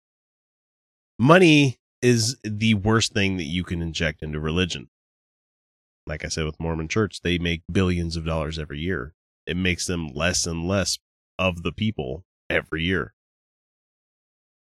[1.17, 4.89] money is the worst thing that you can inject into religion.
[6.09, 9.15] Like I said with Mormon Church, they make billions of dollars every year.
[9.47, 10.99] It makes them less and less
[11.39, 13.15] of the people every year.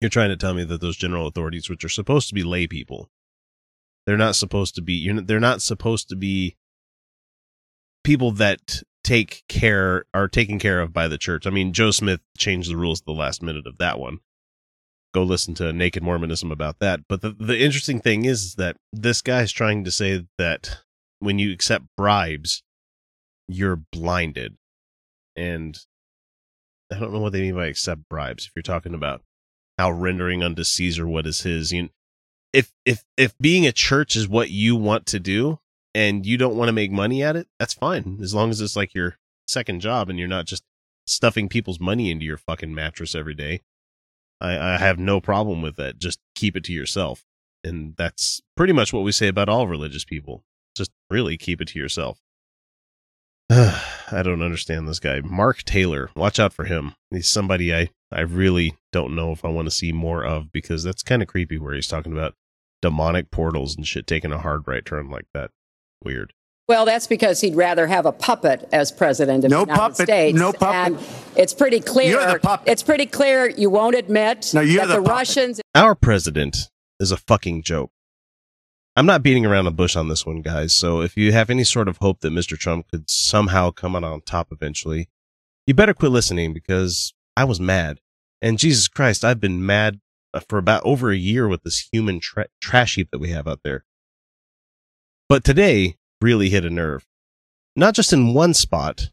[0.00, 2.68] You're trying to tell me that those general authorities, which are supposed to be lay
[2.68, 3.10] people,
[4.06, 4.92] they're not supposed to be.
[4.92, 6.54] You're, they're not supposed to be
[8.04, 11.46] people that take care are taken care of by the church.
[11.46, 14.18] I mean, Joe Smith changed the rules at the last minute of that one.
[15.12, 17.00] Go listen to Naked Mormonism about that.
[17.08, 20.78] But the the interesting thing is that this guy's trying to say that
[21.20, 22.64] when you accept bribes,
[23.46, 24.56] you're blinded,
[25.36, 25.78] and
[26.92, 28.46] I don't know what they mean by accept bribes.
[28.46, 29.22] If you're talking about
[29.78, 31.90] how rendering unto Caesar what is his, you
[32.52, 35.60] if if if being a church is what you want to do
[35.94, 38.18] and you don't want to make money at it, that's fine.
[38.20, 40.64] As long as it's like your second job and you're not just
[41.06, 43.60] stuffing people's money into your fucking mattress every day.
[44.40, 45.98] I, I have no problem with that.
[45.98, 47.24] Just keep it to yourself.
[47.62, 50.44] And that's pretty much what we say about all religious people.
[50.76, 52.20] Just really keep it to yourself.
[53.50, 55.20] I don't understand this guy.
[55.20, 56.10] Mark Taylor.
[56.16, 56.94] Watch out for him.
[57.10, 60.82] He's somebody I, I really don't know if I want to see more of because
[60.82, 62.34] that's kind of creepy where he's talking about
[62.82, 65.50] demonic portals and shit taking a hard right turn like that.
[66.04, 66.32] Weird.
[66.66, 70.06] Well, that's because he'd rather have a puppet as president of No the United puppet,
[70.06, 70.38] States.
[70.38, 70.98] no puppet.
[70.98, 71.06] And
[71.36, 72.10] it's pretty clear.
[72.20, 72.68] You're the puppet.
[72.68, 75.08] It's pretty clear you won't admit No, you're that the the.
[75.10, 75.60] Russians.
[75.74, 76.56] Our president
[77.00, 77.90] is a fucking joke.
[78.96, 80.74] I'm not beating around the bush on this one, guys.
[80.74, 82.56] So if you have any sort of hope that Mr.
[82.56, 85.08] Trump could somehow come out on top eventually,
[85.66, 87.98] you better quit listening because I was mad.
[88.40, 90.00] And Jesus Christ, I've been mad
[90.48, 93.60] for about over a year with this human tra- trash heap that we have out
[93.64, 93.84] there.
[95.28, 97.06] But today really hit a nerve.
[97.74, 99.10] Not just in one spot,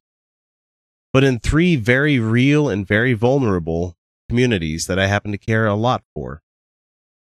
[1.13, 3.97] but in three very real and very vulnerable
[4.29, 6.41] communities that I happen to care a lot for.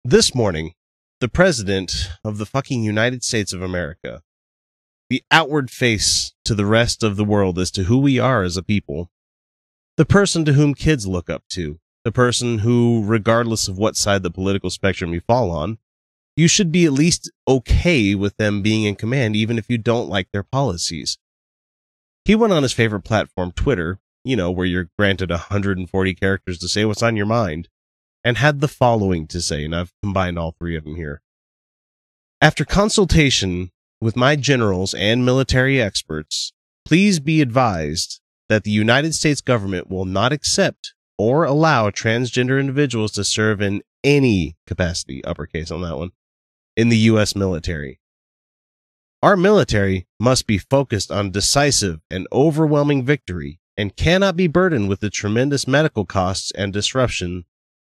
[0.05, 0.75] This morning,
[1.21, 4.23] the president of the fucking United States of America,
[5.09, 8.57] the outward face to the rest of the world as to who we are as
[8.57, 9.11] a people,
[9.97, 14.23] the person to whom kids look up to, the person who, regardless of what side
[14.23, 15.79] the political spectrum you fall on,
[16.37, 20.09] you should be at least okay with them being in command, even if you don't
[20.09, 21.19] like their policies.
[22.25, 26.69] He went on his favorite platform, Twitter, you know, where you're granted 140 characters to
[26.69, 27.69] say what's on your mind,
[28.25, 31.21] and had the following to say, and I've combined all three of them here.
[32.41, 36.53] After consultation with my generals and military experts,
[36.85, 43.13] please be advised that the United States government will not accept or allow transgender individuals
[43.13, 46.11] to serve in any capacity, uppercase on that one,
[46.77, 47.35] in the U.S.
[47.37, 48.01] military.
[49.23, 55.01] Our military must be focused on decisive and overwhelming victory and cannot be burdened with
[55.01, 57.45] the tremendous medical costs and disruption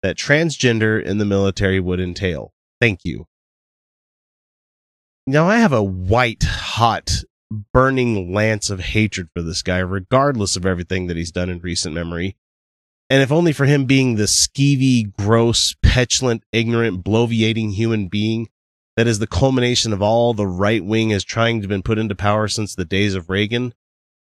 [0.04, 2.54] that transgender in the military would entail.
[2.80, 3.26] Thank you.
[5.26, 7.24] Now, I have a white hot
[7.74, 11.96] burning lance of hatred for this guy, regardless of everything that he's done in recent
[11.96, 12.36] memory.
[13.10, 18.48] And if only for him being the skeevy, gross, petulant, ignorant, bloviating human being
[18.96, 22.16] that is the culmination of all the right wing has trying to been put into
[22.16, 23.74] power since the days of Reagan.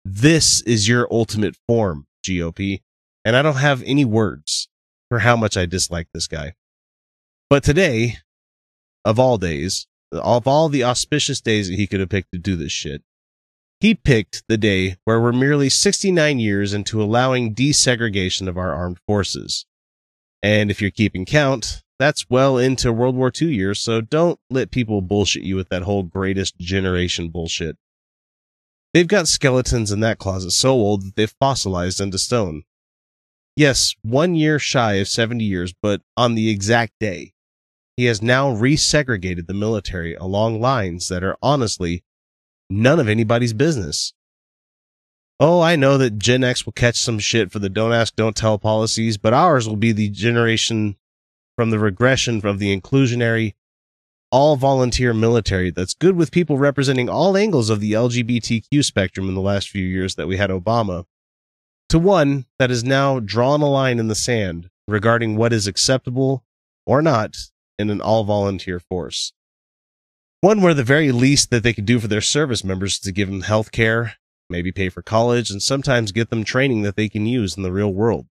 [0.06, 2.82] This is your ultimate form, GOP.
[3.26, 4.70] And I don't have any words
[5.10, 6.54] for how much I dislike this guy.
[7.50, 8.18] But today,
[9.06, 12.56] of all days, of all the auspicious days that he could have picked to do
[12.56, 13.04] this shit,
[13.80, 19.00] he picked the day where we're merely 69 years into allowing desegregation of our armed
[19.06, 19.66] forces.
[20.42, 24.72] And if you're keeping count, that's well into World War II years, so don't let
[24.72, 27.78] people bullshit you with that whole greatest generation bullshit.
[28.94, 32.64] They've got skeletons in that closet so old that they've fossilized into stone.
[33.56, 37.32] Yes, one year shy of 70 years, but on the exact day,
[37.96, 42.04] he has now resegregated the military along lines that are honestly
[42.70, 44.14] none of anybody's business.
[45.40, 48.36] Oh, I know that Gen X will catch some shit for the don't ask, don't
[48.36, 50.98] tell policies, but ours will be the generation
[51.56, 53.54] from the regression of the inclusionary,
[54.32, 59.36] all volunteer military that's good with people representing all angles of the LGBTQ spectrum in
[59.36, 61.06] the last few years that we had Obama,
[61.90, 66.44] to one that has now drawn a line in the sand regarding what is acceptable
[66.86, 67.38] or not
[67.78, 69.34] in an all volunteer force.
[70.42, 73.12] One where the very least that they could do for their service members is to
[73.12, 74.16] give them health care,
[74.50, 77.72] maybe pay for college, and sometimes get them training that they can use in the
[77.72, 78.26] real world.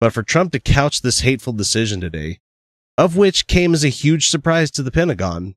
[0.00, 2.40] But for Trump to couch this hateful decision today,
[2.96, 5.54] of which came as a huge surprise to the Pentagon,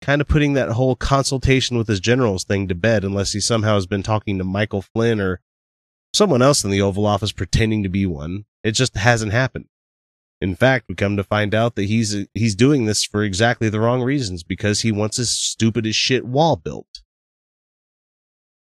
[0.00, 3.74] kind of putting that whole consultation with his generals thing to bed unless he somehow
[3.74, 5.40] has been talking to Michael Flynn or
[6.14, 8.46] someone else in the Oval Office pretending to be one.
[8.64, 9.66] It just hasn't happened.
[10.40, 13.78] In fact, we come to find out that he's he's doing this for exactly the
[13.78, 17.02] wrong reasons because he wants his stupid as shit wall built.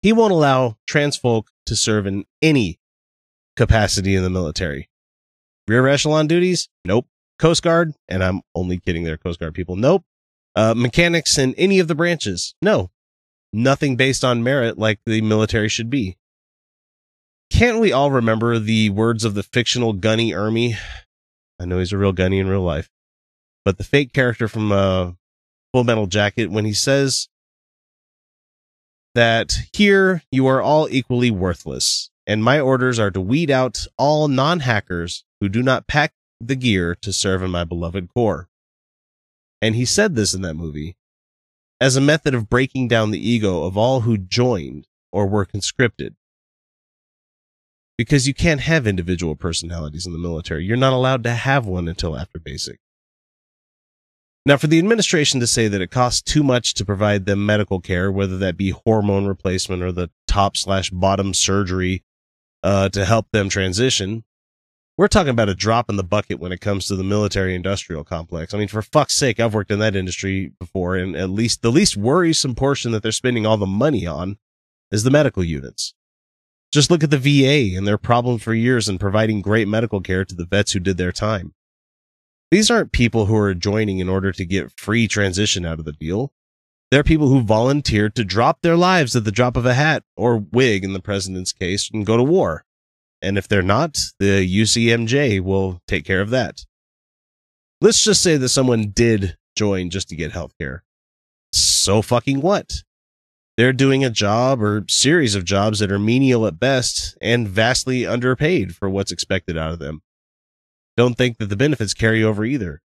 [0.01, 2.79] He won't allow trans folk to serve in any
[3.57, 4.89] capacity in the military.
[5.67, 6.69] Rear echelon duties?
[6.85, 7.07] Nope.
[7.39, 7.93] Coast Guard?
[8.07, 9.75] And I'm only kidding there, Coast Guard people.
[9.75, 10.03] Nope.
[10.55, 12.55] Uh, mechanics in any of the branches?
[12.61, 12.91] No.
[13.51, 16.17] Nothing based on merit like the military should be.
[17.49, 20.75] Can't we all remember the words of the fictional Gunny Ermey?
[21.59, 22.89] I know he's a real Gunny in real life,
[23.63, 25.11] but the fake character from uh,
[25.73, 27.29] Full Metal Jacket when he says
[29.13, 34.27] that here you are all equally worthless, and my orders are to weed out all
[34.27, 36.11] non hackers who do not pack
[36.41, 38.49] the gear to serve in my beloved corps.
[39.61, 40.97] And he said this in that movie
[41.79, 46.15] as a method of breaking down the ego of all who joined or were conscripted.
[47.95, 50.65] Because you can't have individual personalities in the military.
[50.65, 52.79] You're not allowed to have one until after basic.
[54.47, 57.81] Now, for the administration to say that it costs too much to provide them medical
[57.81, 62.03] care, whether that be hormone replacement or the top slash bottom surgery
[62.63, 64.23] uh, to help them transition,
[64.97, 68.03] we're talking about a drop in the bucket when it comes to the military industrial
[68.03, 68.53] complex.
[68.53, 71.71] I mean, for fuck's sake, I've worked in that industry before, and at least the
[71.71, 74.37] least worrisome portion that they're spending all the money on
[74.91, 75.93] is the medical units.
[76.71, 80.25] Just look at the VA and their problem for years in providing great medical care
[80.25, 81.53] to the vets who did their time.
[82.51, 85.93] These aren't people who are joining in order to get free transition out of the
[85.93, 86.31] deal.
[86.91, 90.37] They're people who volunteered to drop their lives at the drop of a hat or
[90.37, 92.64] wig in the president's case and go to war.
[93.21, 96.65] And if they're not, the UCMJ will take care of that.
[97.81, 100.83] Let's just say that someone did join just to get health care.
[101.51, 102.83] so fucking what?
[103.57, 108.05] They're doing a job or series of jobs that are menial at best and vastly
[108.05, 110.01] underpaid for what's expected out of them.
[110.97, 112.81] Don't think that the benefits carry over either.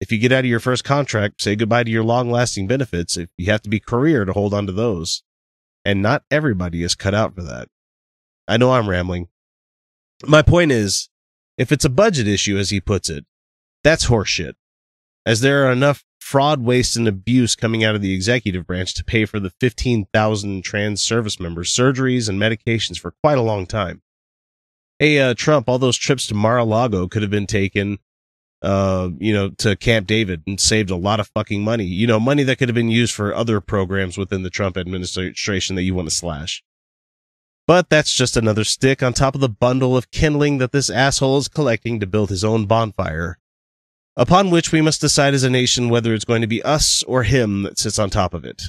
[0.00, 3.16] If you get out of your first contract, say goodbye to your long lasting benefits
[3.16, 5.22] if you have to be career to hold on to those.
[5.84, 7.68] And not everybody is cut out for that.
[8.46, 9.28] I know I'm rambling.
[10.26, 11.08] My point is,
[11.56, 13.24] if it's a budget issue, as he puts it,
[13.84, 14.54] that's horseshit.
[15.24, 19.04] As there are enough fraud, waste, and abuse coming out of the executive branch to
[19.04, 24.02] pay for the 15,000 trans service members surgeries and medications for quite a long time.
[24.98, 27.98] Hey, uh, Trump, all those trips to Mar-a-Lago could have been taken,
[28.62, 31.84] uh, you know, to Camp David and saved a lot of fucking money.
[31.84, 35.76] You know, money that could have been used for other programs within the Trump administration
[35.76, 36.62] that you want to slash.
[37.68, 41.36] But that's just another stick on top of the bundle of kindling that this asshole
[41.36, 43.38] is collecting to build his own bonfire
[44.16, 47.24] upon which we must decide as a nation whether it's going to be us or
[47.24, 48.62] him that sits on top of it.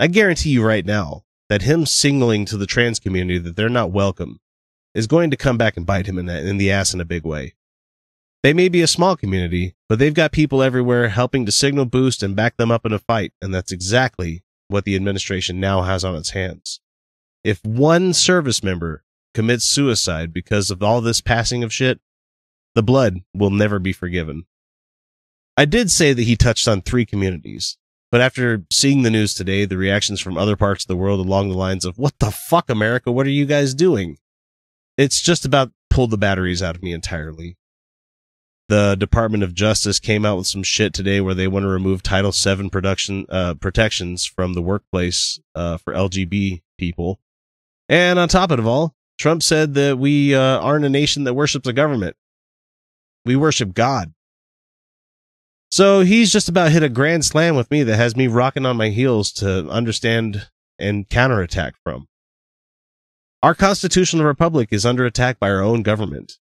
[0.00, 3.92] I guarantee you right now that him signaling to the trans community that they're not
[3.92, 4.40] welcome
[4.94, 7.04] is going to come back and bite him in, the, in the ass in a
[7.04, 7.54] big way.
[8.42, 12.22] They may be a small community, but they've got people everywhere helping to signal boost
[12.22, 16.02] and back them up in a fight, and that's exactly what the administration now has
[16.02, 16.80] on its hands.
[17.44, 19.04] If one service member
[19.34, 22.00] commits suicide because of all this passing of shit,
[22.74, 24.44] the blood will never be forgiven.
[25.56, 27.76] I did say that he touched on three communities,
[28.10, 31.48] but after seeing the news today, the reactions from other parts of the world along
[31.48, 33.10] the lines of, what the fuck, America?
[33.10, 34.18] What are you guys doing?
[34.96, 37.56] It's just about pulled the batteries out of me entirely.
[38.68, 42.02] The Department of Justice came out with some shit today where they want to remove
[42.02, 47.18] Title VII production, uh, protections from the workplace, uh, for LGB people.
[47.88, 51.34] And on top of it all, Trump said that we, uh, aren't a nation that
[51.34, 52.16] worships a government.
[53.24, 54.12] We worship God.
[55.70, 58.76] So he's just about hit a grand slam with me that has me rocking on
[58.76, 60.48] my heels to understand
[60.78, 62.08] and counterattack from.
[63.42, 66.38] Our constitutional republic is under attack by our own government.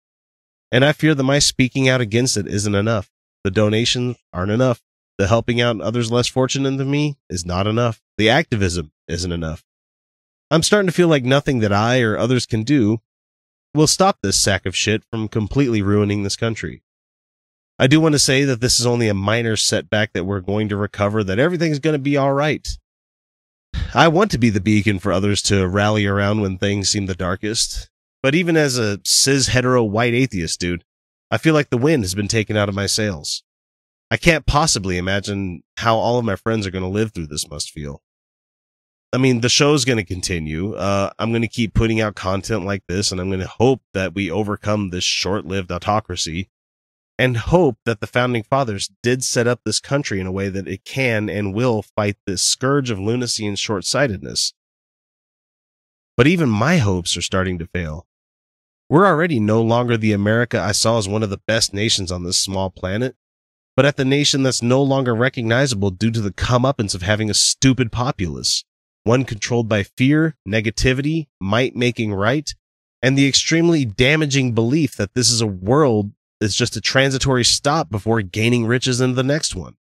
[0.71, 3.11] And I fear that my speaking out against it isn't enough.
[3.45, 4.83] The donations aren't enough.
[5.19, 8.03] The helping out others less fortunate than me is not enough.
[8.19, 9.65] The activism isn't enough.
[10.55, 13.01] I'm starting to feel like nothing that I or others can do
[13.75, 16.85] will stop this sack of shit from completely ruining this country.
[17.77, 20.69] I do want to say that this is only a minor setback that we're going
[20.69, 22.69] to recover, that everything's going to be all right.
[23.93, 27.17] I want to be the beacon for others to rally around when things seem the
[27.17, 27.91] darkest.
[28.23, 30.85] But even as a cis hetero white atheist dude,
[31.33, 33.43] I feel like the wind has been taken out of my sails.
[34.09, 37.51] I can't possibly imagine how all of my friends are going to live through this
[37.51, 38.04] must feel.
[39.15, 40.75] I mean, the show's going to continue.
[40.75, 43.81] Uh, I'm going to keep putting out content like this, and I'm going to hope
[43.93, 46.49] that we overcome this short lived autocracy
[47.17, 50.67] and hope that the founding fathers did set up this country in a way that
[50.67, 54.53] it can and will fight this scourge of lunacy and short sightedness.
[56.17, 58.09] But even my hopes are starting to fail.
[58.91, 62.25] We're already no longer the America I saw as one of the best nations on
[62.25, 63.15] this small planet,
[63.77, 67.35] but at the nation that's no longer recognizable due to the comeuppance of having a
[67.35, 68.65] stupid populace
[69.05, 72.53] one controlled by fear, negativity, might making right,
[73.03, 77.91] and the extremely damaging belief that this is a world that's just a transitory stop
[77.91, 79.77] before gaining riches in the next one.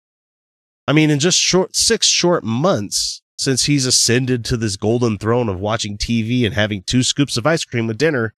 [0.87, 5.49] I mean, in just short, six short months since he's ascended to this golden throne
[5.49, 8.33] of watching TV and having two scoops of ice cream with dinner,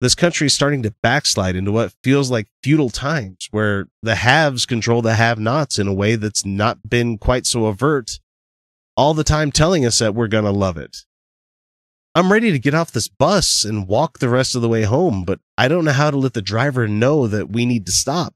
[0.00, 4.64] this country is starting to backslide into what feels like feudal times where the haves
[4.64, 8.20] control the have nots in a way that's not been quite so overt
[8.98, 11.04] all the time telling us that we're going to love it.
[12.16, 15.24] I'm ready to get off this bus and walk the rest of the way home,
[15.24, 18.34] but I don't know how to let the driver know that we need to stop.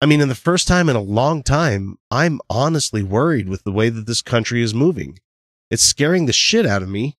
[0.00, 3.72] I mean, in the first time in a long time, I'm honestly worried with the
[3.72, 5.18] way that this country is moving.
[5.72, 7.16] It's scaring the shit out of me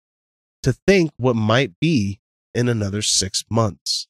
[0.62, 2.22] to think what might be
[2.54, 4.08] in another six months.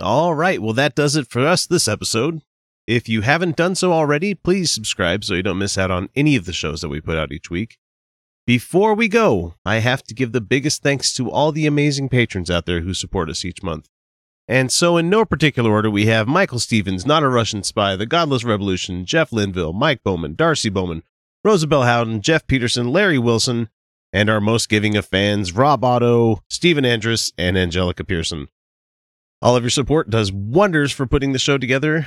[0.00, 0.62] All right.
[0.62, 2.42] Well, that does it for us this episode.
[2.90, 6.34] If you haven't done so already, please subscribe so you don't miss out on any
[6.34, 7.78] of the shows that we put out each week.
[8.48, 12.50] Before we go, I have to give the biggest thanks to all the amazing patrons
[12.50, 13.88] out there who support us each month.
[14.48, 18.06] And so, in no particular order, we have Michael Stevens, Not a Russian Spy, The
[18.06, 21.04] Godless Revolution, Jeff Linville, Mike Bowman, Darcy Bowman,
[21.44, 23.68] Rosabelle Howden, Jeff Peterson, Larry Wilson,
[24.12, 28.48] and our most giving of fans, Rob Otto, Stephen Andrus, and Angelica Pearson.
[29.40, 32.04] All of your support does wonders for putting the show together,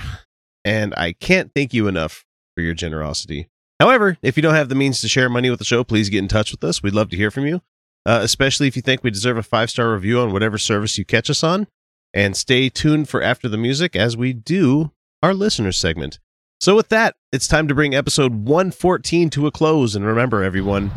[0.66, 2.26] and I can't thank you enough
[2.56, 3.50] for your generosity.
[3.80, 6.20] However, if you don't have the means to share money with the show, please get
[6.20, 6.82] in touch with us.
[6.82, 7.62] We'd love to hear from you,
[8.06, 11.06] uh, especially if you think we deserve a five star review on whatever service you
[11.06, 11.68] catch us on.
[12.14, 14.92] And stay tuned for After the Music as we do
[15.24, 16.20] our listener segment.
[16.62, 19.96] So, with that, it's time to bring episode 114 to a close.
[19.96, 20.92] And remember, everyone,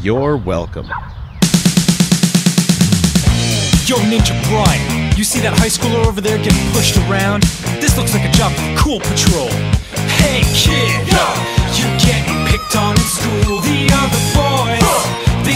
[0.00, 0.90] you're welcome.
[3.86, 7.46] Yo, Ninja Brian, you see that high schooler over there getting pushed around?
[7.78, 9.46] This looks like a job for Cool Patrol.
[10.18, 11.06] Hey, kid,
[11.78, 13.62] you're getting picked on in school.
[13.62, 14.82] The other boys,
[15.46, 15.54] they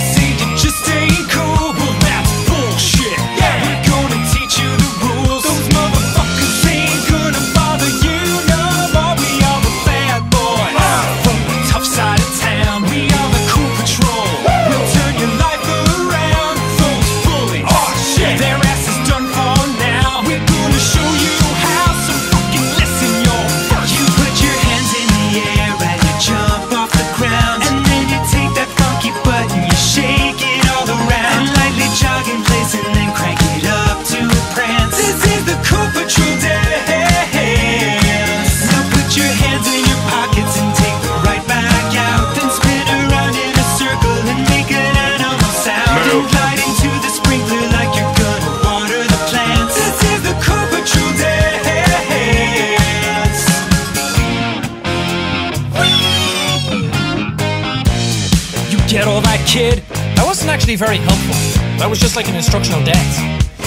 [59.61, 59.85] kid?
[60.17, 61.37] That wasn't actually very helpful.
[61.77, 63.17] That was just like an instructional dance.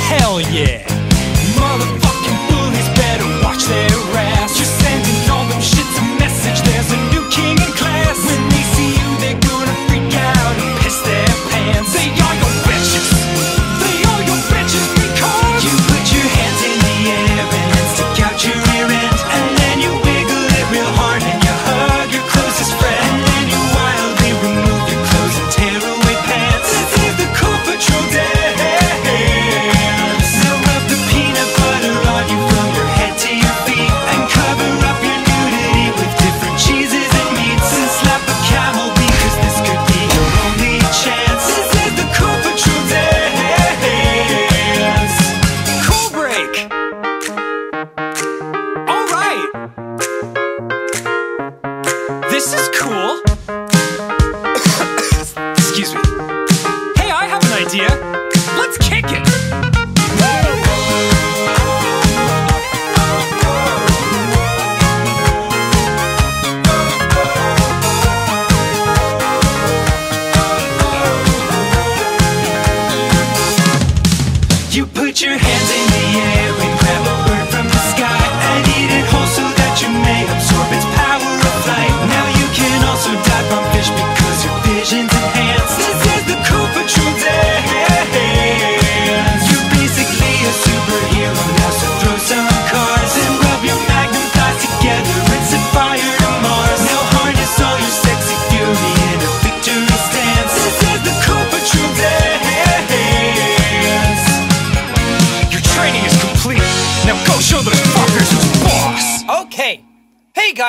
[0.09, 0.89] Hell yeah!
[1.53, 4.62] Motherfucking bullies better watch their ass.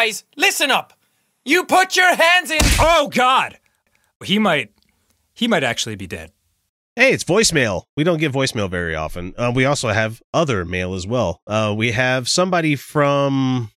[0.04, 0.92] Guys, listen up.
[1.44, 2.60] You put your hands in.
[2.78, 3.58] Oh God.
[4.22, 4.72] He might.
[5.34, 6.30] He might actually be dead.
[6.94, 7.84] Hey, it's voicemail.
[7.96, 9.34] We don't get voicemail very often.
[9.36, 11.40] Uh, we also have other mail as well.
[11.46, 13.70] Uh, we have somebody from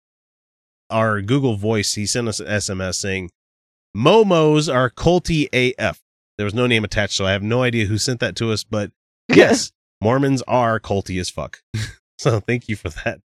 [0.89, 1.93] our Google Voice.
[1.93, 3.31] He sent us an SMS saying,
[3.95, 6.01] Momos are culty AF.
[6.37, 8.63] There was no name attached, so I have no idea who sent that to us,
[8.63, 8.91] but
[9.29, 11.61] yes, Mormons are culty as fuck.
[12.19, 13.21] so thank you for that.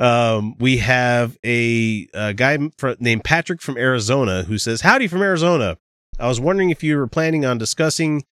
[0.00, 5.22] Um, we have a, a guy fr- named Patrick from Arizona who says, Howdy from
[5.22, 5.76] Arizona.
[6.18, 8.24] I was wondering if you were planning on discussing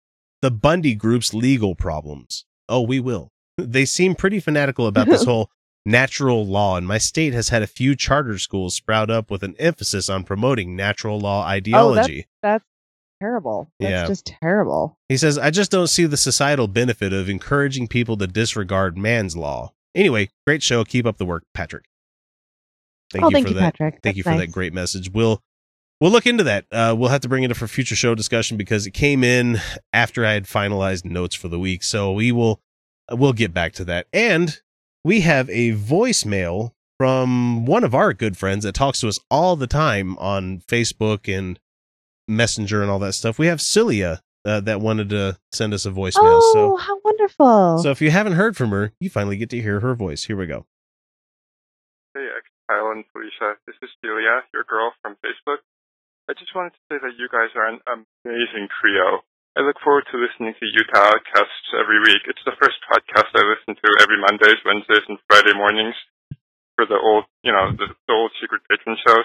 [0.43, 2.44] the Bundy group's legal problems.
[2.68, 3.32] Oh, we will.
[3.59, 5.51] They seem pretty fanatical about this whole
[5.84, 9.55] natural law, and my state has had a few charter schools sprout up with an
[9.59, 12.26] emphasis on promoting natural law Oh, that's, ideology.
[12.43, 12.64] that's
[13.20, 13.70] terrible.
[13.80, 14.06] That's Yeah.
[14.06, 14.98] just terrible.
[15.09, 19.36] He says, I just don't see the societal benefit of encouraging people to disregard man's
[19.36, 19.72] law.
[19.97, 20.85] Anyway, great show.
[20.85, 21.85] Keep up the work, Patrick.
[23.12, 23.74] Thank Oh, you thank for you, that.
[23.74, 24.01] Patrick.
[24.02, 24.40] Thank you for nice.
[24.40, 25.10] that great message.
[25.10, 25.43] We'll
[26.01, 26.66] we'll look into that.
[26.70, 29.59] Uh, we'll have to bring it up for future show discussion because it came in
[29.93, 31.82] after I had finalized notes for the week.
[31.82, 32.60] So we will
[33.10, 34.06] we'll get back to that.
[34.12, 34.60] And
[35.05, 39.55] we have a voicemail from one of our good friends that talks to us all
[39.56, 41.59] the time on Facebook and
[42.28, 43.39] Messenger and all that stuff.
[43.39, 46.39] We have Celia uh, that wanted to send us a voicemail.
[46.40, 47.78] Oh, so how wonderful.
[47.82, 50.24] so if you haven't heard from her, you finally get to hear her voice.
[50.24, 50.64] Here we go.
[52.14, 53.59] Hey, X Kyle and Felicia.
[53.66, 55.60] This is Celia, your girl from Facebook.
[56.31, 59.23] I just wanted to say that you guys are an amazing trio.
[59.56, 62.23] I look forward to listening to Utah Outcasts every week.
[62.28, 65.94] It's the first podcast I listen to every Mondays, Wednesdays, and Friday mornings.
[66.77, 69.24] for the old, you know, the, the old secret patron shows.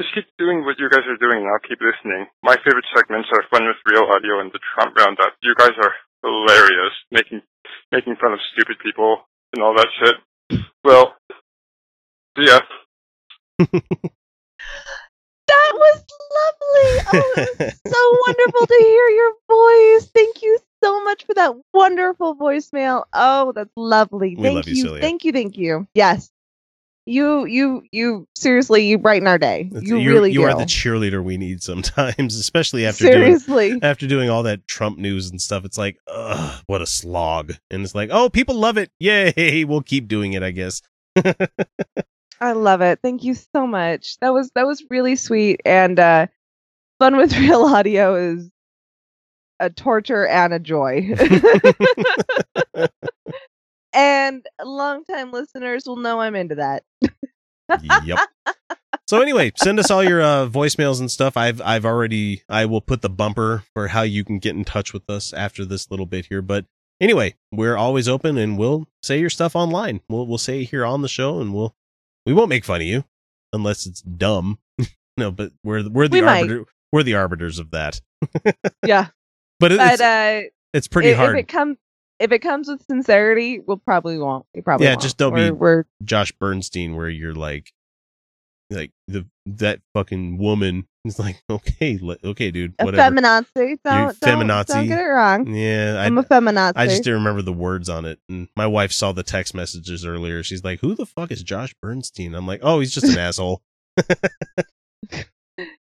[0.00, 2.26] Just keep doing what you guys are doing and I'll keep listening.
[2.42, 5.32] My favorite segments are Fun with Real Audio and the Trump Roundup.
[5.42, 5.92] You guys are
[6.22, 7.40] hilarious, making
[7.90, 9.24] making fun of stupid people
[9.54, 10.60] and all that shit.
[10.84, 11.14] Well,
[12.36, 12.60] see ya.
[15.48, 16.04] That was
[16.34, 17.04] lovely.
[17.12, 20.10] Oh, it was so wonderful to hear your voice.
[20.12, 23.04] Thank you so much for that wonderful voicemail.
[23.12, 24.34] Oh, that's lovely.
[24.36, 25.00] We Thank love you, you.
[25.00, 25.32] Thank you.
[25.32, 25.86] Thank you.
[25.94, 26.30] Yes.
[27.08, 29.70] You you you seriously you brighten our day.
[29.72, 30.46] You You're- really you do.
[30.46, 33.78] are the cheerleader we need sometimes, especially after doing Seriously.
[33.80, 35.64] after doing all that Trump news and stuff.
[35.64, 37.52] It's like, ugh, what a slog.
[37.70, 38.90] And it's like, oh, people love it.
[38.98, 40.82] Yay, we'll keep doing it, I guess.
[42.40, 42.98] I love it.
[43.02, 44.18] Thank you so much.
[44.20, 46.26] That was that was really sweet and uh
[46.98, 48.50] fun with real audio is
[49.60, 51.14] a torture and a joy.
[53.96, 56.84] And longtime listeners will know I'm into that.
[58.04, 58.18] yep.
[59.08, 61.36] So anyway, send us all your uh, voicemails and stuff.
[61.36, 64.92] I've I've already I will put the bumper for how you can get in touch
[64.92, 66.42] with us after this little bit here.
[66.42, 66.64] But
[67.00, 70.00] anyway, we're always open and we'll say your stuff online.
[70.08, 71.72] We'll we'll say it here on the show and we'll
[72.24, 73.04] we won't make fun of you
[73.52, 74.58] unless it's dumb.
[75.16, 78.00] no, but we're we're the We arbiter we're the arbiters of that.
[78.84, 79.08] yeah.
[79.60, 80.40] But it- But it's uh
[80.72, 81.36] it's pretty if, hard.
[81.36, 81.76] If it comes
[82.18, 84.46] if it comes with sincerity, we'll probably won't.
[84.54, 85.02] We probably yeah, won't.
[85.02, 87.72] just don't We're- be we're Josh Bernstein where you're like
[88.70, 93.46] like the that fucking woman is like okay li- okay dude a feminazi.
[93.54, 94.66] Don't, don't, feminazi.
[94.66, 95.54] don't get it wrong.
[95.54, 96.72] yeah I'm I, a feminazi.
[96.74, 100.04] I just didn't remember the words on it and my wife saw the text messages
[100.04, 103.18] earlier she's like who the fuck is Josh Bernstein I'm like oh he's just an
[103.20, 103.62] asshole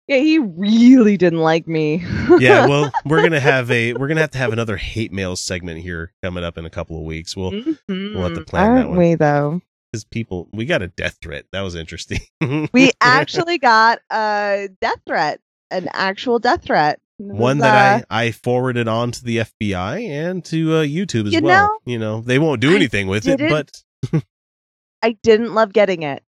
[0.07, 2.03] Yeah, he really didn't like me.
[2.39, 5.81] yeah well we're gonna have a we're gonna have to have another hate mail segment
[5.81, 8.47] here coming up in a couple of weeks we'll we'll have to Mhm.
[8.47, 9.61] plan Aren't one we though?
[9.91, 12.19] because people we got a death threat that was interesting
[12.73, 15.39] We actually got a death threat,
[15.71, 16.99] an actual death threat.
[17.17, 21.33] One that uh, I, I forwarded on to the FBI and to uh, YouTube as
[21.33, 21.67] You well.
[21.67, 23.81] know, you know, they won't do anything with it, but
[25.01, 26.23] I didn't love getting it.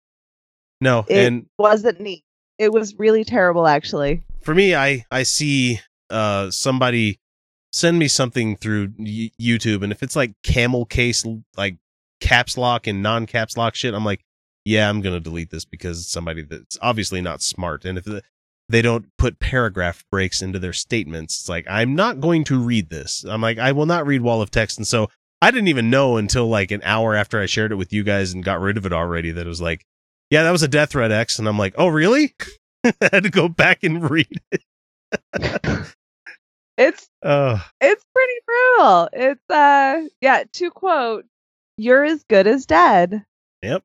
[0.82, 1.06] no.
[1.08, 2.22] It and wasn't neat.
[2.58, 4.22] It was really terrible, actually.
[4.42, 7.18] for me, I I see uh somebody
[7.72, 11.24] send me something through y- YouTube, and if it's like camel case,
[11.56, 11.76] like
[12.20, 14.24] caps lock and non caps lock shit, I'm like,
[14.64, 18.22] yeah, I'm gonna delete this because it's somebody that's obviously not smart, and if the,
[18.68, 22.88] they don't put paragraph breaks into their statements, it's like I'm not going to read
[22.90, 23.24] this.
[23.28, 25.08] I'm like, I will not read wall of text, and so
[25.42, 28.32] I didn't even know until like an hour after I shared it with you guys
[28.32, 29.84] and got rid of it already that it was like,
[30.30, 32.34] yeah, that was a death threat X, and I'm like, oh really?
[32.84, 34.62] I had to go back and read it.
[36.76, 39.08] It's Uh, it's pretty brutal.
[39.12, 41.24] It's uh yeah, to quote,
[41.76, 43.24] you're as good as dead.
[43.62, 43.82] Yep.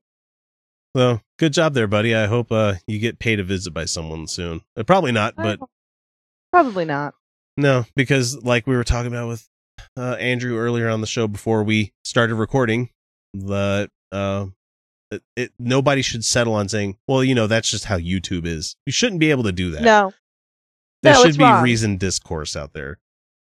[0.97, 2.15] So good job there, buddy.
[2.15, 4.61] I hope uh, you get paid a visit by someone soon.
[4.75, 5.59] Uh, probably not, but
[6.51, 7.13] Probably not.
[7.57, 9.47] no, because like we were talking about with
[9.95, 12.89] uh, Andrew earlier on the show before we started recording,
[13.35, 14.47] the uh,
[15.11, 18.75] it, it nobody should settle on saying, "Well, you know, that's just how YouTube is."
[18.85, 19.81] You shouldn't be able to do that.
[19.81, 20.13] No.
[21.03, 21.63] there No, should be wrong.
[21.63, 22.99] reasoned discourse out there.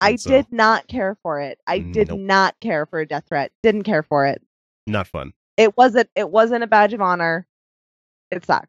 [0.00, 1.58] I so- did not care for it.
[1.66, 2.20] I mm, did Nope.
[2.20, 3.52] not care for a death threat.
[3.62, 4.40] Didn't care for it.
[4.86, 5.32] Not fun.
[5.56, 7.46] It wasn't it wasn't a badge of honor.
[8.30, 8.68] It sucked.